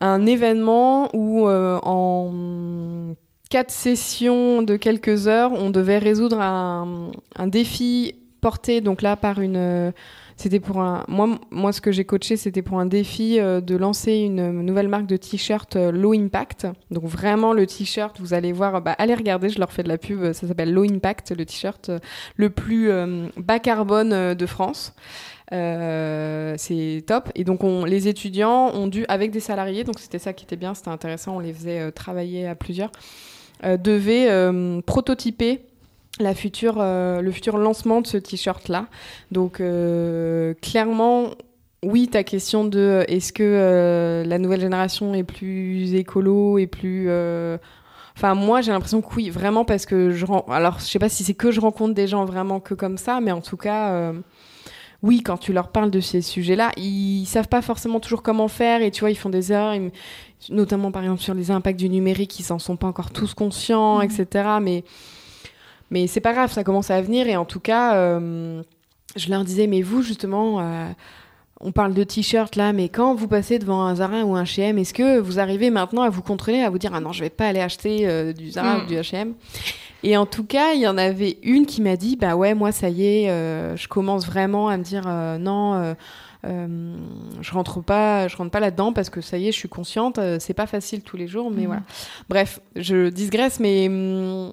un 0.00 0.26
événement 0.26 1.14
où 1.14 1.48
euh, 1.48 1.78
en 1.82 3.14
quatre 3.50 3.70
sessions 3.70 4.62
de 4.62 4.76
quelques 4.76 5.26
heures, 5.26 5.52
on 5.52 5.70
devait 5.70 5.98
résoudre 5.98 6.40
un, 6.40 7.10
défi 7.46 8.14
porté 8.40 8.80
donc 8.80 9.02
là 9.02 9.16
par 9.16 9.40
une 9.40 9.92
c'était 10.36 10.60
pour 10.60 10.80
un 10.80 11.04
moi 11.08 11.40
moi 11.50 11.72
ce 11.72 11.80
que 11.80 11.90
j'ai 11.90 12.04
coaché 12.04 12.36
c'était 12.36 12.62
pour 12.62 12.78
un 12.78 12.86
défi 12.86 13.40
euh, 13.40 13.60
de 13.60 13.74
lancer 13.74 14.18
une 14.18 14.62
nouvelle 14.62 14.86
marque 14.86 15.06
de 15.06 15.16
t-shirt 15.16 15.74
euh, 15.74 15.90
low 15.90 16.12
impact. 16.12 16.68
Donc 16.92 17.04
vraiment 17.04 17.52
le 17.52 17.66
t-shirt 17.66 18.20
vous 18.20 18.34
allez 18.34 18.52
voir 18.52 18.80
bah, 18.80 18.94
allez 18.98 19.14
regarder 19.14 19.48
je 19.48 19.58
leur 19.58 19.72
fais 19.72 19.82
de 19.82 19.88
la 19.88 19.98
pub 19.98 20.32
ça 20.32 20.46
s'appelle 20.46 20.72
low 20.72 20.84
impact 20.84 21.34
le 21.36 21.44
t-shirt 21.44 21.90
le 22.36 22.50
plus 22.50 22.90
bas 23.36 23.58
carbone 23.58 24.34
de 24.34 24.46
France 24.46 24.94
euh, 25.52 26.54
c'est 26.58 27.04
top. 27.06 27.30
Et 27.34 27.44
donc, 27.44 27.64
on, 27.64 27.84
les 27.84 28.08
étudiants 28.08 28.70
ont 28.74 28.86
dû, 28.86 29.04
avec 29.08 29.30
des 29.30 29.40
salariés, 29.40 29.84
donc 29.84 29.98
c'était 29.98 30.18
ça 30.18 30.32
qui 30.32 30.44
était 30.44 30.56
bien, 30.56 30.74
c'était 30.74 30.90
intéressant, 30.90 31.36
on 31.36 31.40
les 31.40 31.52
faisait 31.52 31.80
euh, 31.80 31.90
travailler 31.90 32.46
à 32.46 32.54
plusieurs, 32.54 32.92
euh, 33.64 33.76
devaient 33.76 34.28
prototyper 34.82 35.60
la 36.20 36.34
future, 36.34 36.78
le 36.78 37.30
futur 37.30 37.58
lancement 37.58 38.00
de 38.00 38.06
ce 38.06 38.16
t-shirt-là. 38.16 38.86
Donc, 39.30 39.62
clairement, 40.60 41.30
oui, 41.84 42.08
ta 42.08 42.24
question 42.24 42.64
de 42.64 43.04
est-ce 43.06 43.32
que 43.32 44.24
la 44.26 44.38
nouvelle 44.38 44.60
génération 44.60 45.14
est 45.14 45.22
plus 45.22 45.94
écolo 45.94 46.58
et 46.58 46.66
plus. 46.66 47.08
Enfin, 48.16 48.34
moi, 48.34 48.62
j'ai 48.62 48.72
l'impression 48.72 49.00
que 49.00 49.14
oui, 49.14 49.30
vraiment, 49.30 49.64
parce 49.64 49.86
que 49.86 50.10
je. 50.10 50.26
Alors, 50.48 50.80
je 50.80 50.86
sais 50.86 50.98
pas 50.98 51.08
si 51.08 51.22
c'est 51.22 51.34
que 51.34 51.52
je 51.52 51.60
rencontre 51.60 51.94
des 51.94 52.08
gens 52.08 52.24
vraiment 52.24 52.58
que 52.58 52.74
comme 52.74 52.98
ça, 52.98 53.20
mais 53.20 53.30
en 53.30 53.40
tout 53.40 53.56
cas. 53.56 54.12
Oui, 55.02 55.22
quand 55.22 55.36
tu 55.38 55.52
leur 55.52 55.68
parles 55.68 55.90
de 55.90 56.00
ces 56.00 56.20
sujets-là, 56.22 56.72
ils 56.76 57.24
savent 57.26 57.48
pas 57.48 57.62
forcément 57.62 58.00
toujours 58.00 58.22
comment 58.22 58.48
faire 58.48 58.82
et 58.82 58.90
tu 58.90 59.00
vois, 59.00 59.10
ils 59.10 59.16
font 59.18 59.30
des 59.30 59.52
erreurs, 59.52 59.74
ils- 59.74 59.90
notamment 60.50 60.90
par 60.90 61.02
exemple 61.02 61.20
sur 61.22 61.34
les 61.34 61.50
impacts 61.50 61.78
du 61.78 61.88
numérique, 61.88 62.38
ils 62.40 62.42
s'en 62.44 62.58
sont 62.58 62.76
pas 62.76 62.86
encore 62.88 63.10
tous 63.10 63.32
conscients, 63.34 63.98
Mhm. 63.98 64.04
etc. 64.10 64.48
Mais, 64.60 64.84
mais 65.90 66.06
c'est 66.06 66.20
pas 66.20 66.32
grave, 66.32 66.52
ça 66.52 66.64
commence 66.64 66.90
à 66.90 67.00
venir 67.00 67.28
et 67.28 67.36
en 67.36 67.44
tout 67.44 67.60
cas, 67.60 67.94
euh, 67.96 68.62
je 69.16 69.30
leur 69.30 69.44
disais, 69.44 69.66
mais 69.68 69.82
vous 69.82 70.02
justement, 70.02 70.60
euh, 70.60 70.86
on 71.60 71.72
parle 71.72 71.94
de 71.94 72.04
t-shirt 72.04 72.54
là, 72.56 72.72
mais 72.72 72.88
quand 72.88 73.14
vous 73.14 73.26
passez 73.28 73.58
devant 73.58 73.82
un 73.84 73.94
Zara 73.96 74.24
ou 74.24 74.36
un 74.36 74.42
H&M, 74.44 74.78
est-ce 74.78 74.94
que 74.94 75.18
vous 75.18 75.38
arrivez 75.40 75.70
maintenant 75.70 76.02
à 76.02 76.08
vous 76.10 76.22
contrôler, 76.22 76.60
à 76.60 76.70
vous 76.70 76.78
dire, 76.78 76.90
ah 76.94 77.00
non, 77.00 77.12
je 77.12 77.20
vais 77.24 77.30
pas 77.30 77.46
aller 77.48 77.60
acheter 77.60 78.06
euh, 78.08 78.32
du 78.32 78.50
Zara 78.50 78.78
ou 78.78 78.86
du 78.86 78.94
H&M? 78.94 79.34
Et 80.02 80.16
en 80.16 80.26
tout 80.26 80.44
cas, 80.44 80.72
il 80.74 80.80
y 80.80 80.86
en 80.88 80.96
avait 80.98 81.38
une 81.42 81.66
qui 81.66 81.82
m'a 81.82 81.96
dit 81.96 82.16
Bah 82.16 82.36
ouais, 82.36 82.54
moi, 82.54 82.72
ça 82.72 82.88
y 82.88 83.04
est, 83.04 83.30
euh, 83.30 83.76
je 83.76 83.88
commence 83.88 84.26
vraiment 84.26 84.68
à 84.68 84.76
me 84.76 84.82
dire 84.82 85.04
euh, 85.06 85.38
Non, 85.38 85.94
euh, 86.44 86.96
je 87.40 87.52
rentre 87.52 87.80
pas, 87.80 88.28
je 88.28 88.36
rentre 88.36 88.50
pas 88.50 88.60
là-dedans 88.60 88.92
parce 88.92 89.10
que 89.10 89.20
ça 89.20 89.38
y 89.38 89.48
est, 89.48 89.52
je 89.52 89.56
suis 89.58 89.68
consciente, 89.68 90.20
c'est 90.38 90.54
pas 90.54 90.66
facile 90.66 91.02
tous 91.02 91.16
les 91.16 91.26
jours, 91.26 91.50
mais 91.50 91.62
Mhm. 91.62 91.66
voilà. 91.66 91.82
Bref, 92.28 92.60
je 92.76 93.08
digresse, 93.08 93.58
mais 93.60 93.88
hum, 93.88 94.52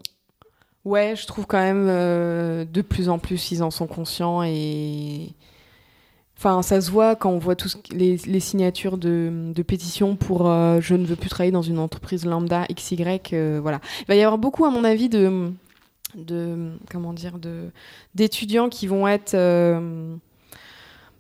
Ouais, 0.84 1.16
je 1.16 1.26
trouve 1.26 1.48
quand 1.48 1.58
même 1.58 1.88
de 1.88 2.82
plus 2.82 3.10
en 3.10 3.18
plus 3.18 3.52
ils 3.52 3.64
en 3.64 3.72
sont 3.72 3.88
conscients 3.88 4.44
et 4.44 5.30
Enfin, 6.38 6.62
ça 6.62 6.82
se 6.82 6.92
voit 6.92 7.16
quand 7.16 7.30
on 7.30 7.40
voit 7.40 7.56
tous 7.56 7.78
les, 7.92 8.18
les 8.18 8.40
signatures 8.40 8.98
de, 8.98 9.52
de 9.54 9.64
pétitions 9.64 10.16
pour 10.16 10.50
euh, 10.50 10.80
je 10.82 10.96
ne 10.96 11.06
veux 11.06 11.16
plus 11.16 11.30
travailler 11.30 11.52
dans 11.52 11.62
une 11.62 11.80
entreprise 11.80 12.26
lambda 12.26 12.66
XY. 12.74 12.98
Euh, 13.34 13.60
voilà. 13.62 13.80
Il 14.02 14.06
va 14.08 14.16
y 14.16 14.22
avoir 14.22 14.38
beaucoup, 14.38 14.66
à 14.66 14.70
mon 14.70 14.84
avis, 14.84 15.08
de, 15.08 15.52
de 16.16 16.72
comment 16.92 17.14
dire, 17.14 17.40
de 17.40 17.72
d'étudiants 18.16 18.68
qui 18.68 18.86
vont 18.86 19.08
être 19.08 19.34
euh, 19.34 20.14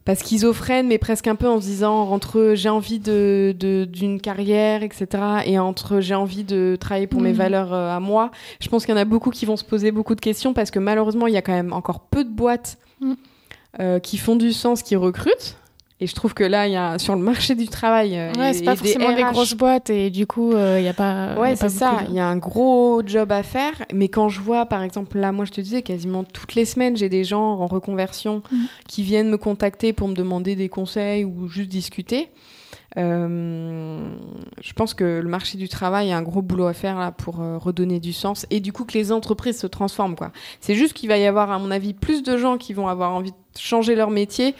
pas 0.03 0.15
schizophrènes, 0.15 0.87
mais 0.87 0.97
presque 0.97 1.27
un 1.27 1.35
peu 1.35 1.47
en 1.47 1.61
se 1.61 1.65
disant 1.65 2.09
entre 2.11 2.51
j'ai 2.53 2.69
envie 2.69 2.99
de, 2.99 3.55
d'une 3.89 4.19
carrière, 4.19 4.83
etc. 4.83 5.07
et 5.45 5.57
entre 5.59 6.01
j'ai 6.01 6.15
envie 6.15 6.43
de 6.43 6.75
travailler 6.77 7.07
pour 7.07 7.21
mes 7.21 7.31
mmh. 7.31 7.37
valeurs 7.37 7.73
à 7.73 8.01
moi. 8.01 8.31
Je 8.59 8.67
pense 8.67 8.85
qu'il 8.85 8.93
y 8.93 8.97
en 8.97 9.01
a 9.01 9.05
beaucoup 9.05 9.29
qui 9.29 9.45
vont 9.45 9.55
se 9.55 9.63
poser 9.63 9.91
beaucoup 9.91 10.13
de 10.13 10.21
questions 10.21 10.53
parce 10.53 10.71
que 10.71 10.79
malheureusement, 10.79 11.25
il 11.27 11.33
y 11.33 11.37
a 11.37 11.41
quand 11.41 11.53
même 11.53 11.71
encore 11.71 12.01
peu 12.01 12.25
de 12.25 12.29
boîtes. 12.29 12.77
Mmh. 12.99 13.13
Euh, 13.81 13.99
qui 13.99 14.17
font 14.17 14.37
du 14.37 14.53
sens, 14.53 14.83
qui 14.83 14.95
recrutent. 14.95 15.57
Et 15.99 16.07
je 16.07 16.15
trouve 16.15 16.33
que 16.33 16.43
là, 16.43 16.67
il 16.67 16.73
y 16.73 16.77
a 16.77 16.99
sur 16.99 17.15
le 17.15 17.21
marché 17.21 17.55
du 17.55 17.67
travail, 17.67 18.17
euh, 18.17 18.33
ouais, 18.33 18.53
c'est 18.53 18.63
pas 18.63 18.75
forcément 18.75 19.13
des, 19.13 19.23
grosses 19.23 19.53
boîtes 19.53 19.89
et 19.89 20.09
du 20.09 20.27
coup, 20.27 20.51
il 20.51 20.57
euh, 20.57 20.81
n'y 20.81 20.89
a 20.89 20.93
pas. 20.93 21.35
Ouais, 21.37 21.55
c'est 21.55 21.69
ça. 21.69 21.99
Il 22.09 22.15
y 22.15 22.19
a 22.19 22.27
un 22.27 22.35
gros 22.35 23.01
job 23.05 23.31
à 23.31 23.43
faire. 23.43 23.73
Mais 23.93 24.09
quand 24.09 24.27
je 24.27 24.41
vois, 24.41 24.65
par 24.65 24.81
exemple, 24.81 25.17
là, 25.17 25.31
moi, 25.31 25.45
je 25.45 25.51
te 25.51 25.61
disais, 25.61 25.81
quasiment 25.81 26.25
toutes 26.25 26.55
les 26.55 26.65
semaines, 26.65 26.97
j'ai 26.97 27.07
des 27.07 27.23
gens 27.23 27.41
en 27.41 27.67
reconversion 27.67 28.43
mhm. 28.51 28.67
qui 28.87 29.03
viennent 29.03 29.29
me 29.29 29.37
contacter 29.37 29.93
pour 29.93 30.09
me 30.09 30.15
demander 30.15 30.55
des 30.55 30.67
conseils 30.67 31.23
ou 31.23 31.47
juste 31.47 31.69
discuter. 31.69 32.29
Euh, 32.97 34.09
je 34.61 34.73
pense 34.73 34.93
que 34.93 35.19
le 35.19 35.29
marché 35.29 35.57
du 35.57 35.67
travail 35.67 36.11
a 36.11 36.17
un 36.17 36.21
gros 36.21 36.41
boulot 36.41 36.67
à 36.67 36.73
faire 36.73 36.97
là 36.97 37.11
pour 37.11 37.41
euh, 37.41 37.57
redonner 37.57 37.99
du 37.99 38.13
sens 38.13 38.45
et 38.49 38.61
du 38.61 38.71
coup 38.71 38.85
que 38.85 38.93
les 38.93 39.11
entreprises 39.11 39.59
se 39.59 39.67
transforment 39.67 40.15
quoi. 40.15 40.31
C'est 40.61 40.75
juste 40.75 40.93
qu'il 40.93 41.09
va 41.09 41.17
y 41.17 41.25
avoir 41.25 41.51
à 41.51 41.59
mon 41.59 41.71
avis 41.71 41.93
plus 41.93 42.23
de 42.23 42.37
gens 42.37 42.57
qui 42.57 42.73
vont 42.73 42.87
avoir 42.87 43.13
envie 43.13 43.31
de 43.31 43.59
changer 43.59 43.95
leur 43.95 44.11
métier. 44.11 44.55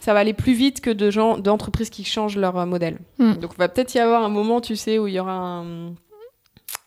Ça 0.00 0.12
va 0.12 0.20
aller 0.20 0.34
plus 0.34 0.52
vite 0.52 0.80
que 0.80 0.90
de 0.90 1.10
gens 1.10 1.38
d'entreprises 1.38 1.88
qui 1.88 2.04
changent 2.04 2.36
leur 2.36 2.58
euh, 2.58 2.66
modèle. 2.66 2.98
Hmm. 3.18 3.34
Donc 3.34 3.52
il 3.54 3.58
va 3.58 3.68
peut-être 3.68 3.94
y 3.94 3.98
avoir 3.98 4.22
un 4.22 4.28
moment, 4.28 4.60
tu 4.60 4.76
sais, 4.76 4.98
où 4.98 5.06
il 5.06 5.14
y 5.14 5.20
aura 5.20 5.32
un 5.32 5.94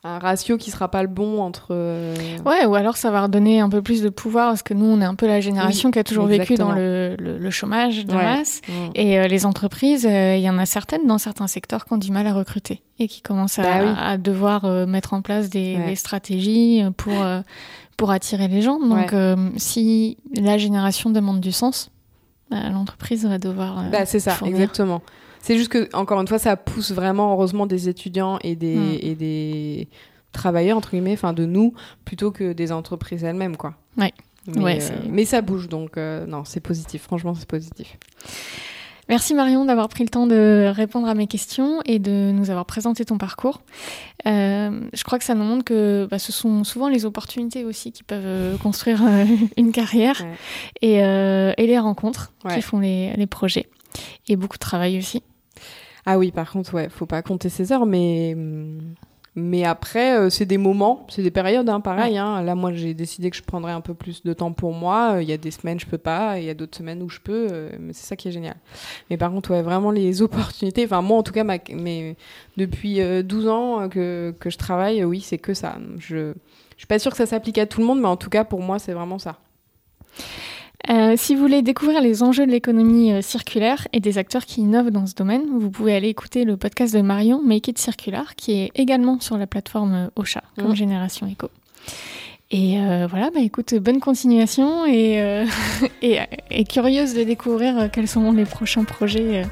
un 0.06 0.20
ratio 0.20 0.58
qui 0.58 0.70
sera 0.70 0.88
pas 0.88 1.02
le 1.02 1.08
bon 1.08 1.42
entre. 1.42 1.70
Euh, 1.72 2.14
ouais, 2.46 2.66
ou 2.66 2.76
alors 2.76 2.96
ça 2.96 3.10
va 3.10 3.24
redonner 3.24 3.60
un 3.60 3.70
peu 3.70 3.82
plus 3.82 4.04
de 4.04 4.10
pouvoir 4.10 4.50
parce 4.50 4.62
que 4.62 4.76
nous, 4.76 4.86
on 4.86 5.02
est 5.02 5.06
un 5.06 5.16
peu 5.16 5.26
la 5.26 5.42
génération 5.42 5.90
qui 5.90 5.98
a 5.98 6.04
toujours 6.04 6.28
vécu 6.28 6.56
dans 6.56 6.72
le, 6.72 7.16
le, 7.18 7.50
chômage 7.50 8.06
de 8.06 8.14
masse. 8.14 8.62
Mm. 8.68 8.72
Et 8.94 9.20
euh, 9.20 9.28
les 9.28 9.46
entreprises, 9.46 10.06
euh, 10.06 10.36
il 10.36 10.44
y 10.44 10.50
en 10.50 10.60
a 10.60 10.66
certaines 10.68 11.08
dans 11.08 11.18
certains 11.18 11.48
secteurs 11.48 11.86
qui 11.86 11.94
ont 11.94 11.98
du 11.98 12.12
mal 12.12 12.28
à 12.28 12.34
recruter 12.34 12.84
et 13.00 13.08
qui 13.08 13.22
commencent 13.22 13.58
à, 13.60 13.64
bah 13.64 14.18
devoir 14.18 14.66
mettre 14.88 15.14
en 15.14 15.22
place 15.22 15.50
des, 15.50 15.96
stratégies 15.96 16.84
pour, 16.98 17.16
pour 17.98 18.12
attirer 18.12 18.48
les 18.48 18.62
gens. 18.62 18.80
Donc, 18.80 19.14
si 19.58 20.18
la 20.36 20.58
génération 20.58 21.10
demande 21.10 21.42
du 21.42 21.52
sens, 21.52 21.90
bah, 22.52 22.70
l'entreprise 22.72 23.26
va 23.26 23.40
devoir. 23.40 23.84
bah, 23.92 24.06
c'est 24.06 24.20
ça, 24.20 24.38
exactement. 24.46 25.02
C'est 25.46 25.58
juste 25.58 25.70
que, 25.70 25.96
encore 25.96 26.20
une 26.20 26.28
fois, 26.28 26.40
ça 26.40 26.58
pousse 26.58 26.92
vraiment, 26.92 27.32
heureusement, 27.34 27.68
des 27.68 27.88
étudiants 27.88 28.40
et 28.42 28.56
des, 28.56 28.78
hmm. 28.78 28.98
et 29.00 29.14
des 29.14 29.88
travailleurs, 30.32 30.76
entre 30.76 30.90
guillemets, 30.90 31.14
enfin 31.14 31.34
de 31.34 31.46
nous, 31.46 31.76
plutôt 32.04 32.32
que 32.32 32.52
des 32.52 32.72
entreprises 32.72 33.24
elles-mêmes, 33.24 33.56
quoi. 33.56 33.76
Ouais. 33.96 34.12
Mais, 34.48 34.82
euh, 34.82 34.96
mais 35.08 35.24
ça 35.24 35.42
bouge, 35.42 35.70
donc 35.70 35.98
euh, 35.98 36.26
non, 36.26 36.46
c'est 36.46 36.62
positif. 36.62 37.04
Franchement, 37.04 37.36
c'est 37.36 37.48
positif. 37.48 37.96
Merci 39.08 39.36
Marion 39.36 39.66
d'avoir 39.66 39.88
pris 39.88 40.04
le 40.04 40.10
temps 40.10 40.26
de 40.26 40.72
répondre 40.76 41.08
à 41.08 41.14
mes 41.14 41.28
questions 41.28 41.80
et 41.86 42.00
de 42.00 42.32
nous 42.34 42.50
avoir 42.50 42.66
présenté 42.66 43.06
ton 43.06 43.20
parcours. 43.20 43.62
Euh, 44.26 44.82
je 44.94 45.04
crois 45.04 45.20
que 45.20 45.26
ça 45.26 45.36
nous 45.36 45.44
montre 45.44 45.64
que 45.64 46.08
bah, 46.10 46.18
ce 46.18 46.32
sont 46.32 46.64
souvent 46.64 46.88
les 46.88 47.06
opportunités 47.06 47.66
aussi 47.66 47.92
qui 47.92 48.02
peuvent 48.02 48.58
construire 48.58 49.04
une 49.58 49.72
carrière 49.72 50.26
et, 50.82 50.96
et, 50.96 51.68
les 51.68 51.78
rencontres 51.78 52.34
qui 52.52 52.64
font 52.64 52.80
les, 52.80 53.14
les 53.16 53.28
projets 53.28 53.68
et 54.28 54.36
beaucoup 54.36 54.58
de 54.58 54.64
travail 54.64 54.98
aussi. 54.98 55.22
Ah 56.06 56.18
oui, 56.18 56.32
par 56.32 56.52
contre, 56.52 56.74
ouais, 56.74 56.90
faut 56.90 57.06
pas 57.06 57.22
compter 57.22 57.50
ses 57.50 57.72
heures, 57.72 57.86
mais 57.86 58.36
mais 59.38 59.66
après, 59.66 60.18
euh, 60.18 60.30
c'est 60.30 60.46
des 60.46 60.58
moments, 60.58 61.06
c'est 61.10 61.22
des 61.22 61.32
périodes, 61.32 61.68
hein, 61.68 61.82
pareil. 61.82 62.18
Hein. 62.18 62.42
Là, 62.42 62.56
moi, 62.56 62.72
j'ai 62.72 62.94
décidé 62.94 63.30
que 63.30 63.36
je 63.36 63.44
prendrais 63.44 63.74
un 63.74 63.82
peu 63.82 63.94
plus 63.94 64.24
de 64.24 64.32
temps 64.32 64.54
pour 64.54 64.72
moi. 64.72 65.18
Il 65.22 65.28
y 65.28 65.34
a 65.34 65.38
des 65.38 65.52
semaines, 65.52 65.78
je 65.78 65.86
peux 65.86 65.98
pas. 65.98 66.40
Il 66.40 66.46
y 66.46 66.50
a 66.50 66.54
d'autres 66.54 66.78
semaines 66.78 67.04
où 67.04 67.10
je 67.10 67.20
peux. 67.20 67.48
Euh, 67.52 67.70
mais 67.78 67.92
c'est 67.92 68.06
ça 68.06 68.16
qui 68.16 68.30
est 68.30 68.32
génial. 68.32 68.56
Mais 69.10 69.18
par 69.18 69.32
contre, 69.32 69.52
ouais, 69.52 69.62
vraiment 69.62 69.92
les 69.92 70.22
opportunités. 70.22 70.86
Enfin, 70.86 71.02
moi, 71.02 71.18
en 71.18 71.24
tout 71.24 71.34
cas, 71.34 71.44
ma, 71.44 71.58
mais 71.70 72.16
depuis 72.56 73.02
12 73.24 73.46
euh, 73.46 73.50
ans 73.50 73.90
que, 73.90 74.34
que 74.40 74.50
je 74.50 74.58
travaille, 74.58 75.04
oui, 75.04 75.20
c'est 75.20 75.38
que 75.38 75.54
ça. 75.54 75.76
Je, 75.98 76.32
je 76.76 76.78
suis 76.78 76.88
pas 76.88 77.00
sûre 77.00 77.12
que 77.12 77.18
ça 77.18 77.26
s'applique 77.26 77.58
à 77.58 77.66
tout 77.66 77.82
le 77.82 77.88
monde, 77.88 78.00
mais 78.00 78.08
en 78.08 78.18
tout 78.18 78.30
cas, 78.30 78.46
pour 78.46 78.62
moi, 78.62 78.80
c'est 78.80 78.94
vraiment 78.94 79.20
ça. 79.20 79.38
Euh, 80.90 81.16
si 81.18 81.36
vous 81.36 81.42
voulez 81.42 81.62
découvrir 81.62 82.02
les 82.02 82.22
enjeux 82.22 82.46
de 82.46 82.52
l'économie 82.52 83.12
euh, 83.12 83.22
circulaire 83.22 83.88
et 83.92 84.00
des 84.00 84.18
acteurs 84.18 84.46
qui 84.46 84.62
innovent 84.62 84.92
dans 84.92 85.08
ce 85.08 85.16
domaine, 85.16 85.44
vous 85.60 85.72
pouvez 85.72 85.96
aller 85.96 86.10
écouter 86.10 86.46
le 86.46 86.58
podcast 86.58 86.94
de 86.94 87.02
Marion, 87.02 87.42
Make 87.42 87.70
It 87.70 87.78
Circular, 87.80 88.36
qui 88.36 88.60
est 88.60 88.72
également 88.76 89.20
sur 89.20 89.38
la 89.38 89.48
plateforme 89.48 89.94
euh, 89.94 90.08
Ocha, 90.16 90.44
comme 90.58 90.72
mmh. 90.72 90.76
Génération 90.76 91.28
Eco. 91.28 91.50
Et 92.52 92.78
voilà, 93.10 93.32
bah 93.32 93.42
écoute, 93.42 93.74
bonne 93.74 94.00
continuation 94.00 94.86
et, 94.86 95.46
et, 96.02 96.64
curieuse 96.64 97.14
de 97.16 97.24
découvrir 97.24 97.90
quels 97.92 98.08
sont 98.08 98.32
les 98.32 98.46
prochains 98.46 98.86
projets 98.86 99.46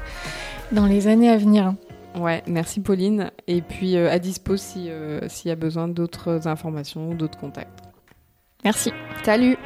dans 0.70 0.86
les 0.86 1.08
années 1.08 1.28
à 1.28 1.36
venir. 1.36 1.74
Ouais, 2.16 2.42
merci 2.46 2.80
Pauline. 2.80 3.30
Et 3.48 3.60
puis 3.62 3.96
à 3.96 4.18
dispo 4.20 4.56
s'il 4.56 4.86
y 5.44 5.50
a 5.50 5.56
besoin 5.56 5.88
d'autres 5.88 6.46
informations 6.46 7.10
ou 7.10 7.14
d'autres 7.14 7.36
contacts. 7.36 7.82
Merci. 8.64 8.90
Salut 9.24 9.58